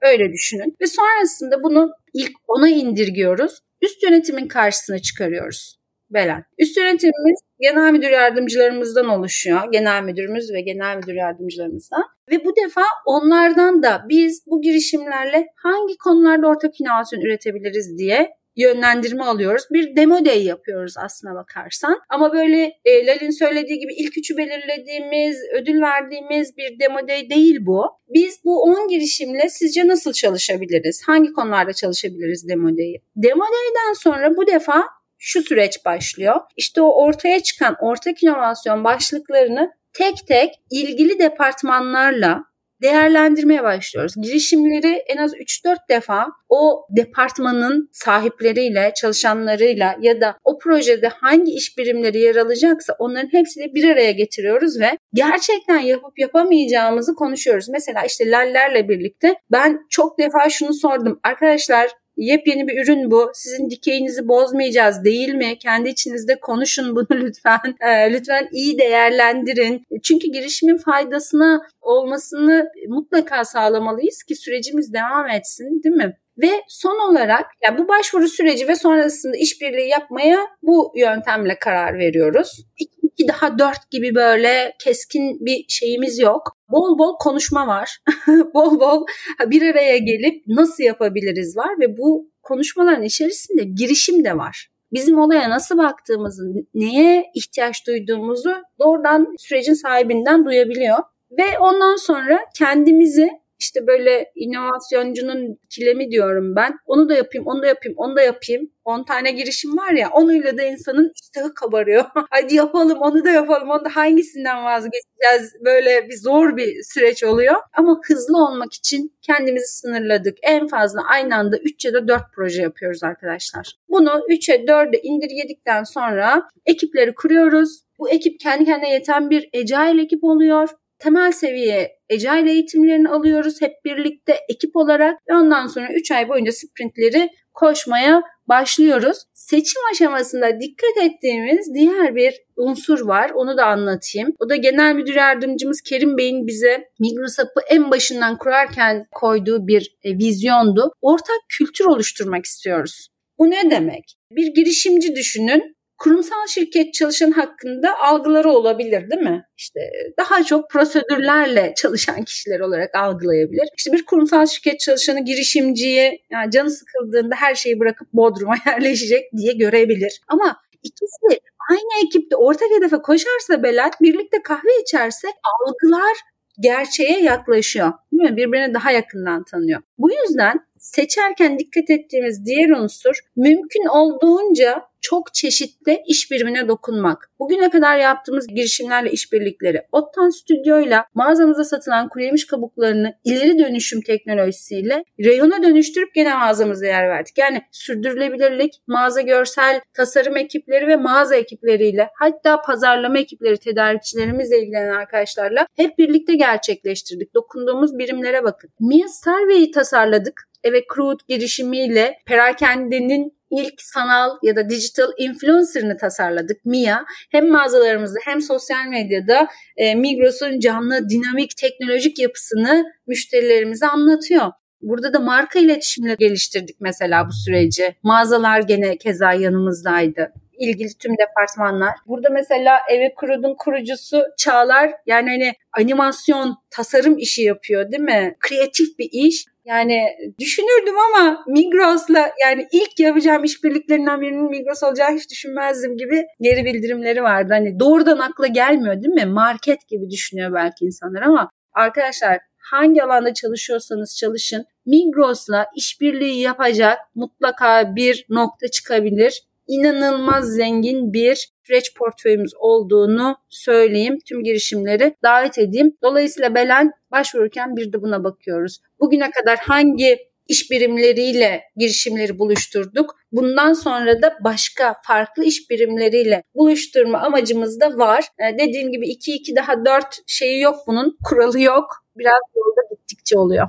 Öyle 0.00 0.32
düşünün. 0.32 0.76
Ve 0.80 0.86
sonrasında 0.86 1.62
bunu 1.62 1.90
ilk 2.14 2.32
ona 2.48 2.68
indirgiyoruz. 2.68 3.58
Üst 3.82 4.02
yönetimin 4.02 4.48
karşısına 4.48 4.98
çıkarıyoruz. 4.98 5.78
Belen. 6.10 6.44
Üst 6.58 6.76
yönetimimiz 6.76 7.40
genel 7.60 7.92
müdür 7.92 8.10
yardımcılarımızdan 8.10 9.08
oluşuyor. 9.08 9.60
Genel 9.72 10.02
müdürümüz 10.02 10.52
ve 10.52 10.60
genel 10.60 10.96
müdür 10.96 11.14
yardımcılarımızdan. 11.14 12.04
Ve 12.30 12.44
bu 12.44 12.56
defa 12.64 12.82
onlardan 13.06 13.82
da 13.82 14.02
biz 14.08 14.44
bu 14.46 14.62
girişimlerle 14.62 15.46
hangi 15.56 15.96
konularda 15.96 16.46
ortak 16.46 16.80
inovasyon 16.80 17.20
üretebiliriz 17.20 17.98
diye 17.98 18.30
yönlendirme 18.56 19.24
alıyoruz. 19.24 19.64
Bir 19.70 19.96
demo 19.96 20.24
day 20.24 20.44
yapıyoruz 20.44 20.94
aslına 20.96 21.34
bakarsan. 21.34 22.00
Ama 22.08 22.32
böyle 22.32 22.72
e, 22.84 23.06
Lalin 23.06 23.30
söylediği 23.30 23.78
gibi 23.78 23.94
ilk 23.94 24.18
üçü 24.18 24.36
belirlediğimiz, 24.36 25.36
ödül 25.52 25.80
verdiğimiz 25.80 26.56
bir 26.56 26.80
demo 26.80 27.08
day 27.08 27.30
değil 27.30 27.58
bu. 27.60 27.84
Biz 28.08 28.40
bu 28.44 28.62
10 28.62 28.88
girişimle 28.88 29.48
sizce 29.48 29.86
nasıl 29.86 30.12
çalışabiliriz? 30.12 31.02
Hangi 31.06 31.32
konularda 31.32 31.72
çalışabiliriz 31.72 32.48
demo 32.48 32.68
day'i? 32.68 33.02
Demo 33.16 33.44
day'den 33.44 33.92
sonra 33.92 34.36
bu 34.36 34.46
defa 34.46 34.84
şu 35.18 35.42
süreç 35.42 35.84
başlıyor. 35.84 36.40
İşte 36.56 36.82
o 36.82 37.04
ortaya 37.04 37.40
çıkan 37.40 37.76
ortak 37.80 38.22
inovasyon 38.22 38.84
başlıklarını 38.84 39.70
tek 39.92 40.26
tek 40.26 40.50
ilgili 40.70 41.18
departmanlarla 41.18 42.44
değerlendirmeye 42.82 43.62
başlıyoruz. 43.62 44.14
Girişimleri 44.22 45.02
en 45.08 45.16
az 45.16 45.34
3-4 45.34 45.76
defa 45.90 46.26
o 46.48 46.86
departmanın 46.96 47.88
sahipleriyle, 47.92 48.92
çalışanlarıyla 48.96 49.96
ya 50.00 50.20
da 50.20 50.36
o 50.44 50.58
projede 50.58 51.08
hangi 51.08 51.52
iş 51.52 51.78
birimleri 51.78 52.18
yer 52.18 52.36
alacaksa 52.36 52.96
onların 52.98 53.32
hepsini 53.32 53.74
bir 53.74 53.90
araya 53.90 54.12
getiriyoruz 54.12 54.80
ve 54.80 54.98
gerçekten 55.12 55.78
yapıp 55.78 56.18
yapamayacağımızı 56.18 57.14
konuşuyoruz. 57.14 57.68
Mesela 57.68 58.04
işte 58.04 58.30
lallerle 58.30 58.88
birlikte 58.88 59.34
ben 59.52 59.80
çok 59.90 60.18
defa 60.18 60.50
şunu 60.50 60.74
sordum. 60.74 61.20
Arkadaşlar 61.22 61.90
Yepyeni 62.16 62.68
bir 62.68 62.84
ürün 62.84 63.10
bu. 63.10 63.30
Sizin 63.34 63.70
dikeyinizi 63.70 64.28
bozmayacağız 64.28 65.04
değil 65.04 65.34
mi? 65.34 65.58
Kendi 65.58 65.88
içinizde 65.88 66.40
konuşun 66.40 66.96
bunu 66.96 67.06
lütfen. 67.12 67.60
E, 67.80 68.12
lütfen 68.12 68.48
iyi 68.52 68.78
değerlendirin. 68.78 69.86
Çünkü 70.02 70.28
girişimin 70.28 70.76
faydasına 70.76 71.60
olmasını 71.80 72.68
mutlaka 72.88 73.44
sağlamalıyız 73.44 74.22
ki 74.22 74.36
sürecimiz 74.36 74.92
devam 74.92 75.28
etsin 75.28 75.82
değil 75.82 75.96
mi? 75.96 76.16
Ve 76.38 76.50
son 76.68 77.10
olarak 77.10 77.46
yani 77.62 77.78
bu 77.78 77.88
başvuru 77.88 78.28
süreci 78.28 78.68
ve 78.68 78.76
sonrasında 78.76 79.36
işbirliği 79.36 79.88
yapmaya 79.88 80.38
bu 80.62 80.92
yöntemle 80.96 81.58
karar 81.58 81.98
veriyoruz. 81.98 82.64
2 83.02 83.28
daha 83.28 83.58
4 83.58 83.90
gibi 83.90 84.14
böyle 84.14 84.74
keskin 84.84 85.46
bir 85.46 85.64
şeyimiz 85.68 86.18
yok. 86.18 86.56
Bol 86.68 86.98
bol 86.98 87.16
konuşma 87.18 87.66
var. 87.66 87.98
bol 88.54 88.80
bol 88.80 89.06
bir 89.46 89.62
araya 89.62 89.98
gelip 89.98 90.46
nasıl 90.46 90.84
yapabiliriz 90.84 91.56
var 91.56 91.80
ve 91.80 91.96
bu 91.98 92.30
konuşmaların 92.42 93.02
içerisinde 93.02 93.64
girişim 93.64 94.24
de 94.24 94.36
var. 94.36 94.68
Bizim 94.92 95.18
olaya 95.18 95.50
nasıl 95.50 95.78
baktığımızı, 95.78 96.44
neye 96.74 97.24
ihtiyaç 97.34 97.86
duyduğumuzu 97.86 98.52
doğrudan 98.80 99.34
sürecin 99.38 99.74
sahibinden 99.74 100.44
duyabiliyor. 100.44 100.98
Ve 101.38 101.58
ondan 101.58 101.96
sonra 101.96 102.40
kendimizi 102.58 103.30
işte 103.58 103.86
böyle 103.86 104.32
inovasyoncu'nun 104.34 105.58
kilemi 105.70 106.10
diyorum 106.10 106.56
ben. 106.56 106.74
Onu 106.86 107.08
da 107.08 107.14
yapayım, 107.14 107.46
onu 107.46 107.62
da 107.62 107.66
yapayım, 107.66 107.94
onu 107.98 108.16
da 108.16 108.22
yapayım. 108.22 108.70
10 108.84 109.04
tane 109.04 109.32
girişim 109.32 109.76
var 109.78 109.92
ya 109.92 110.10
onuyla 110.10 110.58
da 110.58 110.62
insanın 110.62 111.12
iştahı 111.22 111.54
kabarıyor. 111.54 112.04
Hadi 112.30 112.54
yapalım 112.54 112.98
onu 112.98 113.24
da 113.24 113.30
yapalım 113.30 113.70
onu 113.70 113.84
da 113.84 113.96
hangisinden 113.96 114.64
vazgeçeceğiz 114.64 115.54
böyle 115.64 116.08
bir 116.08 116.16
zor 116.16 116.56
bir 116.56 116.82
süreç 116.82 117.24
oluyor. 117.24 117.54
Ama 117.72 118.00
hızlı 118.08 118.44
olmak 118.44 118.72
için 118.72 119.12
kendimizi 119.22 119.66
sınırladık. 119.66 120.38
En 120.42 120.66
fazla 120.66 121.00
aynı 121.10 121.36
anda 121.36 121.58
3 121.58 121.84
ya 121.84 121.94
da 121.94 122.08
4 122.08 122.22
proje 122.34 122.62
yapıyoruz 122.62 123.04
arkadaşlar. 123.04 123.72
Bunu 123.88 124.08
3'e 124.08 124.64
4'e 124.64 125.00
indirgedikten 125.02 125.84
sonra 125.84 126.48
ekipleri 126.66 127.14
kuruyoruz. 127.14 127.84
Bu 127.98 128.10
ekip 128.10 128.40
kendi 128.40 128.64
kendine 128.64 128.92
yeten 128.92 129.30
bir 129.30 129.50
agile 129.54 130.02
ekip 130.02 130.24
oluyor 130.24 130.68
temel 130.98 131.32
seviye 131.32 131.98
Agile 132.12 132.50
eğitimlerini 132.50 133.08
alıyoruz 133.08 133.60
hep 133.60 133.72
birlikte 133.84 134.36
ekip 134.48 134.76
olarak 134.76 135.18
ve 135.30 135.34
ondan 135.34 135.66
sonra 135.66 135.88
3 135.94 136.10
ay 136.10 136.28
boyunca 136.28 136.52
sprintleri 136.52 137.30
koşmaya 137.54 138.22
başlıyoruz. 138.48 139.18
Seçim 139.34 139.82
aşamasında 139.92 140.60
dikkat 140.60 141.04
ettiğimiz 141.04 141.74
diğer 141.74 142.14
bir 142.14 142.34
unsur 142.56 143.00
var. 143.00 143.30
Onu 143.34 143.56
da 143.56 143.66
anlatayım. 143.66 144.34
O 144.38 144.48
da 144.48 144.56
genel 144.56 144.94
müdür 144.94 145.14
yardımcımız 145.14 145.80
Kerim 145.80 146.18
Bey'in 146.18 146.46
bize 146.46 146.88
Migrosap'ı 147.00 147.60
en 147.70 147.90
başından 147.90 148.38
kurarken 148.38 149.06
koyduğu 149.12 149.66
bir 149.66 149.96
e, 150.04 150.18
vizyondu. 150.18 150.92
Ortak 151.00 151.40
kültür 151.48 151.84
oluşturmak 151.84 152.44
istiyoruz. 152.44 153.08
Bu 153.38 153.50
ne 153.50 153.70
demek? 153.70 154.04
Bir 154.30 154.46
girişimci 154.54 155.14
düşünün 155.14 155.73
kurumsal 155.98 156.46
şirket 156.48 156.94
çalışan 156.94 157.30
hakkında 157.30 157.98
algıları 157.98 158.50
olabilir 158.50 159.10
değil 159.10 159.22
mi? 159.22 159.46
İşte 159.56 159.80
daha 160.18 160.44
çok 160.44 160.70
prosedürlerle 160.70 161.74
çalışan 161.76 162.24
kişiler 162.24 162.60
olarak 162.60 162.94
algılayabilir. 162.94 163.68
İşte 163.76 163.92
bir 163.92 164.04
kurumsal 164.04 164.46
şirket 164.46 164.80
çalışanı 164.80 165.24
girişimciyi 165.24 166.22
yani 166.30 166.50
canı 166.50 166.70
sıkıldığında 166.70 167.34
her 167.34 167.54
şeyi 167.54 167.80
bırakıp 167.80 168.08
Bodrum'a 168.12 168.54
yerleşecek 168.66 169.24
diye 169.36 169.52
görebilir. 169.52 170.20
Ama 170.28 170.56
ikisi 170.82 171.40
aynı 171.70 172.06
ekipte 172.06 172.36
ortak 172.36 172.68
hedefe 172.76 172.96
koşarsa 172.96 173.62
Belat 173.62 174.00
birlikte 174.00 174.42
kahve 174.42 174.82
içerse 174.82 175.28
algılar 175.28 176.16
gerçeğe 176.60 177.20
yaklaşıyor. 177.20 177.92
Değil 178.12 178.30
mi? 178.30 178.36
Birbirine 178.36 178.74
daha 178.74 178.90
yakından 178.90 179.44
tanıyor. 179.44 179.82
Bu 179.98 180.10
yüzden 180.12 180.66
seçerken 180.84 181.58
dikkat 181.58 181.90
ettiğimiz 181.90 182.46
diğer 182.46 182.70
unsur 182.70 183.14
mümkün 183.36 183.86
olduğunca 183.86 184.82
çok 185.00 185.34
çeşitli 185.34 186.02
iş 186.06 186.30
birimine 186.30 186.68
dokunmak. 186.68 187.30
Bugüne 187.38 187.70
kadar 187.70 187.98
yaptığımız 187.98 188.46
girişimlerle 188.46 189.10
işbirlikleri, 189.10 189.82
Ottan 189.92 190.28
Stüdyo'yla 190.28 191.04
mağazamıza 191.14 191.64
satılan 191.64 192.08
kuru 192.08 192.22
yemiş 192.22 192.46
kabuklarını 192.46 193.14
ileri 193.24 193.58
dönüşüm 193.58 194.00
teknolojisiyle 194.00 195.04
reyona 195.20 195.62
dönüştürüp 195.62 196.14
gene 196.14 196.34
mağazamıza 196.34 196.86
yer 196.86 197.08
verdik. 197.08 197.38
Yani 197.38 197.62
sürdürülebilirlik, 197.72 198.72
mağaza 198.86 199.20
görsel 199.20 199.80
tasarım 199.94 200.36
ekipleri 200.36 200.86
ve 200.86 200.96
mağaza 200.96 201.36
ekipleriyle 201.36 202.10
hatta 202.18 202.62
pazarlama 202.62 203.18
ekipleri 203.18 203.56
tedarikçilerimizle 203.56 204.58
ilgilenen 204.58 204.94
arkadaşlarla 204.94 205.66
hep 205.76 205.98
birlikte 205.98 206.34
gerçekleştirdik. 206.34 207.34
Dokunduğumuz 207.34 207.98
birimlere 207.98 208.44
bakın. 208.44 208.70
Mia 208.80 209.08
Survey'i 209.08 209.70
tasarladık. 209.70 210.53
Evet 210.64 210.84
Crude 210.94 211.22
girişimiyle 211.28 212.18
perakendenin 212.26 213.38
ilk 213.50 213.82
sanal 213.82 214.30
ya 214.42 214.56
da 214.56 214.70
digital 214.70 215.08
influencer'ını 215.18 215.96
tasarladık 215.96 216.64
Mia. 216.64 217.04
Hem 217.30 217.48
mağazalarımızda 217.48 218.18
hem 218.24 218.40
sosyal 218.40 218.86
medyada 218.86 219.48
e, 219.76 219.94
Migros'un 219.94 220.58
canlı, 220.58 221.08
dinamik, 221.08 221.56
teknolojik 221.56 222.18
yapısını 222.18 222.84
müşterilerimize 223.06 223.86
anlatıyor. 223.86 224.52
Burada 224.82 225.12
da 225.12 225.20
marka 225.20 225.58
iletişimle 225.58 226.14
geliştirdik 226.14 226.76
mesela 226.80 227.28
bu 227.28 227.32
süreci. 227.32 227.94
Mağazalar 228.02 228.60
gene 228.60 228.98
keza 228.98 229.32
yanımızdaydı 229.32 230.32
ilgili 230.58 230.88
tüm 230.98 231.12
departmanlar. 231.18 231.94
Burada 232.06 232.28
mesela 232.30 232.78
Eve 232.90 233.14
Kurud'un 233.14 233.54
kurucusu 233.54 234.22
Çağlar 234.36 234.90
yani 235.06 235.30
hani 235.30 235.52
animasyon, 235.72 236.56
tasarım 236.70 237.18
işi 237.18 237.42
yapıyor 237.42 237.92
değil 237.92 238.02
mi? 238.02 238.36
Kreatif 238.40 238.98
bir 238.98 239.08
iş. 239.12 239.44
Yani 239.64 240.06
düşünürdüm 240.40 240.94
ama 240.98 241.44
Migros'la 241.46 242.30
yani 242.44 242.66
ilk 242.72 243.00
yapacağım 243.00 243.44
işbirliklerinden 243.44 244.20
birinin 244.20 244.50
Migros 244.50 244.82
olacağı 244.82 245.14
hiç 245.14 245.30
düşünmezdim 245.30 245.96
gibi 245.96 246.26
geri 246.40 246.64
bildirimleri 246.64 247.22
vardı. 247.22 247.48
Hani 247.52 247.80
doğrudan 247.80 248.18
akla 248.18 248.46
gelmiyor 248.46 249.02
değil 249.02 249.14
mi? 249.14 249.26
Market 249.26 249.88
gibi 249.88 250.10
düşünüyor 250.10 250.52
belki 250.54 250.84
insanlar 250.84 251.22
ama 251.22 251.50
arkadaşlar 251.72 252.38
hangi 252.58 253.02
alanda 253.02 253.34
çalışıyorsanız 253.34 254.16
çalışın 254.16 254.64
Migros'la 254.86 255.66
işbirliği 255.76 256.40
yapacak 256.40 256.98
mutlaka 257.14 257.96
bir 257.96 258.26
nokta 258.28 258.68
çıkabilir 258.68 259.42
inanılmaz 259.68 260.44
zengin 260.44 261.12
bir 261.12 261.48
süreç 261.66 261.94
portföyümüz 261.94 262.52
olduğunu 262.58 263.36
söyleyeyim. 263.48 264.18
Tüm 264.28 264.42
girişimleri 264.44 265.14
davet 265.22 265.58
edeyim. 265.58 265.96
Dolayısıyla 266.02 266.54
Belen 266.54 266.90
başvururken 267.12 267.76
bir 267.76 267.92
de 267.92 268.02
buna 268.02 268.24
bakıyoruz. 268.24 268.78
Bugüne 269.00 269.30
kadar 269.30 269.58
hangi 269.58 270.18
iş 270.48 270.70
birimleriyle 270.70 271.62
girişimleri 271.76 272.38
buluşturduk. 272.38 273.16
Bundan 273.32 273.72
sonra 273.72 274.22
da 274.22 274.34
başka 274.44 274.94
farklı 275.06 275.44
iş 275.44 275.70
birimleriyle 275.70 276.42
buluşturma 276.54 277.18
amacımız 277.18 277.80
da 277.80 277.98
var. 277.98 278.24
Ee, 278.38 278.58
dediğim 278.58 278.92
gibi 278.92 279.06
2-2 279.06 279.56
daha 279.56 279.84
4 279.84 280.06
şeyi 280.26 280.60
yok 280.60 280.76
bunun, 280.86 281.18
kuralı 281.24 281.60
yok. 281.60 281.84
Biraz 282.16 282.40
yolda 282.56 282.80
gittikçe 282.90 283.38
oluyor. 283.38 283.68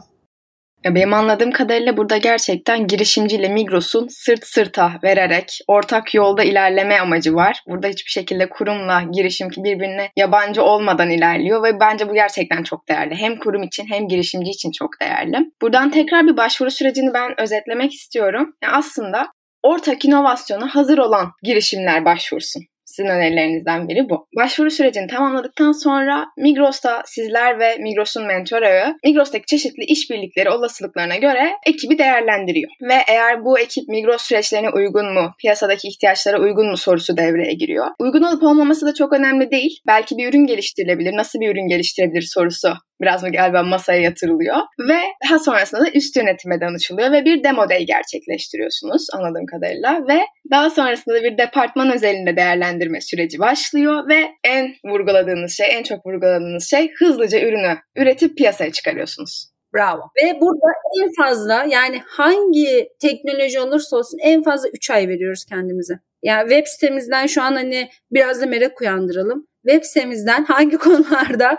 Ya 0.86 0.96
benim 0.96 1.14
anladığım 1.14 1.52
kadarıyla 1.52 1.98
burada 1.98 2.18
gerçekten 2.18 2.88
girişimciyle 2.88 3.50
Migros'un 3.50 4.08
sırt 4.08 4.46
sırta 4.48 4.92
vererek 5.04 5.60
ortak 5.68 6.14
yolda 6.14 6.44
ilerleme 6.44 7.00
amacı 7.00 7.36
var. 7.36 7.62
Burada 7.68 7.88
hiçbir 7.88 8.12
şekilde 8.12 8.50
kurumla 8.50 9.04
girişim 9.12 9.50
birbirine 9.50 10.10
yabancı 10.18 10.64
olmadan 10.64 11.10
ilerliyor 11.10 11.64
ve 11.64 11.80
bence 11.80 12.10
bu 12.10 12.14
gerçekten 12.14 12.64
çok 12.64 12.88
değerli. 12.88 13.16
Hem 13.16 13.40
kurum 13.40 13.64
için 13.64 13.86
hem 13.90 14.08
girişimci 14.08 14.52
için 14.52 14.72
çok 14.72 14.90
değerli. 15.02 15.38
Buradan 15.62 15.92
tekrar 15.92 16.28
bir 16.28 16.38
başvuru 16.38 16.72
sürecini 16.72 17.14
ben 17.14 17.42
özetlemek 17.42 17.94
istiyorum. 17.94 18.56
Yani 18.64 18.74
aslında 18.74 19.28
ortak 19.64 20.06
inovasyona 20.06 20.76
hazır 20.76 20.98
olan 20.98 21.32
girişimler 21.44 22.06
başvursun. 22.06 22.64
Sizin 22.96 23.10
önerilerinizden 23.10 23.88
biri 23.88 24.10
bu. 24.10 24.28
Başvuru 24.36 24.72
sürecini 24.72 25.08
tamamladıktan 25.08 25.72
sonra 25.72 26.26
Migros'ta 26.38 27.04
sizler 27.06 27.60
ve 27.60 27.78
Migros'un 27.78 28.26
mentoru 28.26 28.96
Migros'taki 29.06 29.46
çeşitli 29.46 29.84
işbirlikleri 29.84 30.50
olasılıklarına 30.50 31.16
göre 31.16 31.52
ekibi 31.68 31.98
değerlendiriyor. 31.98 32.72
Ve 32.82 32.96
eğer 33.08 33.46
bu 33.46 33.60
ekip 33.60 33.88
Migros 33.88 34.22
süreçlerine 34.22 34.70
uygun 34.70 35.14
mu, 35.14 35.32
piyasadaki 35.42 35.88
ihtiyaçlara 35.88 36.40
uygun 36.40 36.70
mu 36.70 36.78
sorusu 36.78 37.18
devreye 37.18 37.54
giriyor. 37.54 37.88
Uygun 38.00 38.24
olup 38.24 38.44
olmaması 38.44 38.86
da 38.86 38.94
çok 38.94 39.14
önemli 39.14 39.52
değil. 39.52 39.80
Belki 39.88 40.18
bir 40.18 40.30
ürün 40.30 40.46
geliştirilebilir, 40.46 41.18
nasıl 41.18 41.40
bir 41.40 41.50
ürün 41.50 41.68
geliştirebilir 41.68 42.22
sorusu 42.22 42.74
biraz 43.02 43.24
mı 43.24 43.32
galiba 43.32 43.64
masaya 43.64 44.02
yatırılıyor 44.02 44.58
ve 44.80 44.98
daha 45.30 45.40
sonrasında 45.40 45.82
da 45.82 45.92
üst 45.92 46.16
yönetime 46.16 46.62
danışılıyor 46.62 47.12
ve 47.12 47.26
bir 47.26 47.44
demo 47.44 47.70
day 47.70 47.86
gerçekleştiriyorsunuz 47.86 49.08
anladığım 49.14 49.46
kadarıyla 49.46 50.08
ve 50.08 50.20
daha 50.52 50.70
sonrasında 50.70 51.16
da 51.16 51.24
bir 51.24 51.38
departman 51.38 51.94
özelinde 51.94 52.36
değerlendirme 52.36 53.02
süreci 53.02 53.40
başlıyor 53.40 54.10
ve 54.10 54.30
en 54.44 54.76
vurguladığınız 54.86 55.58
şey, 55.58 55.68
en 55.72 55.84
çok 55.84 56.06
vurguladığınız 56.06 56.70
şey 56.70 56.92
hızlıca 57.00 57.40
ürünü 57.40 57.78
üretip 57.96 58.38
piyasaya 58.38 58.72
çıkarıyorsunuz. 58.72 59.56
Bravo. 59.76 60.02
Ve 60.24 60.42
burada 60.42 60.72
en 61.02 61.10
fazla 61.24 61.66
yani 61.70 62.02
hangi 62.08 62.90
teknoloji 63.02 63.60
olursa 63.60 63.98
olsun 63.98 64.18
en 64.22 64.44
fazla 64.44 64.70
3 64.70 64.90
ay 64.90 65.08
veriyoruz 65.08 65.46
kendimize. 65.46 65.94
Yani 66.24 66.50
web 66.50 66.68
sitemizden 66.68 67.26
şu 67.26 67.42
an 67.42 67.54
hani 67.54 67.90
biraz 68.12 68.42
da 68.42 68.46
merak 68.46 68.82
uyandıralım. 68.82 69.48
Web 69.68 69.84
sitemizden 69.84 70.46
hangi 70.46 70.78
konularda 70.86 71.58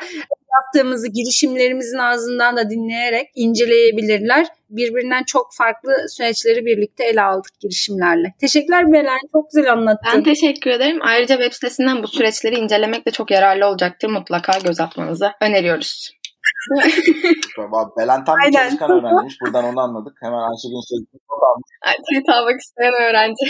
yaptığımızı 0.57 1.09
girişimlerimizin 1.09 1.99
ağzından 1.99 2.57
da 2.57 2.71
dinleyerek 2.71 3.29
inceleyebilirler. 3.35 4.47
Birbirinden 4.71 5.23
çok 5.25 5.47
farklı 5.59 5.93
süreçleri 6.09 6.67
birlikte 6.67 7.05
ele 7.05 7.23
aldık 7.23 7.61
girişimlerle. 7.61 8.35
Teşekkürler 8.41 8.93
Belen. 8.93 9.19
Çok 9.33 9.51
güzel 9.51 9.73
anlattın. 9.73 10.13
Ben 10.15 10.23
teşekkür 10.23 10.71
ederim. 10.71 10.99
Ayrıca 11.03 11.37
web 11.37 11.53
sitesinden 11.53 12.03
bu 12.03 12.09
süreçleri 12.09 12.55
incelemek 12.55 13.07
de 13.07 13.11
çok 13.11 13.31
yararlı 13.31 13.67
olacaktır. 13.67 14.09
Mutlaka 14.09 14.59
göz 14.65 14.81
atmanızı 14.81 15.33
öneriyoruz. 15.41 16.11
Belen 17.99 18.25
tam 18.25 18.37
bir 18.47 18.53
çalışkan 18.53 18.91
öğrenciymiş. 18.91 19.35
Buradan 19.41 19.65
onu 19.65 19.81
anladık. 19.81 20.17
Hemen 20.23 20.39
Ayşegül'ün 20.39 20.89
söylediğini 20.91 21.21
almış. 21.51 21.69
Tweet 22.11 22.29
almak 22.29 22.61
isteyen 22.61 22.95
öğrenci. 23.03 23.45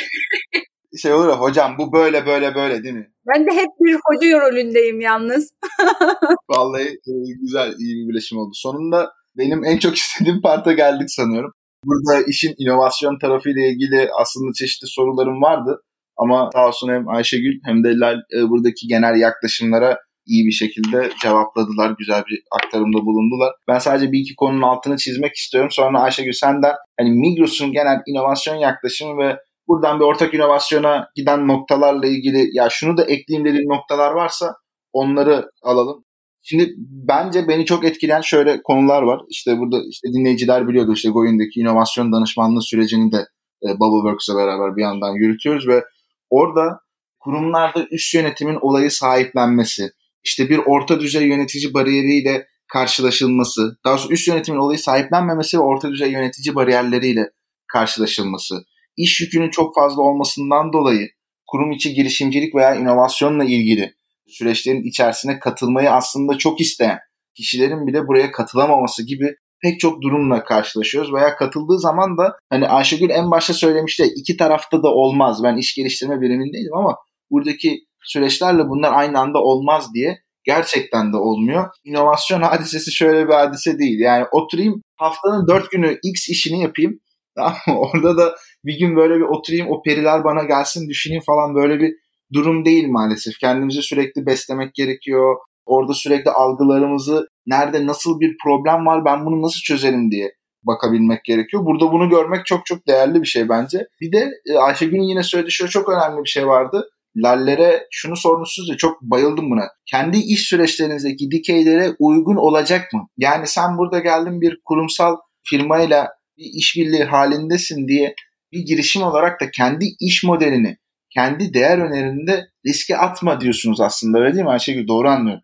Şey 1.03 1.13
olur 1.13 1.29
ya 1.29 1.41
hocam 1.41 1.79
bu 1.79 1.93
böyle 1.93 2.27
böyle 2.27 2.55
böyle 2.55 2.83
değil 2.83 2.95
mi? 2.95 3.09
Ben 3.35 3.47
de 3.47 3.51
hep 3.51 3.69
bir 3.81 3.95
hoca 4.05 4.41
rolündeyim 4.41 5.01
yalnız. 5.01 5.53
Vallahi 6.51 6.89
e, 6.89 7.13
güzel 7.41 7.75
iyi 7.79 7.97
bir 7.97 8.09
birleşim 8.09 8.39
oldu. 8.39 8.51
Sonunda 8.55 9.11
benim 9.39 9.65
en 9.65 9.79
çok 9.79 9.97
istediğim 9.97 10.41
parta 10.43 10.73
geldik 10.73 11.11
sanıyorum. 11.11 11.53
Burada 11.85 12.23
işin 12.29 12.55
inovasyon 12.59 13.19
tarafıyla 13.19 13.63
ilgili 13.63 14.09
aslında 14.21 14.53
çeşitli 14.53 14.87
sorularım 14.89 15.43
vardı. 15.43 15.83
Ama 16.17 16.51
sağ 16.53 16.69
olsun 16.69 16.89
hem 16.89 17.09
Ayşegül 17.09 17.61
hem 17.65 17.85
de 17.85 17.89
Lal 17.99 18.17
e, 18.17 18.49
buradaki 18.49 18.87
genel 18.89 19.21
yaklaşımlara 19.21 19.99
iyi 20.27 20.47
bir 20.47 20.53
şekilde 20.53 21.11
cevapladılar. 21.23 21.95
Güzel 21.99 22.23
bir 22.31 22.43
aktarımda 22.53 22.99
bulundular. 22.99 23.53
Ben 23.69 23.79
sadece 23.79 24.13
bir 24.13 24.19
iki 24.21 24.35
konunun 24.35 24.63
altını 24.63 24.97
çizmek 24.97 25.35
istiyorum. 25.35 25.71
Sonra 25.73 26.01
Ayşegül 26.01 26.33
senden 26.33 26.75
hani 27.01 27.11
Migros'un 27.11 27.73
genel 27.73 27.99
inovasyon 28.07 28.57
yaklaşımı 28.57 29.19
ve 29.19 29.37
buradan 29.69 30.01
bir 30.01 30.05
ortak 30.05 30.35
inovasyona 30.35 31.09
giden 31.15 31.49
noktalarla 31.49 32.07
ilgili 32.07 32.49
ya 32.53 32.69
şunu 32.71 32.97
da 32.97 33.05
ekleyeyim 33.05 33.49
dediğin 33.49 33.69
noktalar 33.69 34.13
varsa 34.13 34.55
onları 34.93 35.51
alalım. 35.63 36.05
Şimdi 36.43 36.75
bence 36.79 37.49
beni 37.49 37.65
çok 37.65 37.85
etkileyen 37.85 38.21
şöyle 38.21 38.63
konular 38.63 39.03
var. 39.03 39.21
İşte 39.29 39.59
burada 39.59 39.77
işte 39.91 40.09
dinleyiciler 40.09 40.69
biliyordu 40.69 40.93
işte 40.95 41.11
Goyun'daki 41.11 41.61
inovasyon 41.61 42.13
danışmanlığı 42.13 42.63
sürecini 42.63 43.13
de 43.13 43.27
e, 43.63 43.67
Bubbleworks'la 43.81 44.37
beraber 44.37 44.77
bir 44.77 44.83
yandan 44.83 45.15
yürütüyoruz 45.15 45.69
ve 45.69 45.85
orada 46.31 46.81
kurumlarda 47.21 47.87
üst 47.91 48.15
yönetimin 48.15 48.59
olayı 48.61 48.91
sahiplenmesi, 48.91 49.91
işte 50.25 50.49
bir 50.49 50.59
orta 50.59 51.01
düzey 51.01 51.29
yönetici 51.29 51.75
bariyeriyle 51.75 52.47
karşılaşılması, 52.73 53.77
daha 53.85 53.99
sonra 53.99 54.15
üst 54.15 54.29
yönetimin 54.29 54.59
olayı 54.59 54.79
sahiplenmemesi 54.79 55.59
ve 55.59 55.63
orta 55.63 55.91
düzey 55.91 56.11
yönetici 56.11 56.55
bariyerleriyle 56.55 57.31
karşılaşılması, 57.73 58.55
iş 58.97 59.21
yükünün 59.21 59.51
çok 59.51 59.75
fazla 59.75 60.03
olmasından 60.03 60.73
dolayı 60.73 61.09
kurum 61.47 61.73
içi 61.73 61.95
girişimcilik 61.95 62.55
veya 62.55 62.75
inovasyonla 62.75 63.45
ilgili 63.45 63.95
süreçlerin 64.27 64.83
içerisine 64.83 65.39
katılmayı 65.39 65.91
aslında 65.91 66.39
çok 66.39 66.61
isteyen 66.61 66.99
kişilerin 67.35 67.87
bile 67.87 68.07
buraya 68.07 68.33
katılamaması 68.33 69.07
gibi 69.07 69.35
pek 69.63 69.81
çok 69.81 70.03
durumla 70.03 70.45
karşılaşıyoruz 70.45 71.13
veya 71.13 71.37
katıldığı 71.37 71.79
zaman 71.79 72.19
da 72.19 72.37
hani 72.51 72.69
Ayşegül 72.69 73.11
en 73.11 73.31
başta 73.31 73.55
söylemişti 73.55 74.05
iki 74.17 74.37
tarafta 74.37 74.83
da 74.83 74.89
olmaz. 74.89 75.41
Ben 75.43 75.57
iş 75.57 75.75
geliştirme 75.75 76.21
birimindeydim 76.21 76.75
ama 76.75 76.97
buradaki 77.31 77.81
süreçlerle 78.03 78.69
bunlar 78.69 78.93
aynı 78.93 79.19
anda 79.21 79.39
olmaz 79.39 79.95
diye 79.95 80.19
gerçekten 80.45 81.13
de 81.13 81.17
olmuyor. 81.17 81.69
İnovasyon 81.85 82.43
hadisesi 82.43 82.93
şöyle 82.93 83.29
bir 83.29 83.35
hadise 83.35 83.79
değil. 83.79 84.01
Yani 84.01 84.25
oturayım 84.33 84.83
haftanın 84.97 85.49
dört 85.49 85.71
günü 85.71 85.99
X 86.03 86.29
işini 86.29 86.63
yapayım. 86.63 87.01
Orada 87.69 88.17
da 88.17 88.37
bir 88.67 88.79
gün 88.79 88.97
böyle 88.97 89.15
bir 89.15 89.21
oturayım 89.21 89.67
o 89.71 89.83
periler 89.83 90.25
bana 90.25 90.43
gelsin 90.43 90.89
düşüneyim 90.89 91.23
falan 91.27 91.55
böyle 91.55 91.81
bir 91.81 91.95
durum 92.33 92.65
değil 92.65 92.89
maalesef. 92.89 93.39
Kendimizi 93.41 93.83
sürekli 93.83 94.27
beslemek 94.27 94.75
gerekiyor. 94.75 95.37
Orada 95.67 95.95
sürekli 95.95 96.31
algılarımızı 96.31 97.29
nerede 97.47 97.87
nasıl 97.87 98.21
bir 98.21 98.37
problem 98.45 98.87
var 98.87 99.05
ben 99.05 99.27
bunu 99.27 99.43
nasıl 99.43 99.61
çözerim 99.61 100.11
diye 100.11 100.33
bakabilmek 100.63 101.25
gerekiyor. 101.25 101.67
Burada 101.67 101.93
bunu 101.93 102.09
görmek 102.09 102.47
çok 102.47 102.67
çok 102.67 102.87
değerli 102.89 103.23
bir 103.23 103.27
şey 103.27 103.49
bence. 103.49 103.87
Bir 104.01 104.13
de 104.13 104.31
e, 104.47 104.59
Ayşegül'ün 104.59 105.03
yine 105.03 105.23
söylediği 105.23 105.53
şöyle 105.53 105.71
çok 105.71 105.89
önemli 105.89 106.25
bir 106.25 106.29
şey 106.29 106.47
vardı. 106.47 106.89
Lallere 107.17 107.87
şunu 107.91 108.17
sormuşsunuz 108.17 108.69
ya 108.69 108.77
çok 108.77 109.03
bayıldım 109.03 109.51
buna. 109.51 109.63
Kendi 109.91 110.19
iş 110.19 110.49
süreçlerinizdeki 110.49 111.31
dikeylere 111.31 111.97
uygun 111.99 112.37
olacak 112.37 112.93
mı? 112.93 113.09
Yani 113.19 113.47
sen 113.47 113.79
burada 113.79 113.99
geldin 113.99 114.41
bir 114.41 114.61
kurumsal 114.65 115.17
firmayla 115.45 116.09
bir 116.39 116.45
işbirliği 116.55 117.05
halindesin 117.05 117.89
diye 117.89 118.15
bir 118.53 118.61
girişim 118.61 119.03
olarak 119.03 119.41
da 119.41 119.51
kendi 119.51 119.85
iş 120.01 120.25
modelini, 120.25 120.77
kendi 121.11 121.55
değer 121.55 121.79
önerinde 121.79 122.47
riske 122.67 122.97
atma 122.97 123.41
diyorsunuz 123.41 123.81
aslında 123.81 124.19
öyle 124.19 124.33
değil 124.33 124.45
mi 124.45 124.51
Ayşegül? 124.51 124.89
Doğru 124.89 125.09
anlıyorum. 125.09 125.43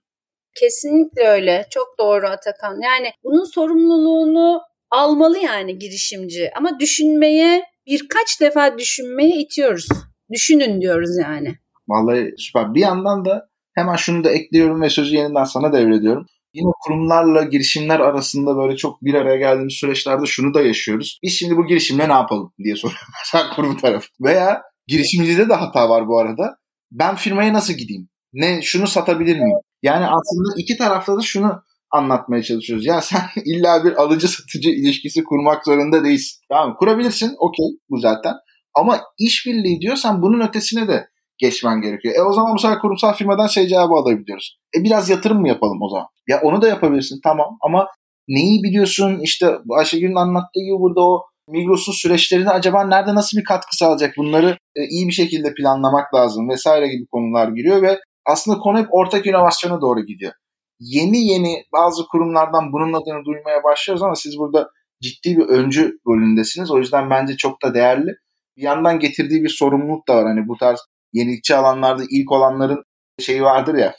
Kesinlikle 0.61 1.23
öyle. 1.29 1.67
Çok 1.71 1.87
doğru 1.99 2.27
Atakan. 2.27 2.81
Yani 2.85 3.13
bunun 3.25 3.45
sorumluluğunu 3.45 4.61
almalı 4.91 5.39
yani 5.39 5.79
girişimci. 5.79 6.51
Ama 6.57 6.81
düşünmeye 6.81 7.63
birkaç 7.87 8.41
defa 8.41 8.79
düşünmeye 8.79 9.37
itiyoruz. 9.37 9.89
Düşünün 10.33 10.81
diyoruz 10.81 11.11
yani. 11.23 11.55
Vallahi 11.89 12.35
süper. 12.37 12.75
Bir 12.75 12.81
yandan 12.81 13.25
da 13.25 13.49
hemen 13.75 13.97
şunu 13.97 14.25
da 14.25 14.31
ekliyorum 14.31 14.83
ve 14.83 14.91
sözü 14.91 15.15
yeniden 15.15 15.45
sana 15.45 15.73
devrediyorum. 15.73 16.27
Yine 16.55 16.71
kurumlarla 16.85 17.43
girişimler 17.45 18.01
arasında 18.01 18.57
böyle 18.57 18.77
çok 18.77 19.03
bir 19.03 19.15
araya 19.15 19.37
geldiğimiz 19.37 19.75
süreçlerde 19.75 20.27
şunu 20.27 20.55
da 20.55 20.63
yaşıyoruz. 20.63 21.19
Biz 21.23 21.33
şimdi 21.33 21.57
bu 21.57 21.67
girişimle 21.67 22.09
ne 22.09 22.13
yapalım 22.13 22.53
diye 22.65 22.77
soruyor 22.77 23.01
mesela 23.25 23.55
kurum 23.55 23.77
tarafı. 23.77 24.07
Veya 24.21 24.63
girişimcide 24.87 25.49
de 25.49 25.55
hata 25.55 25.89
var 25.89 26.09
bu 26.09 26.19
arada. 26.19 26.57
Ben 26.93 27.17
firmaya 27.17 27.53
nasıl 27.53 27.75
gideyim? 27.75 28.09
Ne 28.33 28.63
şunu 28.63 28.87
satabilir 28.87 29.37
miyim? 29.37 29.59
Yani 29.83 30.07
aslında 30.07 30.55
iki 30.57 30.77
tarafta 30.77 31.17
da 31.17 31.21
şunu 31.21 31.63
anlatmaya 31.91 32.43
çalışıyoruz. 32.43 32.87
Ya 32.87 33.01
sen 33.01 33.21
illa 33.45 33.85
bir 33.85 34.03
alıcı 34.03 34.29
satıcı 34.29 34.71
ilişkisi 34.71 35.25
kurmak 35.25 35.65
zorunda 35.65 36.05
değilsin. 36.05 36.41
Tamam 36.49 36.77
kurabilirsin 36.77 37.35
okey 37.39 37.67
bu 37.91 38.01
zaten. 38.01 38.35
Ama 38.75 39.01
işbirliği 39.19 39.81
diyorsan 39.81 40.23
bunun 40.23 40.49
ötesine 40.49 40.89
de 40.89 41.09
geçmen 41.43 41.81
gerekiyor. 41.81 42.15
E 42.19 42.23
o 42.23 42.33
zaman 42.33 42.55
bu 42.55 42.59
sefer 42.59 42.79
kurumsal 42.79 43.13
firmadan 43.15 43.47
şey 43.47 43.67
cevabı 43.67 43.95
alabiliyoruz. 43.95 44.59
E 44.77 44.85
biraz 44.85 45.11
yatırım 45.11 45.41
mı 45.41 45.49
yapalım 45.49 45.83
o 45.83 45.89
zaman? 45.89 46.07
Ya 46.29 46.41
onu 46.43 46.63
da 46.63 46.69
yapabilirsin 46.69 47.21
tamam 47.25 47.57
ama 47.61 47.87
neyi 48.29 48.63
biliyorsun 48.63 49.21
işte 49.23 49.59
Ayşegül'ün 49.71 50.15
anlattığı 50.15 50.61
gibi 50.61 50.79
burada 50.81 51.01
o 51.01 51.23
Migros'un 51.49 51.93
süreçlerine 51.93 52.51
acaba 52.51 52.85
nerede 52.85 53.15
nasıl 53.15 53.39
bir 53.39 53.45
katkı 53.45 53.77
sağlayacak 53.77 54.15
bunları 54.17 54.59
e, 54.77 54.85
iyi 54.85 55.07
bir 55.07 55.13
şekilde 55.13 55.55
planlamak 55.55 56.15
lazım 56.15 56.49
vesaire 56.49 56.89
gibi 56.89 57.07
konular 57.13 57.49
giriyor 57.49 57.83
ve 57.83 57.99
aslında 58.27 58.59
konu 58.59 58.79
hep 58.79 58.87
ortak 58.91 59.27
inovasyona 59.27 59.81
doğru 59.81 60.01
gidiyor. 60.01 60.33
Yeni 60.81 61.19
yeni 61.19 61.65
bazı 61.73 62.03
kurumlardan 62.07 62.73
bunun 62.73 62.93
adını 62.93 63.25
duymaya 63.25 63.65
başlıyoruz 63.65 64.03
ama 64.03 64.15
siz 64.15 64.39
burada 64.39 64.69
ciddi 65.03 65.37
bir 65.37 65.47
öncü 65.49 65.99
rolündesiniz. 66.07 66.71
O 66.71 66.79
yüzden 66.79 67.11
bence 67.11 67.37
çok 67.37 67.63
da 67.63 67.75
değerli. 67.75 68.11
Bir 68.57 68.63
yandan 68.63 68.99
getirdiği 68.99 69.43
bir 69.43 69.49
sorumluluk 69.49 70.09
da 70.09 70.17
var. 70.17 70.27
Hani 70.27 70.49
bu 70.49 70.57
tarz 70.57 70.81
yenilikçi 71.13 71.55
alanlarda 71.55 72.03
ilk 72.11 72.33
olanların 72.33 72.85
şeyi 73.19 73.43
vardır 73.43 73.75
ya. 73.75 73.95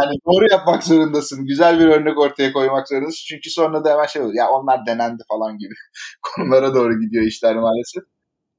Yani 0.00 0.16
doğru 0.26 0.50
yapmak 0.50 0.84
zorundasın. 0.84 1.46
Güzel 1.46 1.78
bir 1.78 1.86
örnek 1.86 2.18
ortaya 2.18 2.52
koymak 2.52 2.88
zorundasın. 2.88 3.24
Çünkü 3.28 3.50
sonra 3.50 3.84
da 3.84 3.92
hemen 3.92 4.06
şey 4.06 4.22
olur. 4.22 4.34
Ya 4.34 4.50
onlar 4.50 4.86
denendi 4.86 5.22
falan 5.28 5.58
gibi 5.58 5.74
konulara 6.22 6.74
doğru 6.74 7.00
gidiyor 7.00 7.24
işler 7.24 7.56
maalesef. 7.56 8.02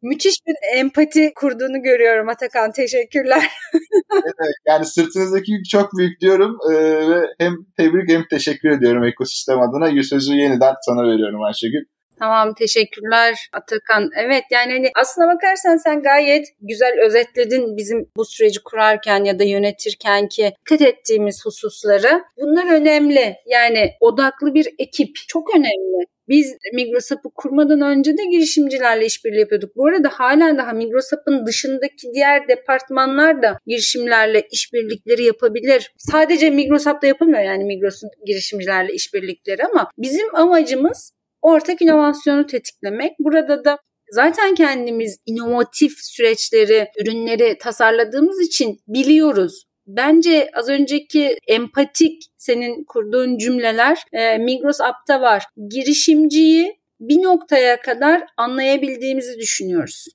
Müthiş 0.02 0.36
bir 0.48 0.80
empati 0.80 1.34
kurduğunu 1.36 1.82
görüyorum 1.84 2.30
Atakan. 2.30 2.72
Teşekkürler. 2.72 3.44
evet, 4.14 4.56
yani 4.68 4.86
sırtınızdaki 4.86 5.52
yük 5.52 5.66
çok 5.70 5.90
büyük 5.98 6.22
diyorum 6.22 6.58
ee, 6.72 6.76
ve 7.10 7.22
hem 7.40 7.54
tebrik 7.78 8.10
hem 8.10 8.24
teşekkür 8.30 8.70
ediyorum 8.70 9.04
ekosistem 9.04 9.60
adına. 9.62 10.04
Sözü 10.04 10.34
yeniden 10.34 10.76
sana 10.82 11.04
veriyorum 11.04 11.44
Ayşegül. 11.44 11.86
Tamam 12.20 12.54
teşekkürler 12.54 13.50
Atakan. 13.54 14.10
Evet 14.16 14.44
yani 14.52 14.72
hani 14.72 14.92
aslına 14.96 15.36
bakarsan 15.36 15.78
sen 15.78 16.02
gayet 16.02 16.48
güzel 16.62 16.94
özetledin 17.06 17.78
bizim 17.78 18.10
bu 18.18 18.26
süreci 18.26 18.64
kurarken 18.64 19.24
ya 19.24 19.40
da 19.40 19.44
yönetirken 19.44 20.28
ki 20.28 20.54
dikkat 20.60 20.82
ettiğimiz 20.82 21.46
hususları. 21.46 22.24
Bunlar 22.38 22.74
önemli. 22.74 23.36
Yani 23.46 23.92
odaklı 24.00 24.54
bir 24.54 24.68
ekip 24.80 25.16
çok 25.28 25.56
önemli. 25.56 26.06
Biz 26.30 26.58
Migrosap'ı 26.74 27.30
kurmadan 27.36 27.82
önce 27.82 28.18
de 28.18 28.26
girişimcilerle 28.32 29.06
işbirliği 29.06 29.40
yapıyorduk. 29.40 29.76
Bu 29.76 29.88
arada 29.88 30.10
halen 30.10 30.58
daha 30.58 30.74
Migrosap'ın 30.74 31.46
dışındaki 31.46 32.14
diğer 32.14 32.48
departmanlar 32.48 33.42
da 33.42 33.58
girişimlerle 33.68 34.48
işbirlikleri 34.52 35.24
yapabilir. 35.24 35.94
Sadece 35.98 36.50
Migrosap'ta 36.50 37.08
yapılmıyor 37.08 37.44
yani 37.44 37.64
Migros'un 37.64 38.10
girişimcilerle 38.26 38.94
işbirlikleri 38.94 39.66
ama 39.66 39.90
bizim 39.98 40.36
amacımız 40.36 41.12
ortak 41.42 41.82
inovasyonu 41.82 42.46
tetiklemek. 42.46 43.12
Burada 43.20 43.66
da 43.66 43.78
zaten 44.12 44.56
kendimiz 44.56 45.18
inovatif 45.26 45.94
süreçleri, 45.98 46.88
ürünleri 47.02 47.58
tasarladığımız 47.58 48.42
için 48.42 48.80
biliyoruz. 48.88 49.64
Bence 49.88 50.50
az 50.54 50.70
önceki 50.70 51.38
empatik 51.48 52.24
senin 52.38 52.84
kurduğun 52.84 53.38
cümleler 53.38 54.04
e, 54.12 54.38
Migros 54.38 54.82
App'ta 54.82 55.22
var. 55.22 55.44
Girişimciyi 55.70 56.80
bir 57.00 57.24
noktaya 57.24 57.82
kadar 57.82 58.24
anlayabildiğimizi 58.38 59.40
düşünüyoruz. 59.40 60.06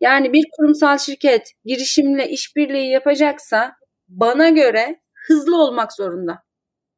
Yani 0.00 0.32
bir 0.32 0.44
kurumsal 0.56 0.98
şirket 0.98 1.52
girişimle 1.64 2.28
işbirliği 2.28 2.90
yapacaksa 2.90 3.72
bana 4.08 4.48
göre 4.48 5.00
hızlı 5.26 5.62
olmak 5.62 5.92
zorunda. 5.92 6.38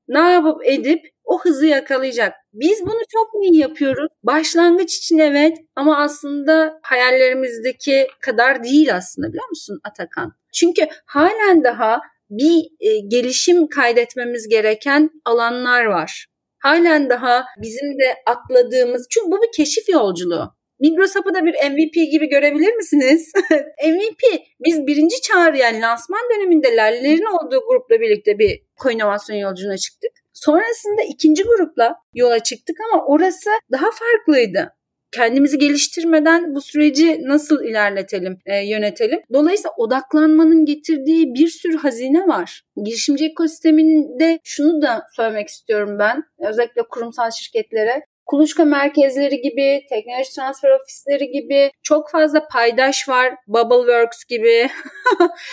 Ne 0.09 0.18
yapıp 0.18 0.66
edip 0.66 1.14
o 1.25 1.41
hızı 1.41 1.66
yakalayacak. 1.66 2.35
Biz 2.53 2.81
bunu 2.83 3.01
çok 3.12 3.31
iyi 3.43 3.61
yapıyoruz. 3.61 4.09
Başlangıç 4.22 4.97
için 4.97 5.18
evet 5.18 5.59
ama 5.77 6.03
aslında 6.03 6.81
hayallerimizdeki 6.83 8.07
kadar 8.20 8.64
değil 8.64 8.97
aslında 8.97 9.29
biliyor 9.29 9.49
musun 9.49 9.81
Atakan? 9.85 10.33
Çünkü 10.53 10.87
halen 11.07 11.64
daha 11.64 12.01
bir 12.31 12.64
e, 12.81 13.01
gelişim 13.09 13.68
kaydetmemiz 13.68 14.49
gereken 14.49 15.11
alanlar 15.25 15.85
var. 15.85 16.27
Halen 16.59 17.11
daha 17.11 17.45
bizim 17.62 17.99
de 17.99 18.14
atladığımız, 18.27 19.07
çünkü 19.11 19.31
bu 19.31 19.43
bir 19.43 19.53
keşif 19.57 19.89
yolculuğu. 19.89 20.55
Migros 20.81 21.16
Hub'ı 21.16 21.35
da 21.35 21.45
bir 21.45 21.55
MVP 21.55 21.95
gibi 22.12 22.29
görebilir 22.29 22.75
misiniz? 22.75 23.33
MVP, 23.87 24.43
biz 24.64 24.87
birinci 24.87 25.20
çağrı 25.20 25.57
yani 25.57 25.81
lansman 25.81 26.20
döneminde 26.35 26.77
Lallerin 26.77 27.37
olduğu 27.39 27.61
grupla 27.68 28.01
birlikte 28.01 28.39
bir 28.39 28.62
koinovasyon 28.77 29.37
yolculuğuna 29.37 29.79
çıktık. 29.79 30.24
Sonrasında 30.35 31.03
ikinci 31.09 31.43
grupla 31.43 31.97
yola 32.14 32.39
çıktık 32.39 32.76
ama 32.93 33.05
orası 33.07 33.51
daha 33.72 33.87
farklıydı 33.91 34.74
kendimizi 35.14 35.59
geliştirmeden 35.59 36.55
bu 36.55 36.61
süreci 36.61 37.20
nasıl 37.22 37.64
ilerletelim, 37.64 38.39
e, 38.47 38.57
yönetelim? 38.57 39.20
Dolayısıyla 39.32 39.70
odaklanmanın 39.76 40.64
getirdiği 40.64 41.35
bir 41.35 41.49
sürü 41.49 41.76
hazine 41.76 42.28
var. 42.28 42.62
Girişimci 42.85 43.24
ekosisteminde 43.24 44.39
şunu 44.45 44.82
da 44.82 45.07
söylemek 45.16 45.49
istiyorum 45.49 45.99
ben. 45.99 46.22
Özellikle 46.49 46.82
kurumsal 46.91 47.30
şirketlere 47.30 48.07
kuluçka 48.27 48.64
merkezleri 48.64 49.41
gibi, 49.41 49.81
teknoloji 49.89 50.35
transfer 50.37 50.70
ofisleri 50.70 51.31
gibi 51.31 51.70
çok 51.83 52.11
fazla 52.11 52.49
paydaş 52.53 53.09
var. 53.09 53.35
Bubbleworks 53.47 54.25
gibi. 54.25 54.68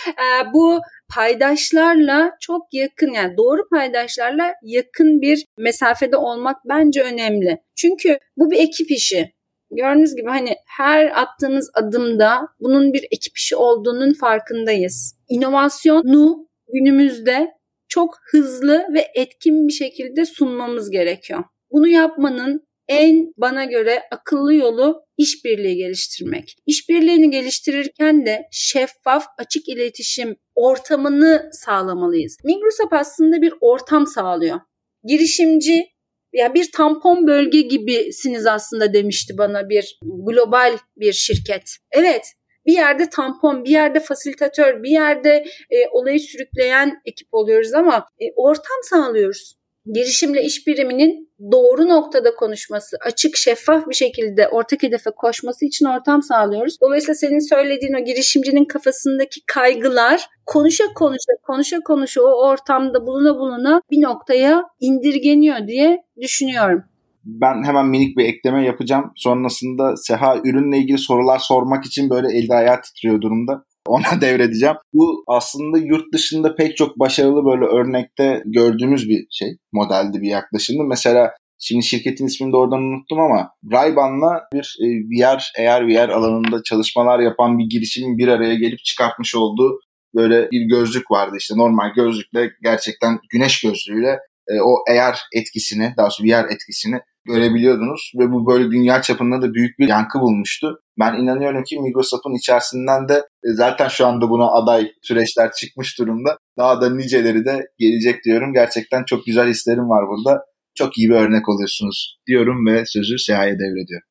E, 0.08 0.52
bu 0.54 0.80
paydaşlarla 1.14 2.30
çok 2.40 2.62
yakın 2.72 3.10
yani 3.12 3.36
doğru 3.36 3.68
paydaşlarla 3.68 4.54
yakın 4.62 5.20
bir 5.20 5.44
mesafede 5.58 6.16
olmak 6.16 6.56
bence 6.68 7.02
önemli. 7.02 7.58
Çünkü 7.76 8.18
bu 8.36 8.50
bir 8.50 8.58
ekip 8.58 8.90
işi. 8.90 9.32
Gördüğünüz 9.70 10.16
gibi 10.16 10.28
hani 10.30 10.56
her 10.66 11.22
attığımız 11.22 11.70
adımda 11.74 12.48
bunun 12.60 12.92
bir 12.92 13.06
ekip 13.10 13.36
işi 13.36 13.56
olduğunun 13.56 14.12
farkındayız. 14.12 15.16
İnovasyonu 15.28 16.48
günümüzde 16.72 17.52
çok 17.88 18.18
hızlı 18.30 18.86
ve 18.94 19.06
etkin 19.14 19.68
bir 19.68 19.72
şekilde 19.72 20.24
sunmamız 20.24 20.90
gerekiyor. 20.90 21.44
Bunu 21.72 21.88
yapmanın 21.88 22.66
en 22.88 23.32
bana 23.36 23.64
göre 23.64 24.02
akıllı 24.10 24.54
yolu 24.54 25.04
işbirliği 25.18 25.76
geliştirmek. 25.76 26.56
İşbirliğini 26.66 27.30
geliştirirken 27.30 28.26
de 28.26 28.48
şeffaf, 28.52 29.24
açık 29.38 29.68
iletişim 29.68 30.36
ortamını 30.54 31.48
sağlamalıyız. 31.52 32.36
Microsoft 32.44 32.92
aslında 32.92 33.42
bir 33.42 33.54
ortam 33.60 34.06
sağlıyor. 34.06 34.60
Girişimci 35.04 35.86
ya 36.32 36.54
bir 36.54 36.72
tampon 36.72 37.26
bölge 37.26 37.60
gibisiniz 37.60 38.46
aslında 38.46 38.92
demişti 38.92 39.38
bana 39.38 39.68
bir 39.68 39.98
global 40.02 40.78
bir 40.96 41.12
şirket. 41.12 41.76
Evet 41.90 42.32
bir 42.66 42.72
yerde 42.72 43.08
tampon, 43.10 43.64
bir 43.64 43.70
yerde 43.70 44.00
fasilitatör, 44.00 44.82
bir 44.82 44.90
yerde 44.90 45.44
e, 45.70 45.88
olayı 45.92 46.20
sürükleyen 46.20 47.02
ekip 47.04 47.28
oluyoruz 47.32 47.74
ama 47.74 48.06
e, 48.20 48.24
ortam 48.36 48.78
sağlıyoruz 48.82 49.61
girişimle 49.86 50.42
iş 50.44 50.66
biriminin 50.66 51.32
doğru 51.52 51.88
noktada 51.88 52.34
konuşması, 52.34 52.96
açık, 53.06 53.36
şeffaf 53.36 53.88
bir 53.88 53.94
şekilde 53.94 54.48
ortak 54.48 54.82
hedefe 54.82 55.10
koşması 55.16 55.64
için 55.64 55.86
ortam 55.86 56.22
sağlıyoruz. 56.22 56.80
Dolayısıyla 56.80 57.14
senin 57.14 57.48
söylediğin 57.48 57.94
o 58.02 58.04
girişimcinin 58.04 58.64
kafasındaki 58.64 59.40
kaygılar 59.46 60.26
konuşa 60.46 60.84
konuşa, 60.94 61.32
konuşa 61.42 61.80
konuşa 61.80 62.22
o 62.22 62.48
ortamda 62.48 63.06
buluna 63.06 63.38
buluna 63.38 63.82
bir 63.90 64.02
noktaya 64.02 64.62
indirgeniyor 64.80 65.66
diye 65.66 66.02
düşünüyorum. 66.20 66.82
Ben 67.24 67.64
hemen 67.64 67.86
minik 67.86 68.16
bir 68.16 68.24
ekleme 68.24 68.64
yapacağım. 68.64 69.12
Sonrasında 69.16 69.96
Seha 69.96 70.36
ürünle 70.44 70.78
ilgili 70.78 70.98
sorular 70.98 71.38
sormak 71.38 71.84
için 71.84 72.10
böyle 72.10 72.38
elde 72.38 72.54
ayağı 72.54 72.80
titriyor 72.80 73.20
durumda 73.20 73.64
ona 73.86 74.04
devredeceğim. 74.20 74.76
Bu 74.92 75.24
aslında 75.26 75.78
yurt 75.78 76.12
dışında 76.14 76.54
pek 76.54 76.76
çok 76.76 76.98
başarılı 76.98 77.44
böyle 77.44 77.64
örnekte 77.64 78.42
gördüğümüz 78.46 79.08
bir 79.08 79.26
şey, 79.30 79.56
modeldi 79.72 80.22
bir 80.22 80.28
yaklaşımdı. 80.28 80.82
Mesela 80.84 81.30
Şimdi 81.64 81.84
şirketin 81.84 82.26
ismini 82.26 82.52
de 82.52 82.56
oradan 82.56 82.82
unuttum 82.82 83.20
ama 83.20 83.50
Ray-Ban'la 83.72 84.40
bir 84.52 84.76
e, 84.80 84.86
VR, 84.86 85.52
AR 85.58 85.88
VR 85.88 86.08
alanında 86.08 86.62
çalışmalar 86.62 87.20
yapan 87.20 87.58
bir 87.58 87.64
girişimin 87.70 88.18
bir 88.18 88.28
araya 88.28 88.54
gelip 88.54 88.84
çıkartmış 88.84 89.34
olduğu 89.34 89.80
böyle 90.14 90.50
bir 90.50 90.60
gözlük 90.68 91.10
vardı 91.10 91.36
işte 91.38 91.54
normal 91.56 91.94
gözlükle 91.96 92.50
gerçekten 92.62 93.18
güneş 93.32 93.60
gözlüğüyle 93.60 94.18
e, 94.48 94.60
o 94.60 94.74
AR 94.90 95.18
etkisini 95.34 95.94
daha 95.96 96.06
doğrusu 96.06 96.24
VR 96.24 96.44
etkisini 96.54 97.00
görebiliyordunuz 97.26 98.12
ve 98.18 98.32
bu 98.32 98.46
böyle 98.46 98.70
dünya 98.70 99.02
çapında 99.02 99.42
da 99.42 99.54
büyük 99.54 99.78
bir 99.78 99.88
yankı 99.88 100.20
bulmuştu. 100.20 100.80
Ben 101.00 101.14
inanıyorum 101.14 101.64
ki 101.64 101.80
Microsoft'un 101.80 102.38
içerisinden 102.38 103.08
de 103.08 103.14
e, 103.14 103.48
zaten 103.54 103.88
şu 103.88 104.06
anda 104.06 104.30
buna 104.30 104.46
aday 104.52 104.88
süreçler 105.02 105.52
çıkmış 105.52 105.98
durumda. 105.98 106.36
Daha 106.58 106.80
da 106.80 106.90
niceleri 106.90 107.44
de 107.44 107.66
gelecek 107.78 108.24
diyorum. 108.24 108.52
Gerçekten 108.52 109.04
çok 109.04 109.26
güzel 109.26 109.48
hislerim 109.48 109.88
var 109.88 110.04
burada. 110.08 110.42
Çok 110.74 110.98
iyi 110.98 111.10
bir 111.10 111.14
örnek 111.14 111.48
oluyorsunuz 111.48 112.16
diyorum 112.26 112.66
ve 112.66 112.86
sözü 112.86 113.18
Seha'ya 113.18 113.52
devrediyorum. 113.52 114.08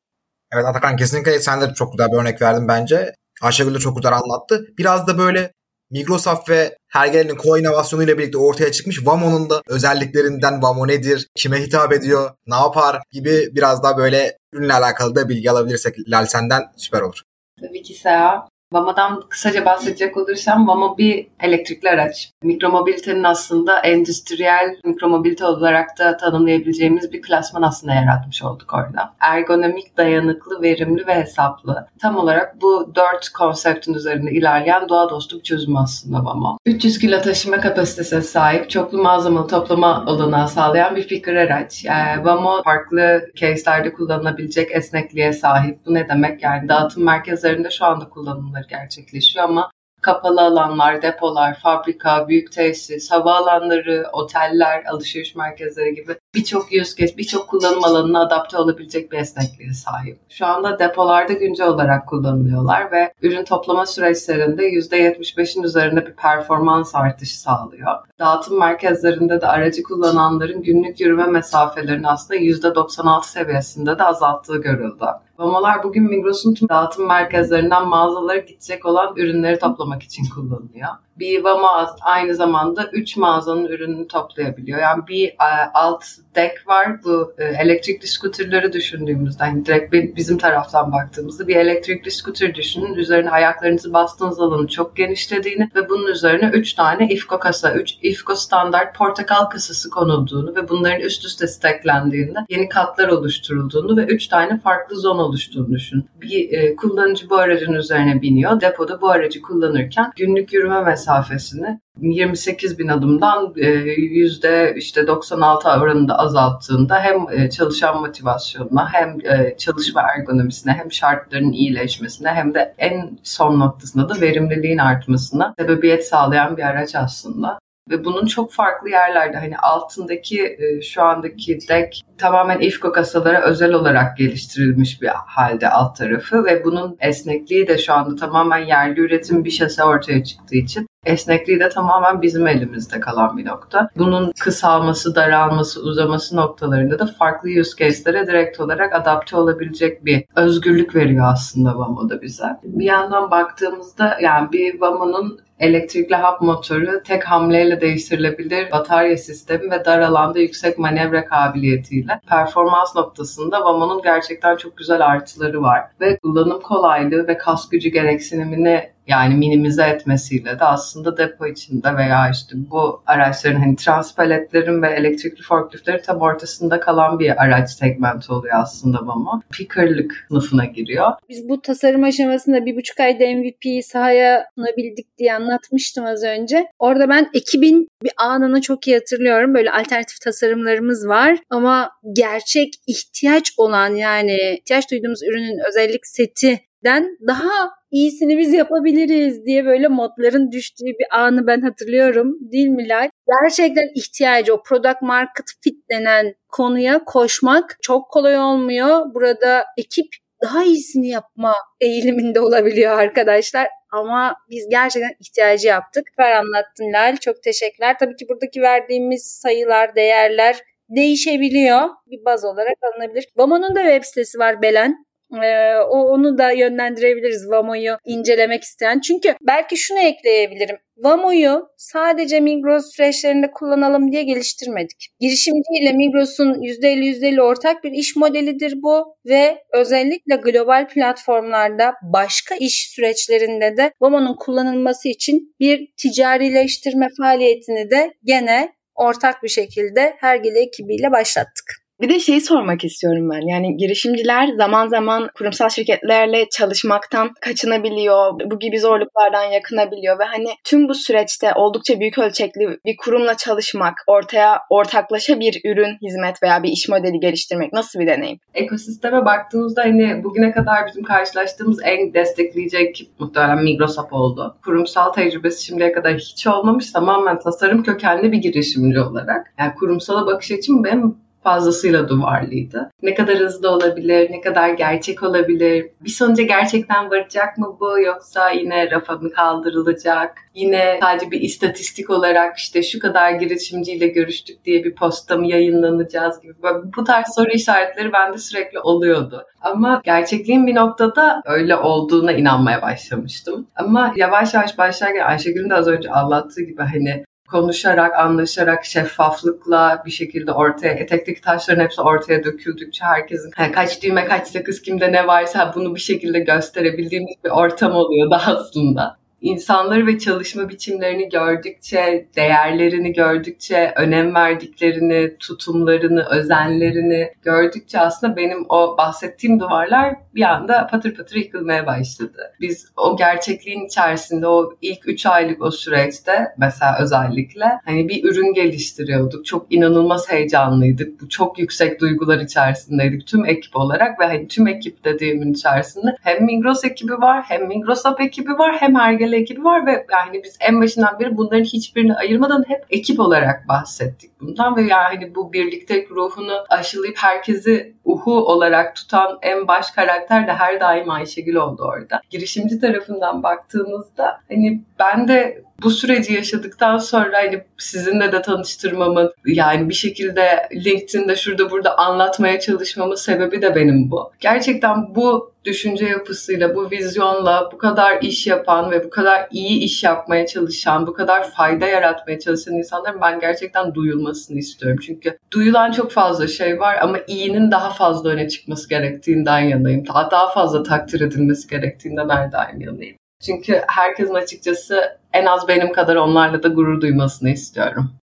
Evet 0.54 0.66
Atakan 0.66 0.96
kesinlikle 0.96 1.40
sen 1.40 1.62
de 1.62 1.74
çok 1.76 1.92
güzel 1.92 2.12
bir 2.12 2.18
örnek 2.18 2.42
verdin 2.42 2.68
bence. 2.68 3.12
Ayşegül 3.42 3.76
de 3.76 3.80
çok 3.80 3.98
güzel 3.98 4.14
anlattı. 4.14 4.66
Biraz 4.78 5.08
da 5.08 5.18
böyle 5.18 5.52
Microsoft 5.92 6.50
ve 6.50 6.78
Hergel'in 6.88 7.36
co-inovasyonuyla 7.36 8.18
birlikte 8.18 8.38
ortaya 8.38 8.72
çıkmış 8.72 9.06
Vamo'nun 9.06 9.50
da 9.50 9.62
özelliklerinden 9.68 10.62
Vamo 10.62 10.88
nedir, 10.88 11.28
kime 11.36 11.62
hitap 11.62 11.94
ediyor, 11.94 12.32
ne 12.48 12.56
yapar 12.56 13.02
gibi 13.12 13.50
biraz 13.56 13.84
daha 13.84 13.98
böyle 13.98 14.38
ürünle 14.54 14.74
alakalı 14.74 15.16
da 15.16 15.30
bilgi 15.30 15.52
alabilirsek 15.52 15.96
Lal 16.08 16.26
senden 16.26 16.64
süper 16.78 17.02
olur. 17.02 17.22
Tabii 17.62 17.84
ki 17.84 17.94
Seha. 17.94 18.48
Vama'dan 18.74 19.22
kısaca 19.30 19.66
bahsedecek 19.66 20.18
olursam 20.18 20.68
Vama 20.68 20.98
bir 20.98 21.28
elektrikli 21.40 21.90
araç. 21.90 22.32
Mikromobilitenin 22.44 23.24
aslında 23.24 23.80
endüstriyel 23.80 24.76
mikromobilite 24.84 25.46
olarak 25.46 26.00
da 26.00 26.18
tanımlayabileceğimiz 26.18 27.14
bir 27.14 27.22
klasman 27.22 27.62
aslında 27.62 27.94
yaratmış 27.94 28.44
olduk 28.44 28.74
orada. 28.74 29.14
Ergonomik, 29.20 29.98
dayanıklı, 29.98 30.62
verimli 30.62 31.08
ve 31.08 31.16
hesaplı. 31.16 31.88
Tam 32.02 32.18
olarak 32.18 32.62
bu 32.62 32.92
dört 32.96 33.30
konseptin 33.30 33.94
üzerinde 33.94 34.32
ilerleyen 34.32 34.90
doğa 34.90 35.10
dostu 35.10 35.38
bir 35.38 35.44
çözüm 35.44 35.78
aslında 35.78 36.26
Vama. 36.26 36.58
300 36.66 37.00
kilo 37.00 37.22
taşıma 37.22 37.60
kapasitesine 37.60 38.22
sahip, 38.22 38.70
çoklu 38.70 38.98
malzemeli 39.04 39.48
toplama 39.48 40.06
olanağı 40.08 40.48
sağlayan 40.48 40.96
bir 40.96 41.08
fikir 41.08 41.36
araç. 41.36 41.86
Yani 41.86 42.26
Vamo 42.26 42.64
farklı 42.64 43.22
case'lerde 43.36 43.94
kullanılabilecek 43.94 44.72
esnekliğe 44.72 45.34
sahip. 45.34 45.86
Bu 45.86 45.94
ne 45.94 46.10
demek? 46.10 46.44
Yani 46.44 46.70
dağıtım 46.70 47.04
merkezlerinde 47.04 47.70
şu 47.70 47.86
anda 47.86 48.10
kullanılır 48.10 48.61
çalışmaları 48.62 48.82
gerçekleşiyor 48.82 49.46
ama 49.46 49.72
kapalı 50.02 50.42
alanlar, 50.42 51.02
depolar, 51.02 51.60
fabrika, 51.60 52.28
büyük 52.28 52.52
tesis, 52.52 53.12
havaalanları, 53.12 54.08
oteller, 54.14 54.84
alışveriş 54.86 55.36
merkezleri 55.36 55.96
gibi 55.96 56.16
birçok 56.36 56.64
use 56.64 56.96
case, 56.96 57.18
birçok 57.18 57.48
kullanım 57.48 57.84
alanına 57.84 58.20
adapte 58.20 58.58
olabilecek 58.58 59.12
bir 59.12 59.18
esnekliğe 59.18 59.74
sahip. 59.74 60.20
Şu 60.30 60.46
anda 60.46 60.80
depolarda 60.80 61.34
güncel 61.34 61.68
olarak 61.68 62.08
kullanılıyorlar 62.08 62.92
ve 62.92 63.14
ürün 63.22 63.44
toplama 63.44 63.86
süreçlerinde 63.86 64.70
%75'in 64.70 65.64
üzerinde 65.64 66.06
bir 66.06 66.14
performans 66.14 66.96
artışı 66.96 67.40
sağlıyor. 67.40 67.98
Dağıtım 68.20 68.60
merkezlerinde 68.60 69.42
de 69.42 69.48
aracı 69.48 69.84
kullananların 69.84 70.64
günlük 70.64 71.00
yürüme 71.00 71.26
mesafelerini 71.26 72.08
aslında 72.08 72.40
%96 72.40 73.26
seviyesinde 73.26 74.00
de 74.00 74.04
azalttığı 74.04 74.58
görüldü. 74.58 75.06
Mamalar 75.38 75.84
bugün 75.84 76.04
Migros'un 76.04 76.54
tüm 76.54 76.70
dağıtım 76.70 77.08
merkezlerinden 77.08 77.88
mağazalara 77.88 78.38
gidecek 78.38 78.86
olan 78.86 79.14
ürünleri 79.16 79.60
toplamak 79.60 80.04
için 80.04 80.24
kullanılıyor. 80.36 80.90
Bir 81.22 81.44
Vama 81.44 81.96
aynı 82.02 82.36
zamanda 82.36 82.90
3 82.94 83.18
mağazanın 83.18 83.66
ürününü 83.66 84.08
toplayabiliyor. 84.08 84.80
Yani 84.80 85.08
bir 85.08 85.28
e, 85.28 85.72
alt 85.74 86.04
deck 86.36 86.68
var. 86.68 87.04
Bu 87.04 87.34
e, 87.38 87.44
elektrikli 87.44 88.08
skuterleri 88.08 88.74
düşündüğümüzde 88.74 89.44
hani 89.44 89.66
direkt 89.66 89.94
bizim 89.94 90.38
taraftan 90.38 90.92
baktığımızda 90.92 91.48
bir 91.48 91.56
elektrikli 91.56 92.12
skuter 92.12 92.56
düşünün. 92.56 92.94
Üzerine 92.94 93.30
ayaklarınızı 93.30 93.94
bastığınız 93.94 94.40
alanı 94.40 94.68
çok 94.68 94.96
genişlediğini 94.96 95.70
ve 95.76 95.90
bunun 95.90 96.08
üzerine 96.08 96.50
3 96.54 96.74
tane 96.74 97.08
IFCO 97.08 97.40
kasa, 97.40 97.74
3 97.74 97.94
IFCO 98.02 98.36
standart 98.36 98.96
portakal 98.96 99.46
kasası 99.46 99.90
konulduğunu 99.90 100.56
ve 100.56 100.70
bunların 100.70 101.02
üst 101.02 101.26
üste 101.26 101.48
stacklendiğinde 101.48 102.40
yeni 102.50 102.70
katlar 102.70 103.08
oluşturulduğunu 103.08 103.98
ve 103.98 104.06
3 104.06 104.28
tane 104.28 104.60
farklı 104.60 104.96
zon 104.96 105.18
oluştuğunu 105.18 105.72
düşün. 105.72 106.10
Bir 106.22 106.52
e, 106.52 106.76
kullanıcı 106.76 107.30
bu 107.30 107.36
aracın 107.36 107.74
üzerine 107.74 108.22
biniyor. 108.22 108.62
Depoda 108.62 109.02
bu 109.02 109.10
aracı 109.10 109.42
kullanırken 109.42 110.12
günlük 110.16 110.54
yürüme 110.54 110.86
mesafesini 111.12 111.80
28 112.00 112.80
bin 112.80 112.88
adımdan 112.88 113.54
e, 113.58 113.68
yüzde 114.02 114.74
işte 114.78 115.08
96 115.08 115.70
oranında 115.70 116.20
azalttığında 116.20 117.00
hem 117.00 117.26
e, 117.32 117.50
çalışan 117.50 118.02
motivasyonuna 118.02 118.94
hem 118.94 119.18
e, 119.26 119.58
çalışma 119.58 120.02
ergonomisine 120.02 120.74
hem 120.74 120.92
şartların 120.92 121.52
iyileşmesine 121.52 122.30
hem 122.30 122.54
de 122.54 122.76
en 122.78 123.20
son 123.24 123.60
noktasında 123.60 124.10
da 124.10 124.22
verimliliğin 124.22 124.78
artmasına 124.78 125.54
sebebiyet 125.60 126.08
sağlayan 126.08 126.58
bir 126.58 126.64
araç 126.64 126.96
aslında. 126.96 127.60
Ve 127.90 128.06
bunun 128.06 128.26
çok 128.26 128.54
farklı 128.54 128.90
yerlerde 128.90 129.38
hani 129.38 129.58
altındaki 129.58 130.58
şu 130.84 131.04
andaki 131.04 131.60
deck 131.70 132.02
tamamen 132.18 132.60
IFCO 132.60 132.92
kasalara 132.92 133.42
özel 133.42 133.74
olarak 133.74 134.18
geliştirilmiş 134.18 135.02
bir 135.02 135.08
halde 135.08 135.70
alt 135.70 135.98
tarafı 135.98 136.46
ve 136.46 136.66
bunun 136.66 136.98
esnekliği 137.00 137.68
de 137.68 137.78
şu 137.78 137.94
anda 137.94 138.16
tamamen 138.16 138.66
yerli 138.66 139.00
üretim 139.00 139.46
bir 139.46 139.52
şase 139.52 139.84
ortaya 139.84 140.24
çıktığı 140.24 140.56
için 140.56 140.88
Esnekliği 141.06 141.60
de 141.60 141.70
tamamen 141.70 142.22
bizim 142.22 142.48
elimizde 142.48 143.00
kalan 143.00 143.38
bir 143.38 143.46
nokta. 143.46 143.90
Bunun 143.98 144.32
kısalması, 144.40 145.16
daralması, 145.16 145.82
uzaması 145.82 146.36
noktalarında 146.36 147.00
da 147.00 147.06
farklı 147.06 147.50
use 147.60 147.78
case'lere 147.78 148.28
direkt 148.28 148.60
olarak 148.60 148.96
adapte 148.96 149.38
olabilecek 149.38 150.06
bir 150.06 150.24
özgürlük 150.36 150.96
veriyor 150.96 151.26
aslında 151.34 151.78
Vamo'da 151.78 152.22
bize. 152.22 152.46
Bir 152.64 152.86
yandan 152.86 153.32
baktığımızda 153.32 154.18
yani 154.22 154.52
bir 154.52 154.82
Vamo'nun 154.82 155.40
elektrikli 155.60 156.16
hap 156.16 156.42
motoru 156.42 157.04
tek 157.04 157.24
hamleyle 157.24 157.82
değiştirilebilir 157.82 158.72
batarya 158.72 159.18
sistemi 159.18 159.72
ve 159.72 159.86
dar 159.86 160.00
alanda 160.00 160.40
yüksek 160.40 160.80
manevra 160.80 161.26
kabiliyetiyle 161.26 162.20
performans 162.30 162.96
noktasında 162.96 163.62
Vamo'nun 163.62 164.02
gerçekten 164.02 164.56
çok 164.56 164.78
güzel 164.78 165.06
artıları 165.06 165.62
var 165.62 165.82
ve 166.02 166.18
kullanım 166.18 166.62
kolaylığı 166.62 167.28
ve 167.28 167.38
kas 167.38 167.70
gücü 167.70 167.90
gereksinimini 167.90 168.92
yani 169.12 169.36
minimize 169.36 169.84
etmesiyle 169.84 170.60
de 170.60 170.64
aslında 170.64 171.18
depo 171.18 171.48
içinde 171.48 171.96
veya 171.96 172.30
işte 172.30 172.56
bu 172.56 173.04
araçların 173.06 173.60
hani 173.60 173.76
transpaletlerin 173.76 174.82
ve 174.82 174.90
elektrikli 174.90 175.42
forkliftleri 175.42 176.02
tam 176.02 176.22
ortasında 176.22 176.80
kalan 176.80 177.20
bir 177.20 177.44
araç 177.44 177.70
segmenti 177.70 178.32
oluyor 178.32 178.56
aslında 178.62 178.98
Vamo. 179.08 179.42
Picker'lık 179.52 180.26
sınıfına 180.28 180.66
giriyor. 180.66 181.12
Biz 181.30 181.50
bu 181.50 181.62
tasarım 181.62 182.04
aşamasında 182.04 182.66
bir 182.66 182.76
buçuk 182.76 183.00
ayda 183.00 183.24
MVP'yi 183.24 183.84
sahaya 183.84 184.46
sunabildik 184.56 185.18
diye 185.18 185.34
anlatmıştım 185.34 186.06
az 186.06 186.24
önce. 186.24 186.68
Orada 186.80 187.10
ben 187.10 187.30
ekibin 187.34 187.88
bir 188.04 188.12
anını 188.18 188.62
çok 188.62 188.88
iyi 188.88 188.98
hatırlıyorum. 188.98 189.54
Böyle 189.54 189.72
alternatif 189.72 190.22
tasarımlarımız 190.22 191.08
var 191.08 191.38
ama 191.50 191.92
gerçek 192.14 192.74
ihtiyaç 192.88 193.54
olan 193.58 193.96
yani 193.96 194.38
ihtiyaç 194.60 194.92
duyduğumuz 194.92 195.24
ürünün 195.24 195.60
özellik 195.70 196.08
seti 196.08 196.60
den 196.84 197.18
daha 197.28 197.81
iyisini 197.92 198.38
biz 198.38 198.54
yapabiliriz 198.54 199.46
diye 199.46 199.66
böyle 199.66 199.88
modların 199.88 200.52
düştüğü 200.52 200.86
bir 200.86 201.20
anı 201.20 201.48
ben 201.48 201.62
hatırlıyorum. 201.62 202.38
Değil 202.52 202.68
mi 202.68 202.90
Lay? 202.90 203.10
Gerçekten 203.42 203.88
ihtiyacı 203.96 204.54
o 204.54 204.64
product 204.64 205.02
market 205.02 205.46
fit 205.64 205.90
denen 205.90 206.34
konuya 206.48 207.04
koşmak 207.04 207.78
çok 207.82 208.10
kolay 208.12 208.40
olmuyor. 208.40 209.14
Burada 209.14 209.66
ekip 209.78 210.08
daha 210.44 210.64
iyisini 210.64 211.08
yapma 211.08 211.54
eğiliminde 211.82 212.40
olabiliyor 212.40 213.00
arkadaşlar. 213.00 213.68
Ama 213.92 214.36
biz 214.50 214.70
gerçekten 214.70 215.12
ihtiyacı 215.20 215.68
yaptık. 215.68 216.04
Süper 216.10 216.32
anlattın 216.32 216.94
Lal. 216.94 217.18
Çok 217.18 217.44
teşekkürler. 217.44 217.96
Tabii 218.00 218.16
ki 218.16 218.26
buradaki 218.30 218.62
verdiğimiz 218.62 219.40
sayılar, 219.42 219.96
değerler 219.96 220.62
değişebiliyor. 220.90 221.90
Bir 222.08 222.26
baz 222.26 222.46
olarak 222.46 222.76
alınabilir. 222.82 223.28
Bamo'nun 223.38 223.76
da 223.76 223.82
web 223.82 224.04
sitesi 224.04 224.40
var 224.40 224.62
Belen. 224.62 225.06
Ee, 225.44 225.76
o 225.90 225.98
onu 225.98 226.38
da 226.38 226.52
yönlendirebiliriz 226.52 227.50
Vamo'yu 227.50 227.98
incelemek 228.06 228.64
isteyen. 228.64 229.00
Çünkü 229.00 229.36
belki 229.42 229.78
şunu 229.78 230.00
ekleyebilirim. 230.00 230.78
Vamo'yu 230.98 231.68
sadece 231.78 232.40
Migros 232.40 232.96
süreçlerinde 232.96 233.52
kullanalım 233.52 234.12
diye 234.12 234.24
geliştirmedik. 234.24 235.10
Girişimci 235.20 235.74
ile 235.82 235.94
Migros'un 235.94 236.54
%50 236.54 237.06
%50 237.06 237.42
ortak 237.42 237.84
bir 237.84 237.92
iş 237.92 238.16
modelidir 238.16 238.74
bu 238.76 239.16
ve 239.26 239.58
özellikle 239.74 240.36
global 240.36 240.88
platformlarda 240.88 241.94
başka 242.14 242.56
iş 242.56 242.90
süreçlerinde 242.90 243.78
de 243.78 243.92
Vamo'nun 244.02 244.36
kullanılması 244.40 245.10
için 245.10 245.56
bir 245.60 245.88
ticarileştirme 245.98 247.08
faaliyetini 247.18 247.92
de 247.92 248.14
gene 248.24 248.74
ortak 248.96 249.44
bir 249.44 249.50
şekilde 249.50 250.16
Hergele 250.20 250.60
ekibiyle 250.60 251.12
başlattık. 251.12 251.81
Bir 252.02 252.10
de 252.10 252.20
şeyi 252.20 252.42
sormak 252.42 252.84
istiyorum 252.84 253.30
ben. 253.30 253.48
Yani 253.48 253.78
girişimciler 253.78 254.48
zaman 254.58 254.88
zaman 254.88 255.30
kurumsal 255.38 255.70
şirketlerle 255.70 256.50
çalışmaktan 256.50 257.30
kaçınabiliyor. 257.42 258.40
Bu 258.52 258.60
gibi 258.60 258.80
zorluklardan 258.80 259.44
yakınabiliyor 259.44 260.20
ve 260.20 260.24
hani 260.24 260.48
tüm 260.64 260.90
bu 260.90 260.96
süreçte 260.96 261.54
oldukça 261.56 262.00
büyük 262.00 262.18
ölçekli 262.18 262.78
bir 262.86 262.98
kurumla 262.98 263.38
çalışmak, 263.38 263.94
ortaya 264.08 264.60
ortaklaşa 264.70 265.40
bir 265.40 265.62
ürün, 265.66 265.98
hizmet 266.02 266.44
veya 266.44 266.64
bir 266.64 266.70
iş 266.70 266.90
modeli 266.90 267.20
geliştirmek 267.20 267.74
nasıl 267.74 268.00
bir 268.00 268.08
deneyim? 268.08 268.40
Ekosisteme 268.54 269.26
baktığımızda 269.26 269.82
hani 269.82 270.24
bugüne 270.24 270.52
kadar 270.52 270.88
bizim 270.88 271.04
karşılaştığımız 271.04 271.80
en 271.84 272.14
destekleyici 272.14 272.78
ekip 272.78 273.20
muhtemelen 273.20 273.64
Migrosap 273.64 274.14
oldu. 274.14 274.58
Kurumsal 274.66 275.14
tecrübesi 275.14 275.66
şimdiye 275.66 275.92
kadar 275.92 276.14
hiç 276.14 276.48
olmamış. 276.48 276.92
Tamamen 276.92 277.40
tasarım 277.40 277.84
kökenli 277.84 278.32
bir 278.32 278.38
girişimci 278.38 279.00
olarak. 279.00 279.54
Yani 279.60 279.74
kurumsala 279.76 280.26
bakış 280.26 280.52
açım 280.52 280.84
benim 280.84 281.16
fazlasıyla 281.44 282.10
duvarlıydı. 282.10 282.92
Ne 283.02 283.14
kadar 283.14 283.38
hızlı 283.38 283.70
olabilir, 283.70 284.32
ne 284.32 284.42
kadar 284.42 284.70
gerçek 284.70 285.24
olabilir, 285.24 285.86
bir 286.02 286.10
sonuca 286.10 286.44
gerçekten 286.44 287.12
varacak 287.12 287.58
mı 287.58 287.78
bu 287.80 288.00
yoksa 288.00 288.50
yine 288.50 288.92
rafa 288.92 289.14
mı 289.14 289.32
kaldırılacak, 289.32 290.38
yine 290.56 291.00
sadece 291.02 291.32
bir 291.32 291.42
istatistik 291.42 292.10
olarak 292.10 292.58
işte 292.58 292.84
şu 292.84 293.00
kadar 293.00 293.32
girişimciyle 293.32 294.08
görüştük 294.08 294.66
diye 294.66 294.84
bir 294.84 294.96
posta 294.96 295.38
mı 295.38 295.48
yayınlanacağız 295.48 296.42
gibi 296.42 296.54
bu 296.98 297.04
tarz 297.04 297.26
soru 297.36 297.50
işaretleri 297.50 298.14
bende 298.14 298.38
sürekli 298.38 298.80
oluyordu. 298.80 299.44
Ama 299.62 300.02
gerçekliğin 300.04 300.68
bir 300.68 300.76
noktada 300.76 301.42
öyle 301.46 301.76
olduğuna 301.76 302.32
inanmaya 302.32 302.82
başlamıştım. 302.82 303.68
Ama 303.76 304.14
yavaş 304.16 304.54
yavaş 304.54 304.78
başlarken 304.78 305.26
Ayşegül'ün 305.26 305.70
de 305.70 305.76
az 305.76 305.88
önce 305.88 306.12
anlattığı 306.12 306.62
gibi 306.62 306.82
hani 306.82 307.24
konuşarak, 307.52 308.20
anlaşarak, 308.20 308.86
şeffaflıkla 308.86 310.04
bir 310.06 310.12
şekilde 310.12 310.52
ortaya, 310.52 310.94
etekteki 310.94 311.42
taşların 311.42 311.84
hepsi 311.84 312.02
ortaya 312.02 312.44
döküldükçe 312.44 313.06
herkesin 313.06 313.52
kaç 313.52 314.04
düğme, 314.04 314.26
kaç 314.26 314.48
sakız 314.48 314.82
kimde 314.82 315.12
ne 315.12 315.28
varsa 315.28 315.72
bunu 315.76 315.96
bir 315.96 316.00
şekilde 316.00 316.40
gösterebildiğimiz 316.40 317.36
bir 317.44 317.50
ortam 317.50 317.92
oluyor 317.92 318.32
da 318.32 318.42
aslında 318.48 319.21
insanları 319.42 320.08
ve 320.08 320.20
çalışma 320.20 320.70
biçimlerini 320.70 321.30
gördükçe, 321.30 322.28
değerlerini 322.36 323.14
gördükçe, 323.14 323.94
önem 323.96 324.36
verdiklerini, 324.36 325.38
tutumlarını, 325.40 326.26
özenlerini 326.30 327.30
gördükçe 327.44 328.00
aslında 328.00 328.36
benim 328.36 328.66
o 328.70 328.98
bahsettiğim 328.98 329.60
duvarlar 329.60 330.16
bir 330.36 330.42
anda 330.42 330.88
patır 330.88 331.16
patır 331.16 331.36
yıkılmaya 331.36 331.86
başladı. 331.86 332.54
Biz 332.62 332.92
o 332.98 333.18
gerçekliğin 333.18 333.86
içerisinde 333.86 334.48
o 334.48 334.74
ilk 334.82 335.08
3 335.08 335.26
aylık 335.26 335.62
o 335.62 335.72
süreçte 335.72 336.48
mesela 336.58 336.98
özellikle 337.02 337.66
hani 337.86 338.10
bir 338.10 338.24
ürün 338.24 338.54
geliştiriyorduk. 338.54 339.46
Çok 339.46 339.74
inanılmaz 339.74 340.32
heyecanlıydık. 340.32 341.22
Bu 341.22 341.30
çok 341.30 341.60
yüksek 341.60 342.02
duygular 342.02 342.40
içerisindeydik 342.40 343.28
tüm 343.28 343.46
ekip 343.46 343.76
olarak 343.76 344.20
ve 344.20 344.26
hani 344.26 344.48
tüm 344.48 344.68
ekip 344.68 345.06
dediğimin 345.06 345.54
içerisinde 345.54 346.16
hem 346.22 346.46
Migros 346.46 346.86
ekibi 346.86 347.14
var, 347.14 347.44
hem 347.48 347.68
Migros 347.68 348.06
App 348.06 348.22
ekibi 348.22 348.52
var, 348.52 348.76
hem 348.80 348.96
Hergele 348.96 349.31
temel 349.32 349.42
ekibi 349.42 349.64
var 349.64 349.86
ve 349.86 350.06
yani 350.12 350.44
biz 350.44 350.58
en 350.60 350.82
başından 350.82 351.20
beri 351.20 351.38
bunların 351.38 351.64
hiçbirini 351.64 352.16
ayırmadan 352.16 352.64
hep 352.68 352.86
ekip 352.90 353.20
olarak 353.20 353.68
bahsettik 353.68 354.32
bundan 354.42 354.76
ve 354.76 354.82
yani 354.82 355.36
bu 355.36 355.54
birliktelik 355.54 356.12
ruhunu 356.12 356.64
aşılayıp 356.70 357.18
herkesi 357.18 357.94
uhu 358.06 358.46
olarak 358.46 358.96
tutan 358.96 359.40
en 359.42 359.68
baş 359.68 359.92
karakter 359.92 360.48
de 360.48 360.54
her 360.54 360.80
daim 360.80 361.10
Ayşegül 361.10 361.56
oldu 361.56 361.84
orada. 361.84 362.22
Girişimci 362.30 362.80
tarafından 362.80 363.44
baktığımızda 363.44 364.42
hani 364.50 364.82
ben 365.00 365.28
de 365.28 365.64
bu 365.84 365.90
süreci 365.90 366.34
yaşadıktan 366.34 366.98
sonra 366.98 367.38
hani 367.38 367.64
sizinle 367.78 368.32
de 368.32 368.42
tanıştırmamın 368.42 369.34
yani 369.46 369.90
bir 369.90 369.94
şekilde 369.94 370.70
LinkedIn'de 370.74 371.36
şurada 371.36 371.72
burada 371.72 371.98
anlatmaya 371.98 372.60
çalışmamın 372.60 373.16
sebebi 373.16 373.62
de 373.62 373.76
benim 373.76 374.12
bu. 374.12 374.32
Gerçekten 374.40 375.16
bu 375.16 375.52
düşünce 375.66 376.06
yapısıyla, 376.06 376.76
bu 376.76 376.92
vizyonla 376.92 377.70
bu 377.74 377.78
kadar 377.78 378.22
iş 378.22 378.48
yapan 378.48 378.92
ve 378.92 379.04
bu 379.04 379.10
kadar 379.10 379.48
iyi 379.52 379.80
iş 379.80 380.04
yapmaya 380.04 380.48
çalışan, 380.48 381.08
bu 381.08 381.14
kadar 381.14 381.52
fayda 381.52 381.88
yaratmaya 381.88 382.40
çalışan 382.40 382.74
insanların 382.74 383.22
ben 383.22 383.40
gerçekten 383.40 383.94
duyulmasını 383.94 384.60
istiyorum. 384.60 385.00
Çünkü 385.06 385.38
duyulan 385.52 385.92
çok 385.92 386.12
fazla 386.12 386.48
şey 386.48 386.80
var 386.80 386.98
ama 387.02 387.18
iyinin 387.28 387.72
daha 387.72 387.90
fazla 387.90 388.30
öne 388.30 388.50
çıkması 388.50 388.90
gerektiğinden 388.90 389.60
yanayım. 389.60 390.08
Daha, 390.08 390.32
daha 390.32 390.54
fazla 390.54 390.84
takdir 390.84 391.22
edilmesi 391.22 391.68
gerektiğinden 391.68 392.30
her 392.30 392.52
daim 392.52 392.82
yanayım. 392.82 393.21
Çünkü 393.46 393.82
herkesin 393.88 394.34
açıkçası 394.34 395.20
en 395.34 395.46
az 395.46 395.68
benim 395.68 395.92
kadar 395.92 396.16
onlarla 396.16 396.64
da 396.64 396.68
gurur 396.68 397.02
duymasını 397.02 397.50
istiyorum. 397.50 398.22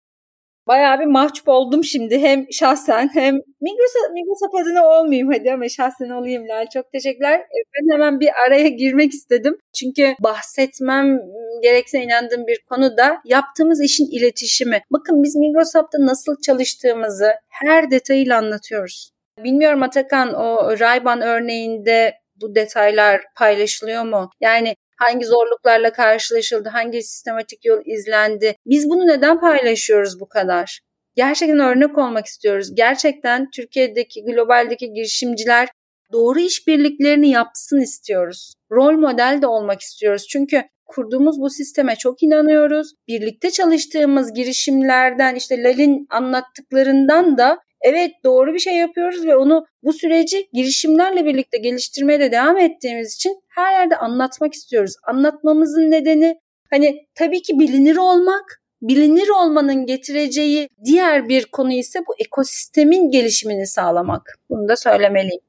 Bayağı 0.69 1.01
bir 1.01 1.05
mahcup 1.05 1.49
oldum 1.49 1.85
şimdi 1.85 2.19
hem 2.19 2.47
şahsen 2.53 3.11
hem 3.15 3.35
Migros, 3.61 3.93
Migros 4.13 4.63
adına 4.63 4.87
olmayayım 4.87 5.33
hadi 5.33 5.53
ama 5.53 5.69
şahsen 5.69 6.11
olayım 6.11 6.49
Lal. 6.49 6.67
Çok 6.75 6.93
teşekkürler. 6.93 7.39
E, 7.39 7.59
ben 7.75 7.95
hemen 7.95 8.21
bir 8.21 8.29
araya 8.47 8.69
girmek 8.69 9.13
istedim. 9.13 9.59
Çünkü 9.79 10.15
bahsetmem 10.21 11.19
gerekse 11.63 12.03
inandığım 12.03 12.47
bir 12.47 12.61
konu 12.69 12.97
da 12.97 13.21
yaptığımız 13.25 13.83
işin 13.83 14.07
iletişimi. 14.11 14.81
Bakın 14.91 15.23
biz 15.23 15.37
Migros 15.37 15.75
Hub'da 15.75 16.07
nasıl 16.07 16.41
çalıştığımızı 16.47 17.33
her 17.49 17.91
detayıyla 17.91 18.39
anlatıyoruz. 18.39 19.11
Bilmiyorum 19.45 19.83
Atakan 19.83 20.35
o 20.35 20.79
Rayban 20.81 21.21
örneğinde 21.21 22.15
bu 22.41 22.55
detaylar 22.55 23.23
paylaşılıyor 23.37 24.05
mu? 24.05 24.31
Yani 24.41 24.75
hangi 24.99 25.27
zorluklarla 25.27 25.93
karşılaşıldı, 25.93 26.69
hangi 26.69 27.03
sistematik 27.03 27.65
yol 27.65 27.81
izlendi. 27.85 28.57
Biz 28.67 28.89
bunu 28.91 29.07
neden 29.07 29.41
paylaşıyoruz 29.41 30.21
bu 30.21 30.29
kadar? 30.29 30.81
Gerçekten 31.15 31.59
örnek 31.59 31.99
olmak 31.99 32.27
istiyoruz. 32.27 32.75
Gerçekten 32.75 33.51
Türkiye'deki, 33.51 34.25
globaldeki 34.25 34.93
girişimciler 34.93 35.69
doğru 36.13 36.41
işbirliklerini 36.41 37.31
yapsın 37.31 37.81
istiyoruz. 37.81 38.55
Rol 38.73 38.93
model 38.93 39.39
de 39.43 39.47
olmak 39.47 39.81
istiyoruz. 39.81 40.27
Çünkü 40.31 40.63
kurduğumuz 40.87 41.41
bu 41.41 41.51
sisteme 41.51 41.97
çok 41.97 42.23
inanıyoruz. 42.23 42.93
Birlikte 43.09 43.51
çalıştığımız 43.51 44.33
girişimlerden 44.33 45.35
işte 45.35 45.63
Lal'in 45.63 46.07
anlattıklarından 46.11 47.39
da 47.39 47.59
evet 47.83 48.11
doğru 48.25 48.55
bir 48.55 48.59
şey 48.59 48.77
yapıyoruz 48.77 49.27
ve 49.27 49.37
onu 49.37 49.67
bu 49.83 49.93
süreci 49.93 50.49
girişimlerle 50.53 51.25
birlikte 51.25 51.59
geliştirmeye 51.59 52.21
de 52.21 52.33
devam 52.33 52.59
ettiğimiz 52.59 53.15
için 53.15 53.41
her 53.49 53.73
yerde 53.73 53.97
anlatmak 53.97 54.55
istiyoruz. 54.55 54.95
Anlatmamızın 55.07 55.91
nedeni 55.91 56.39
hani 56.71 57.07
tabii 57.15 57.43
ki 57.43 57.59
bilinir 57.59 57.97
olmak, 57.97 58.63
bilinir 58.83 59.29
olmanın 59.29 59.87
getireceği 59.87 60.69
diğer 60.85 61.29
bir 61.29 61.45
konu 61.45 61.73
ise 61.73 62.01
bu 62.09 62.15
ekosistemin 62.19 63.11
gelişimini 63.11 63.67
sağlamak. 63.67 64.39
Bunu 64.51 64.69
da 64.69 64.77
söylemeliyim. 64.77 65.41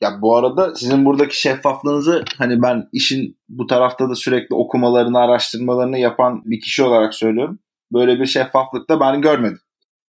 Ya 0.00 0.22
bu 0.22 0.36
arada 0.36 0.74
sizin 0.74 1.04
buradaki 1.04 1.40
şeffaflığınızı 1.40 2.24
hani 2.38 2.62
ben 2.62 2.88
işin 2.92 3.36
bu 3.48 3.66
tarafta 3.66 4.10
da 4.10 4.14
sürekli 4.14 4.54
okumalarını, 4.54 5.18
araştırmalarını 5.18 5.98
yapan 5.98 6.42
bir 6.44 6.60
kişi 6.60 6.82
olarak 6.82 7.14
söylüyorum. 7.14 7.58
Böyle 7.92 8.20
bir 8.20 8.26
şeffaflık 8.26 8.90
da 8.90 9.00
ben 9.00 9.20
görmedim. 9.20 9.60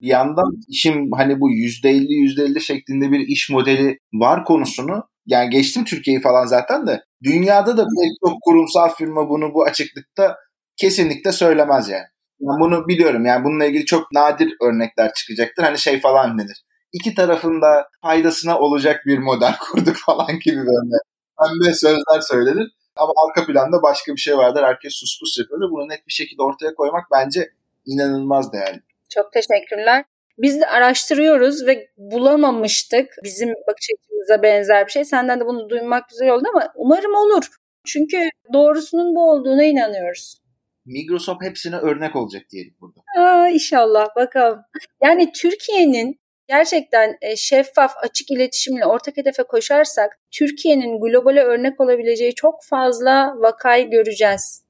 Bir 0.00 0.06
yandan 0.06 0.60
işim 0.68 1.12
hani 1.12 1.40
bu 1.40 1.50
%50 1.50 2.06
%50 2.08 2.60
şeklinde 2.60 3.12
bir 3.12 3.20
iş 3.20 3.50
modeli 3.50 3.98
var 4.12 4.44
konusunu 4.44 5.04
yani 5.26 5.50
geçtim 5.50 5.84
Türkiye'yi 5.84 6.20
falan 6.22 6.46
zaten 6.46 6.86
de 6.86 7.04
dünyada 7.22 7.76
da 7.76 7.82
pek 7.82 8.10
çok 8.24 8.42
kurumsal 8.42 8.88
firma 8.94 9.28
bunu 9.28 9.54
bu 9.54 9.64
açıklıkta 9.64 10.36
kesinlikle 10.76 11.32
söylemez 11.32 11.88
yani. 11.88 12.06
Ben 12.40 12.60
bunu 12.60 12.88
biliyorum 12.88 13.26
yani 13.26 13.44
bununla 13.44 13.64
ilgili 13.64 13.84
çok 13.84 14.12
nadir 14.12 14.52
örnekler 14.62 15.12
çıkacaktır. 15.14 15.62
Hani 15.62 15.78
şey 15.78 16.00
falan 16.00 16.38
denir. 16.38 16.64
İki 16.92 17.14
tarafında 17.14 17.88
faydasına 18.02 18.58
olacak 18.58 19.02
bir 19.06 19.18
model 19.18 19.56
kurduk 19.60 19.96
falan 19.96 20.38
gibi 20.44 20.56
böyle 20.56 20.98
pembe 21.38 21.74
sözler 21.74 22.20
söylenir. 22.20 22.70
Ama 22.96 23.12
arka 23.28 23.46
planda 23.46 23.82
başka 23.82 24.12
bir 24.12 24.20
şey 24.20 24.36
vardır. 24.36 24.62
Herkes 24.62 24.92
sus 24.94 25.20
pus 25.20 25.38
yapıyor. 25.38 25.70
Bunu 25.70 25.88
net 25.88 26.06
bir 26.06 26.12
şekilde 26.12 26.42
ortaya 26.42 26.74
koymak 26.74 27.04
bence 27.12 27.50
inanılmaz 27.86 28.52
değerli. 28.52 28.87
Çok 29.08 29.32
teşekkürler. 29.32 30.04
Biz 30.38 30.60
de 30.60 30.66
araştırıyoruz 30.66 31.66
ve 31.66 31.88
bulamamıştık 31.96 33.14
bizim 33.24 33.48
bakış 33.48 33.88
açımıza 33.98 34.42
benzer 34.42 34.86
bir 34.86 34.92
şey. 34.92 35.04
Senden 35.04 35.40
de 35.40 35.46
bunu 35.46 35.68
duymak 35.70 36.08
güzel 36.08 36.30
oldu 36.30 36.44
ama 36.54 36.72
umarım 36.76 37.14
olur. 37.14 37.48
Çünkü 37.86 38.28
doğrusunun 38.52 39.14
bu 39.14 39.30
olduğuna 39.30 39.64
inanıyoruz. 39.64 40.38
Microsoft 40.86 41.42
hepsine 41.42 41.76
örnek 41.76 42.16
olacak 42.16 42.42
diyelim 42.52 42.74
burada. 42.80 43.00
Aa, 43.18 43.48
inşallah 43.48 44.16
bakalım. 44.16 44.60
Yani 45.02 45.32
Türkiye'nin 45.32 46.20
gerçekten 46.48 47.16
e, 47.20 47.36
şeffaf, 47.36 47.92
açık 48.02 48.30
iletişimle 48.30 48.86
ortak 48.86 49.16
hedefe 49.16 49.42
koşarsak 49.42 50.18
Türkiye'nin 50.30 51.00
globale 51.00 51.42
örnek 51.42 51.80
olabileceği 51.80 52.34
çok 52.34 52.64
fazla 52.64 53.34
vakayı 53.36 53.90
göreceğiz. 53.90 54.64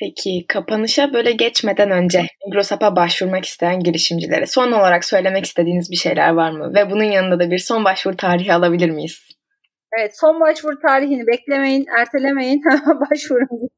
Peki 0.00 0.46
kapanışa 0.48 1.12
böyle 1.12 1.32
geçmeden 1.32 1.90
önce 1.90 2.26
Migrosap'a 2.46 2.96
başvurmak 2.96 3.44
isteyen 3.44 3.80
girişimcilere 3.80 4.46
son 4.46 4.72
olarak 4.72 5.04
söylemek 5.04 5.44
istediğiniz 5.44 5.90
bir 5.90 5.96
şeyler 5.96 6.30
var 6.30 6.50
mı? 6.50 6.74
Ve 6.74 6.90
bunun 6.90 7.04
yanında 7.04 7.40
da 7.40 7.50
bir 7.50 7.58
son 7.58 7.84
başvuru 7.84 8.16
tarihi 8.16 8.54
alabilir 8.54 8.90
miyiz? 8.90 9.18
Evet 9.98 10.18
son 10.20 10.40
başvuru 10.40 10.80
tarihini 10.80 11.26
beklemeyin, 11.26 11.86
ertelemeyin. 11.98 12.62
Başvurun. 13.10 13.68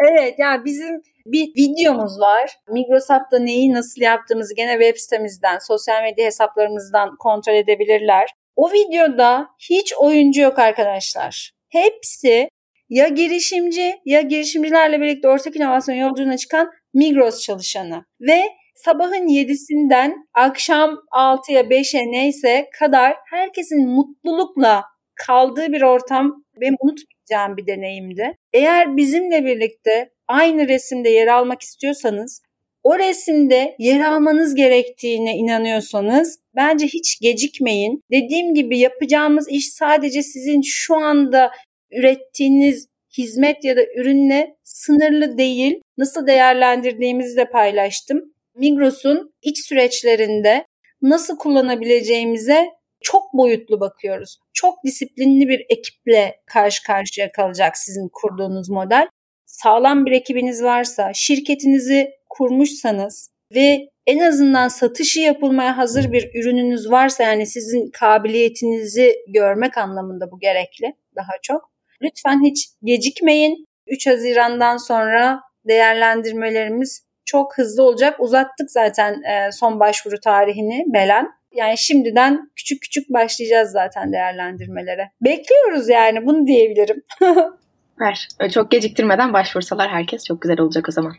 evet 0.00 0.34
yani 0.38 0.64
bizim 0.64 1.02
bir 1.26 1.46
videomuz 1.56 2.20
var. 2.20 2.50
Migrosap'ta 2.68 3.38
neyi 3.38 3.72
nasıl 3.72 4.02
yaptığımızı 4.02 4.54
gene 4.54 4.72
web 4.72 4.96
sitemizden, 4.96 5.58
sosyal 5.58 6.02
medya 6.02 6.26
hesaplarımızdan 6.26 7.16
kontrol 7.18 7.54
edebilirler. 7.54 8.30
O 8.56 8.70
videoda 8.72 9.48
hiç 9.70 9.94
oyuncu 9.94 10.40
yok 10.40 10.58
arkadaşlar. 10.58 11.52
Hepsi 11.68 12.48
ya 12.88 13.08
girişimci 13.08 13.94
ya 14.04 14.20
girişimcilerle 14.20 15.00
birlikte 15.00 15.28
ortak 15.28 15.56
inovasyon 15.56 15.96
yolculuğuna 15.96 16.36
çıkan 16.36 16.70
Migros 16.94 17.42
çalışanı. 17.42 18.04
Ve 18.20 18.42
sabahın 18.74 19.28
7'sinden 19.28 20.14
akşam 20.34 20.90
6'ya 21.12 21.62
5'e 21.62 22.12
neyse 22.12 22.66
kadar 22.78 23.16
herkesin 23.30 23.88
mutlulukla 23.88 24.84
kaldığı 25.26 25.72
bir 25.72 25.82
ortam 25.82 26.44
benim 26.60 26.76
unutmayacağım 26.80 27.56
bir 27.56 27.66
deneyimdi. 27.66 28.36
Eğer 28.52 28.96
bizimle 28.96 29.44
birlikte 29.44 30.10
aynı 30.28 30.68
resimde 30.68 31.08
yer 31.08 31.26
almak 31.26 31.62
istiyorsanız 31.62 32.42
o 32.82 32.98
resimde 32.98 33.76
yer 33.78 34.00
almanız 34.00 34.54
gerektiğine 34.54 35.36
inanıyorsanız 35.36 36.38
bence 36.56 36.86
hiç 36.86 37.20
gecikmeyin. 37.20 38.02
Dediğim 38.12 38.54
gibi 38.54 38.78
yapacağımız 38.78 39.48
iş 39.50 39.72
sadece 39.72 40.22
sizin 40.22 40.60
şu 40.64 40.96
anda 40.96 41.50
ürettiğiniz 41.90 42.88
hizmet 43.18 43.64
ya 43.64 43.76
da 43.76 43.80
ürünle 43.96 44.56
sınırlı 44.64 45.38
değil. 45.38 45.80
Nasıl 45.98 46.26
değerlendirdiğimizi 46.26 47.36
de 47.36 47.44
paylaştım. 47.50 48.34
Migros'un 48.54 49.34
iç 49.42 49.66
süreçlerinde 49.66 50.64
nasıl 51.02 51.38
kullanabileceğimize 51.38 52.66
çok 53.00 53.32
boyutlu 53.32 53.80
bakıyoruz. 53.80 54.38
Çok 54.52 54.84
disiplinli 54.84 55.48
bir 55.48 55.66
ekiple 55.68 56.40
karşı 56.46 56.82
karşıya 56.82 57.32
kalacak 57.32 57.78
sizin 57.78 58.08
kurduğunuz 58.12 58.70
model. 58.70 59.08
Sağlam 59.46 60.06
bir 60.06 60.12
ekibiniz 60.12 60.62
varsa, 60.62 61.10
şirketinizi 61.14 62.10
kurmuşsanız 62.28 63.30
ve 63.54 63.88
en 64.06 64.18
azından 64.18 64.68
satışı 64.68 65.20
yapılmaya 65.20 65.76
hazır 65.76 66.12
bir 66.12 66.30
ürününüz 66.34 66.90
varsa 66.90 67.22
yani 67.22 67.46
sizin 67.46 67.90
kabiliyetinizi 67.90 69.16
görmek 69.28 69.78
anlamında 69.78 70.30
bu 70.30 70.38
gerekli 70.38 70.94
daha 71.16 71.32
çok. 71.42 71.67
Lütfen 72.02 72.44
hiç 72.44 72.68
gecikmeyin. 72.82 73.66
3 73.86 74.06
Haziran'dan 74.06 74.76
sonra 74.76 75.40
değerlendirmelerimiz 75.68 77.02
çok 77.24 77.58
hızlı 77.58 77.82
olacak. 77.82 78.20
Uzattık 78.20 78.70
zaten 78.70 79.22
e, 79.22 79.52
son 79.52 79.80
başvuru 79.80 80.20
tarihini 80.20 80.84
Belen. 80.86 81.28
Yani 81.52 81.78
şimdiden 81.78 82.50
küçük 82.56 82.82
küçük 82.82 83.12
başlayacağız 83.12 83.70
zaten 83.70 84.12
değerlendirmelere. 84.12 85.10
Bekliyoruz 85.20 85.88
yani 85.88 86.26
bunu 86.26 86.46
diyebilirim. 86.46 87.02
Ver. 88.00 88.28
Çok 88.54 88.70
geciktirmeden 88.70 89.32
başvursalar 89.32 89.90
herkes 89.90 90.24
çok 90.24 90.42
güzel 90.42 90.60
olacak 90.60 90.88
o 90.88 90.92
zaman. 90.92 91.12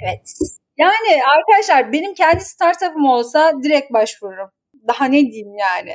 Evet. 0.00 0.32
Yani 0.78 1.22
arkadaşlar 1.36 1.92
benim 1.92 2.14
kendi 2.14 2.40
startup'ım 2.40 3.06
olsa 3.06 3.52
direkt 3.62 3.92
başvururum. 3.92 4.50
Daha 4.88 5.04
ne 5.04 5.20
diyeyim 5.20 5.54
yani. 5.58 5.92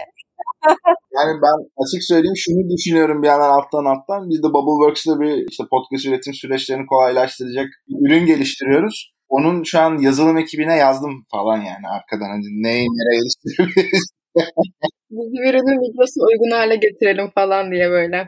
Yani 1.18 1.34
ben 1.42 1.58
açık 1.82 2.04
söyleyeyim 2.04 2.38
şunu 2.38 2.70
düşünüyorum 2.70 3.22
bir 3.24 3.28
yandan 3.28 3.50
alttan 3.50 3.86
alttan. 3.86 4.30
Biz 4.30 4.44
de 4.44 4.48
Bubbleworks'ta 4.48 5.20
bir 5.20 5.50
işte 5.50 5.64
podcast 5.72 6.06
üretim 6.06 6.34
süreçlerini 6.34 6.86
kolaylaştıracak 6.86 7.68
bir 7.88 7.96
ürün 8.06 8.26
geliştiriyoruz. 8.26 9.12
Onun 9.30 9.64
şu 9.64 9.80
an 9.80 9.98
yazılım 9.98 10.38
ekibine 10.38 10.76
yazdım 10.76 11.24
falan 11.32 11.58
yani 11.58 11.88
arkadan. 11.96 12.30
Hani 12.30 12.64
neyi 12.64 12.88
nereye 12.88 13.20
geliştirebiliriz 13.20 14.12
Biz 15.12 15.40
ürünü 15.48 15.80
Migros'a 15.80 16.22
uygun 16.26 16.52
hale 16.52 16.76
getirelim 16.76 17.30
falan 17.36 17.72
diye 17.72 17.90
böyle. 17.90 18.28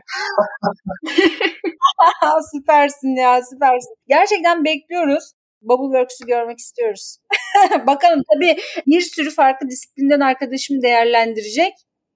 süpersin 2.52 3.20
ya 3.20 3.40
süpersin. 3.42 3.94
Gerçekten 4.08 4.64
bekliyoruz. 4.64 5.32
Bubbleworks'ü 5.62 6.26
görmek 6.26 6.58
istiyoruz. 6.58 7.16
Bakalım 7.86 8.22
tabii 8.34 8.56
bir 8.86 9.00
sürü 9.00 9.30
farklı 9.30 9.68
disiplinden 9.68 10.20
arkadaşım 10.20 10.82
değerlendirecek. 10.82 11.72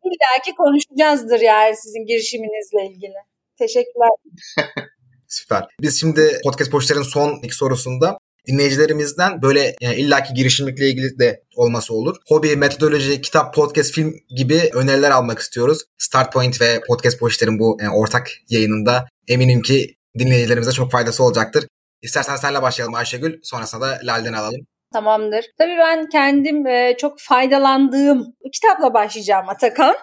İlla 0.08 0.42
ki 0.44 0.54
konuşacağızdır 0.54 1.40
yani 1.40 1.76
sizin 1.76 2.06
girişiminizle 2.06 2.94
ilgili. 2.94 3.18
Teşekkürler. 3.58 4.08
Süper. 5.28 5.64
Biz 5.80 6.00
şimdi 6.00 6.40
Podcast 6.44 6.70
Poşter'in 6.70 7.02
son 7.02 7.40
iki 7.42 7.54
sorusunda 7.54 8.18
dinleyicilerimizden 8.46 9.42
böyle 9.42 9.76
yani 9.80 9.96
illaki 9.96 10.34
girişimcilikle 10.34 10.88
ilgili 10.88 11.18
de 11.18 11.42
olması 11.56 11.94
olur. 11.94 12.16
Hobi, 12.28 12.56
metodoloji, 12.56 13.20
kitap, 13.20 13.54
podcast, 13.54 13.92
film 13.92 14.14
gibi 14.36 14.70
öneriler 14.74 15.10
almak 15.10 15.38
istiyoruz. 15.38 15.82
Start 15.98 16.32
Point 16.32 16.60
ve 16.60 16.80
Podcast 16.88 17.18
Poşter'in 17.18 17.58
bu 17.58 17.78
yani 17.80 17.94
ortak 17.94 18.30
yayınında 18.48 19.08
eminim 19.28 19.62
ki 19.62 19.96
dinleyicilerimize 20.18 20.72
çok 20.72 20.90
faydası 20.90 21.24
olacaktır. 21.24 21.64
İstersen 22.02 22.36
senle 22.36 22.62
başlayalım 22.62 22.94
Ayşegül. 22.94 23.40
Sonrasında 23.42 23.86
da 23.86 24.00
Lal'den 24.04 24.32
alalım. 24.32 24.66
Tamamdır. 24.92 25.44
Tabii 25.58 25.76
ben 25.78 26.08
kendim 26.08 26.66
e, 26.66 26.94
çok 26.98 27.20
faydalandığım 27.20 28.36
kitapla 28.52 28.94
başlayacağım 28.94 29.48
Atakan. 29.48 29.96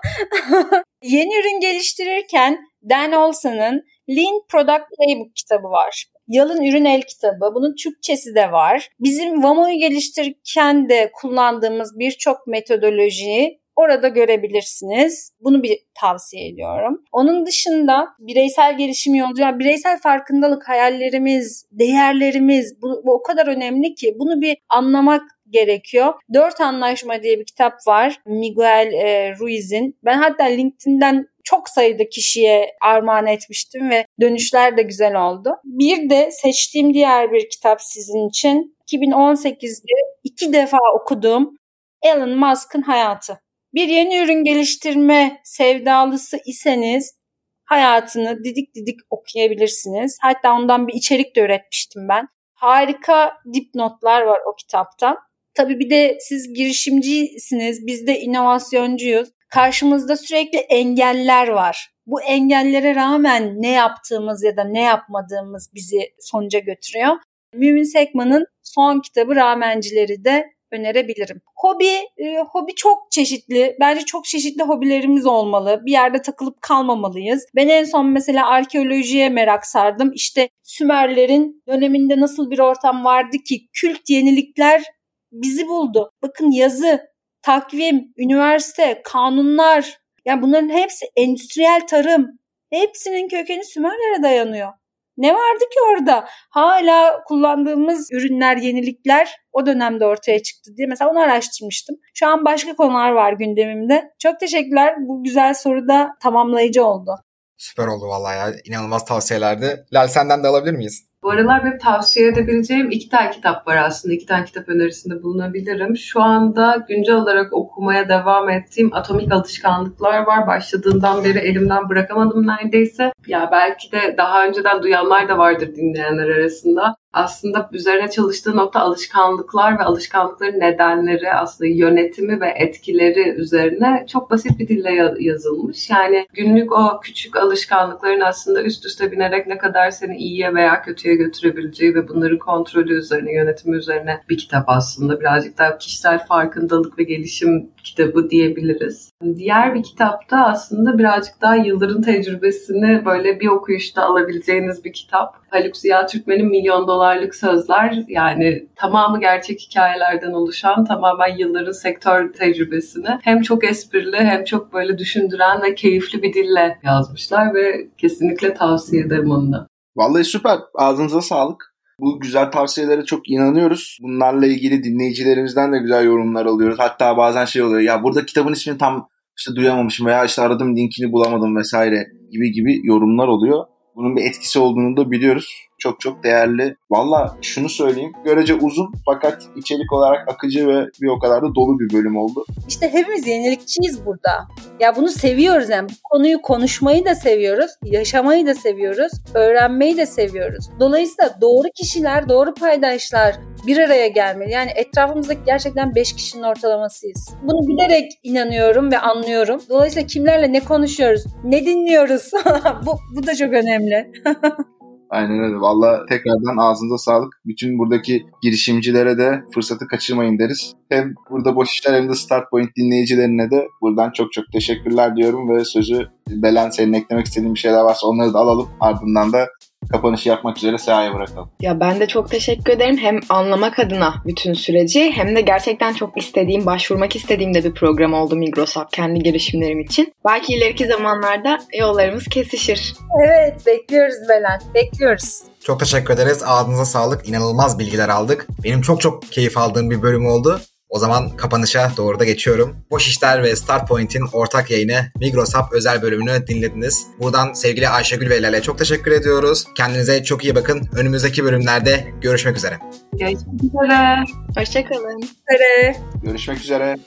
Yeni 1.03 1.39
ürün 1.39 1.59
geliştirirken 1.59 2.59
Dan 2.89 3.11
Olson'ın 3.11 3.83
Lean 4.09 4.41
Product 4.49 4.85
Playbook 4.97 5.35
kitabı 5.35 5.67
var. 5.67 6.05
Yalın 6.27 6.63
Ürün 6.63 6.85
El 6.85 7.01
kitabı. 7.01 7.55
Bunun 7.55 7.75
Türkçesi 7.83 8.35
de 8.35 8.51
var. 8.51 8.89
Bizim 8.99 9.43
Vamo'yu 9.43 9.79
geliştirirken 9.79 10.89
de 10.89 11.11
kullandığımız 11.13 11.99
birçok 11.99 12.47
metodolojiyi 12.47 13.59
orada 13.75 14.07
görebilirsiniz. 14.07 15.31
Bunu 15.39 15.63
bir 15.63 15.79
tavsiye 16.01 16.47
ediyorum. 16.47 17.03
Onun 17.11 17.45
dışında 17.45 18.07
bireysel 18.19 18.77
gelişim 18.77 19.15
yolcu, 19.15 19.41
yani 19.41 19.59
bireysel 19.59 19.99
farkındalık, 19.99 20.69
hayallerimiz, 20.69 21.65
değerlerimiz 21.71 22.81
bu, 22.81 23.01
bu 23.05 23.13
o 23.13 23.23
kadar 23.23 23.47
önemli 23.47 23.95
ki 23.95 24.15
bunu 24.19 24.41
bir 24.41 24.57
anlamak 24.69 25.21
gerekiyor. 25.49 26.13
Dört 26.33 26.61
Anlaşma 26.61 27.23
diye 27.23 27.39
bir 27.39 27.45
kitap 27.45 27.73
var. 27.87 28.19
Miguel 28.25 28.93
e, 28.93 29.35
Ruiz'in. 29.39 29.97
Ben 30.05 30.17
hatta 30.17 30.43
LinkedIn'den 30.43 31.27
çok 31.43 31.69
sayıda 31.69 32.09
kişiye 32.09 32.71
armağan 32.81 33.27
etmiştim 33.27 33.89
ve 33.89 34.05
dönüşler 34.21 34.77
de 34.77 34.81
güzel 34.81 35.27
oldu. 35.27 35.49
Bir 35.63 36.09
de 36.09 36.29
seçtiğim 36.31 36.93
diğer 36.93 37.31
bir 37.31 37.49
kitap 37.49 37.81
sizin 37.81 38.29
için 38.29 38.75
2018'de 38.93 39.93
iki 40.23 40.53
defa 40.53 40.77
okuduğum 41.01 41.57
Elon 42.01 42.37
Musk'ın 42.37 42.81
hayatı. 42.81 43.39
Bir 43.75 43.87
yeni 43.87 44.17
ürün 44.17 44.43
geliştirme 44.43 45.41
sevdalısı 45.43 46.39
iseniz 46.45 47.15
hayatını 47.63 48.43
didik 48.43 48.75
didik 48.75 48.99
okuyabilirsiniz. 49.09 50.17
Hatta 50.21 50.53
ondan 50.53 50.87
bir 50.87 50.93
içerik 50.93 51.35
de 51.35 51.41
üretmiştim 51.41 52.07
ben. 52.09 52.27
Harika 52.53 53.33
dipnotlar 53.53 54.21
var 54.21 54.39
o 54.51 54.55
kitapta. 54.55 55.17
Tabii 55.53 55.79
bir 55.79 55.89
de 55.89 56.17
siz 56.19 56.53
girişimcisiniz, 56.53 57.87
biz 57.87 58.07
de 58.07 58.19
inovasyоncuyuz. 58.19 59.29
Karşımızda 59.49 60.17
sürekli 60.17 60.59
engeller 60.59 61.47
var. 61.47 61.89
Bu 62.05 62.21
engellere 62.21 62.95
rağmen 62.95 63.61
ne 63.61 63.71
yaptığımız 63.71 64.43
ya 64.43 64.57
da 64.57 64.63
ne 64.63 64.81
yapmadığımız 64.81 65.69
bizi 65.73 65.99
sonuca 66.19 66.59
götürüyor. 66.59 67.15
Mümin 67.53 67.83
Sekman'ın 67.83 68.45
son 68.63 68.99
kitabı 68.99 69.35
Ramencileri 69.35 70.25
de 70.25 70.54
önerebilirim. 70.71 71.41
Hobi, 71.55 71.91
e, 72.17 72.37
hobi 72.51 72.75
çok 72.75 73.11
çeşitli. 73.11 73.77
Bence 73.79 74.05
çok 74.05 74.25
çeşitli 74.25 74.63
hobilerimiz 74.63 75.25
olmalı. 75.25 75.81
Bir 75.85 75.91
yerde 75.91 76.21
takılıp 76.21 76.61
kalmamalıyız. 76.61 77.45
Ben 77.55 77.67
en 77.67 77.83
son 77.83 78.05
mesela 78.05 78.47
arkeolojiye 78.47 79.29
merak 79.29 79.65
sardım. 79.65 80.11
İşte 80.13 80.49
Sümerlerin 80.63 81.63
döneminde 81.67 82.19
nasıl 82.19 82.51
bir 82.51 82.59
ortam 82.59 83.05
vardı 83.05 83.37
ki 83.37 83.67
kült 83.73 84.09
yenilikler 84.09 84.83
bizi 85.31 85.67
buldu. 85.67 86.11
Bakın 86.21 86.51
yazı, 86.51 87.01
takvim, 87.41 88.13
üniversite, 88.17 89.01
kanunlar. 89.03 89.97
Yani 90.25 90.41
bunların 90.41 90.69
hepsi 90.69 91.05
endüstriyel 91.15 91.87
tarım. 91.87 92.39
Hepsinin 92.69 93.27
kökeni 93.27 93.65
Sümerlere 93.65 94.23
dayanıyor. 94.23 94.73
Ne 95.17 95.33
vardı 95.33 95.63
ki 95.73 95.79
orada? 95.91 96.25
Hala 96.49 97.23
kullandığımız 97.27 98.11
ürünler, 98.11 98.57
yenilikler 98.57 99.29
o 99.51 99.65
dönemde 99.65 100.05
ortaya 100.05 100.43
çıktı 100.43 100.71
diye. 100.77 100.87
Mesela 100.87 101.11
onu 101.11 101.19
araştırmıştım. 101.19 101.95
Şu 102.13 102.27
an 102.27 102.45
başka 102.45 102.75
konular 102.75 103.11
var 103.11 103.33
gündemimde. 103.33 104.11
Çok 104.19 104.39
teşekkürler. 104.39 104.95
Bu 104.99 105.23
güzel 105.23 105.53
soru 105.53 105.87
da 105.87 106.09
tamamlayıcı 106.21 106.85
oldu. 106.85 107.11
Süper 107.57 107.87
oldu 107.87 108.07
vallahi 108.07 108.37
ya. 108.37 108.53
İnanılmaz 108.65 109.05
tavsiyelerdi. 109.05 109.85
Lal 109.93 110.07
senden 110.07 110.43
de 110.43 110.47
alabilir 110.47 110.73
miyiz? 110.73 111.05
Bu 111.25 111.29
aralar 111.31 111.63
benim 111.65 111.77
tavsiye 111.77 112.27
edebileceğim 112.27 112.91
iki 112.91 113.09
tane 113.09 113.31
kitap 113.31 113.67
var 113.67 113.75
aslında. 113.77 114.13
İki 114.13 114.25
tane 114.25 114.45
kitap 114.45 114.69
önerisinde 114.69 115.23
bulunabilirim. 115.23 115.97
Şu 115.97 116.21
anda 116.21 116.85
güncel 116.89 117.15
olarak 117.15 117.53
okumaya 117.53 118.09
devam 118.09 118.49
ettiğim 118.49 118.93
Atomik 118.93 119.31
Alışkanlıklar 119.31 120.25
var. 120.25 120.47
Başladığından 120.47 121.23
beri 121.23 121.37
elimden 121.37 121.89
bırakamadım 121.89 122.47
neredeyse. 122.47 123.11
Ya 123.27 123.49
belki 123.51 123.91
de 123.91 124.15
daha 124.17 124.45
önceden 124.45 124.83
duyanlar 124.83 125.29
da 125.29 125.37
vardır 125.37 125.75
dinleyenler 125.75 126.29
arasında 126.29 126.95
aslında 127.15 127.69
üzerine 127.71 128.09
çalıştığı 128.09 128.57
nokta 128.57 128.79
alışkanlıklar 128.79 129.79
ve 129.79 129.83
alışkanlıkların 129.83 130.59
nedenleri, 130.59 131.33
aslında 131.33 131.69
yönetimi 131.69 132.41
ve 132.41 132.53
etkileri 132.57 133.29
üzerine 133.29 134.05
çok 134.11 134.31
basit 134.31 134.59
bir 134.59 134.67
dille 134.67 135.15
yazılmış. 135.19 135.89
Yani 135.89 136.27
günlük 136.33 136.71
o 136.71 136.99
küçük 137.03 137.37
alışkanlıkların 137.37 138.21
aslında 138.21 138.63
üst 138.63 138.85
üste 138.85 139.11
binerek 139.11 139.47
ne 139.47 139.57
kadar 139.57 139.91
seni 139.91 140.17
iyiye 140.17 140.55
veya 140.55 140.81
kötüye 140.81 141.14
götürebileceği 141.15 141.95
ve 141.95 142.07
bunların 142.07 142.37
kontrolü 142.37 142.93
üzerine, 142.93 143.33
yönetimi 143.33 143.77
üzerine 143.77 144.21
bir 144.29 144.37
kitap 144.37 144.63
aslında. 144.67 145.19
Birazcık 145.19 145.57
daha 145.57 145.77
kişisel 145.77 146.25
farkındalık 146.25 146.99
ve 146.99 147.03
gelişim 147.03 147.69
kitabı 147.83 148.29
diyebiliriz. 148.29 149.11
Diğer 149.37 149.75
bir 149.75 149.83
kitapta 149.83 150.45
aslında 150.45 150.97
birazcık 150.97 151.41
daha 151.41 151.55
yılların 151.55 152.01
tecrübesini 152.01 153.05
böyle 153.05 153.39
bir 153.39 153.47
okuyuşta 153.47 154.03
alabileceğiniz 154.03 154.85
bir 154.85 154.93
kitap. 154.93 155.35
Haluk 155.49 155.77
Ziya 155.77 156.05
Türkmen'in 156.05 156.47
Milyon 156.47 156.87
Dolarlık 156.87 157.35
Sözler 157.35 158.03
yani 158.07 158.67
tamamı 158.75 159.19
gerçek 159.19 159.59
hikayelerden 159.59 160.31
oluşan 160.31 160.85
tamamen 160.85 161.37
yılların 161.37 161.71
sektör 161.71 162.33
tecrübesini 162.33 163.19
hem 163.21 163.41
çok 163.41 163.63
esprili 163.63 164.17
hem 164.17 164.43
çok 164.43 164.73
böyle 164.73 164.97
düşündüren 164.97 165.61
ve 165.63 165.75
keyifli 165.75 166.23
bir 166.23 166.33
dille 166.33 166.79
yazmışlar 166.83 167.53
ve 167.53 167.87
kesinlikle 167.97 168.53
tavsiye 168.53 169.03
ederim 169.03 169.31
onu 169.31 169.51
da. 169.51 169.67
Vallahi 169.95 170.23
süper. 170.23 170.59
Ağzınıza 170.75 171.21
sağlık. 171.21 171.75
Bu 171.99 172.19
güzel 172.19 172.51
tavsiyelere 172.51 173.05
çok 173.05 173.29
inanıyoruz. 173.29 173.97
Bunlarla 174.01 174.47
ilgili 174.47 174.83
dinleyicilerimizden 174.83 175.73
de 175.73 175.77
güzel 175.77 176.05
yorumlar 176.05 176.45
alıyoruz. 176.45 176.79
Hatta 176.79 177.17
bazen 177.17 177.45
şey 177.45 177.61
oluyor 177.61 177.81
ya 177.81 178.03
burada 178.03 178.25
kitabın 178.25 178.53
ismini 178.53 178.77
tam 178.77 179.07
işte 179.37 179.55
duyamamışım 179.55 180.05
veya 180.07 180.25
işte 180.25 180.41
aradım 180.41 180.75
linkini 180.77 181.11
bulamadım 181.11 181.55
vesaire 181.55 182.07
gibi 182.31 182.51
gibi 182.51 182.87
yorumlar 182.87 183.27
oluyor. 183.27 183.65
Bunun 183.95 184.15
bir 184.15 184.21
etkisi 184.21 184.59
olduğunu 184.59 184.97
da 184.97 185.11
biliyoruz. 185.11 185.47
Çok 185.77 185.99
çok 185.99 186.23
değerli. 186.23 186.75
Valla 186.91 187.37
şunu 187.41 187.69
söyleyeyim. 187.69 188.11
Görece 188.25 188.53
uzun 188.53 188.93
fakat 189.05 189.43
içerik 189.55 189.93
olarak 189.93 190.29
akıcı 190.29 190.67
ve 190.67 190.85
bir 191.01 191.07
o 191.07 191.19
kadar 191.19 191.41
da 191.41 191.55
dolu 191.55 191.79
bir 191.79 191.93
bölüm 191.93 192.17
oldu. 192.17 192.45
İşte 192.67 192.93
hepimiz 192.93 193.27
yenilikçiyiz 193.27 194.05
burada. 194.05 194.47
Ya 194.79 194.95
bunu 194.95 195.07
seviyoruz 195.07 195.69
yani. 195.69 195.89
Bu 195.89 195.93
konuyu 196.03 196.41
konuşmayı 196.41 197.05
da 197.05 197.15
seviyoruz. 197.15 197.71
Yaşamayı 197.83 198.47
da 198.47 198.55
seviyoruz. 198.55 199.11
Öğrenmeyi 199.33 199.97
de 199.97 200.05
seviyoruz. 200.05 200.69
Dolayısıyla 200.79 201.37
doğru 201.41 201.67
kişiler, 201.75 202.29
doğru 202.29 202.53
paydaşlar 202.53 203.35
bir 203.67 203.77
araya 203.77 204.07
gelmeli. 204.07 204.51
Yani 204.51 204.71
etrafımızdaki 204.75 205.41
gerçekten 205.45 205.95
5 205.95 206.13
kişinin 206.13 206.43
ortalamasıyız. 206.43 207.33
Bunu 207.43 207.67
bilerek 207.67 208.11
inanıyorum 208.23 208.91
ve 208.91 208.99
anlıyorum. 208.99 209.61
Dolayısıyla 209.69 210.07
kimlerle 210.07 210.53
ne 210.53 210.59
konuşuyoruz, 210.59 211.23
ne 211.43 211.65
dinliyoruz 211.65 212.31
bu, 212.85 212.99
bu 213.15 213.27
da 213.27 213.35
çok 213.35 213.53
önemli. 213.53 214.11
Aynen 215.15 215.39
öyle. 215.39 215.55
Valla 215.55 216.05
tekrardan 216.05 216.57
ağzınıza 216.57 216.97
sağlık. 216.97 217.33
Bütün 217.45 217.79
buradaki 217.79 218.25
girişimcilere 218.41 219.17
de 219.17 219.43
fırsatı 219.53 219.87
kaçırmayın 219.87 220.39
deriz. 220.39 220.73
Hem 220.89 221.13
burada 221.29 221.55
boş 221.55 221.69
işler 221.69 221.93
hem 221.93 222.09
de 222.09 222.15
Start 222.15 222.49
Point 222.51 222.69
dinleyicilerine 222.77 223.51
de 223.51 223.67
buradan 223.81 224.11
çok 224.11 224.33
çok 224.33 224.45
teşekkürler 224.53 225.15
diyorum 225.15 225.49
ve 225.49 225.65
sözü 225.65 226.07
Belen 226.29 226.69
senin 226.69 226.93
eklemek 226.93 227.25
istediğin 227.25 227.53
bir 227.53 227.59
şeyler 227.59 227.81
varsa 227.81 228.07
onları 228.07 228.33
da 228.33 228.39
alalım. 228.39 228.69
Ardından 228.79 229.33
da 229.33 229.47
kapanışı 229.91 230.29
yapmak 230.29 230.57
üzere 230.57 230.77
Seha'ya 230.77 231.13
bırakalım. 231.13 231.49
Ya 231.61 231.79
ben 231.79 231.99
de 231.99 232.07
çok 232.07 232.31
teşekkür 232.31 232.73
ederim. 232.73 232.97
Hem 232.97 233.19
anlamak 233.29 233.79
adına 233.79 234.13
bütün 234.25 234.53
süreci 234.53 235.11
hem 235.11 235.35
de 235.35 235.41
gerçekten 235.41 235.93
çok 235.93 236.17
istediğim, 236.17 236.65
başvurmak 236.65 237.15
istediğim 237.15 237.53
de 237.53 237.63
bir 237.63 237.73
program 237.73 238.13
oldu 238.13 238.35
Migros'a 238.35 238.87
kendi 238.91 239.19
girişimlerim 239.19 239.79
için. 239.79 240.13
Belki 240.25 240.53
ileriki 240.53 240.87
zamanlarda 240.87 241.57
yollarımız 241.79 242.23
kesişir. 242.23 242.93
Evet 243.27 243.65
bekliyoruz 243.65 244.15
Belen. 244.29 244.61
Bekliyoruz. 244.73 245.41
Çok 245.63 245.79
teşekkür 245.79 246.13
ederiz. 246.13 246.43
Ağzınıza 246.45 246.85
sağlık. 246.85 247.29
İnanılmaz 247.29 247.79
bilgiler 247.79 248.09
aldık. 248.09 248.47
Benim 248.63 248.81
çok 248.81 249.01
çok 249.01 249.31
keyif 249.31 249.57
aldığım 249.57 249.89
bir 249.89 250.01
bölüm 250.01 250.27
oldu. 250.27 250.59
O 250.89 250.99
zaman 250.99 251.29
kapanışa 251.29 251.91
doğru 251.97 252.19
da 252.19 252.25
geçiyorum. 252.25 252.75
Boş 252.91 253.07
İşler 253.07 253.43
ve 253.43 253.55
Start 253.55 253.87
Point'in 253.87 254.27
ortak 254.33 254.71
yayını 254.71 255.11
Migros 255.15 255.55
Hub 255.55 255.71
özel 255.71 256.01
bölümünü 256.01 256.47
dinlediniz. 256.47 257.07
Buradan 257.19 257.53
sevgili 257.53 257.89
Ayşegül 257.89 258.29
ve 258.29 258.41
Lale 258.41 258.61
çok 258.61 258.77
teşekkür 258.77 259.11
ediyoruz. 259.11 259.65
Kendinize 259.77 260.23
çok 260.23 260.43
iyi 260.43 260.55
bakın. 260.55 260.89
Önümüzdeki 260.95 261.43
bölümlerde 261.43 262.07
görüşmek 262.21 262.57
üzere. 262.57 262.79
Görüşmek 263.13 263.63
üzere. 263.63 264.23
Hoşçakalın. 264.57 265.21
Tere. 265.49 265.95
Görüşmek 266.23 266.57
üzere. 266.57 266.97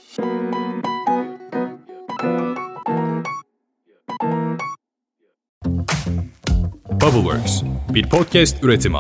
Bubbleworks 7.00 7.62
bir 7.94 8.08
podcast 8.08 8.64
üretimi. 8.64 8.98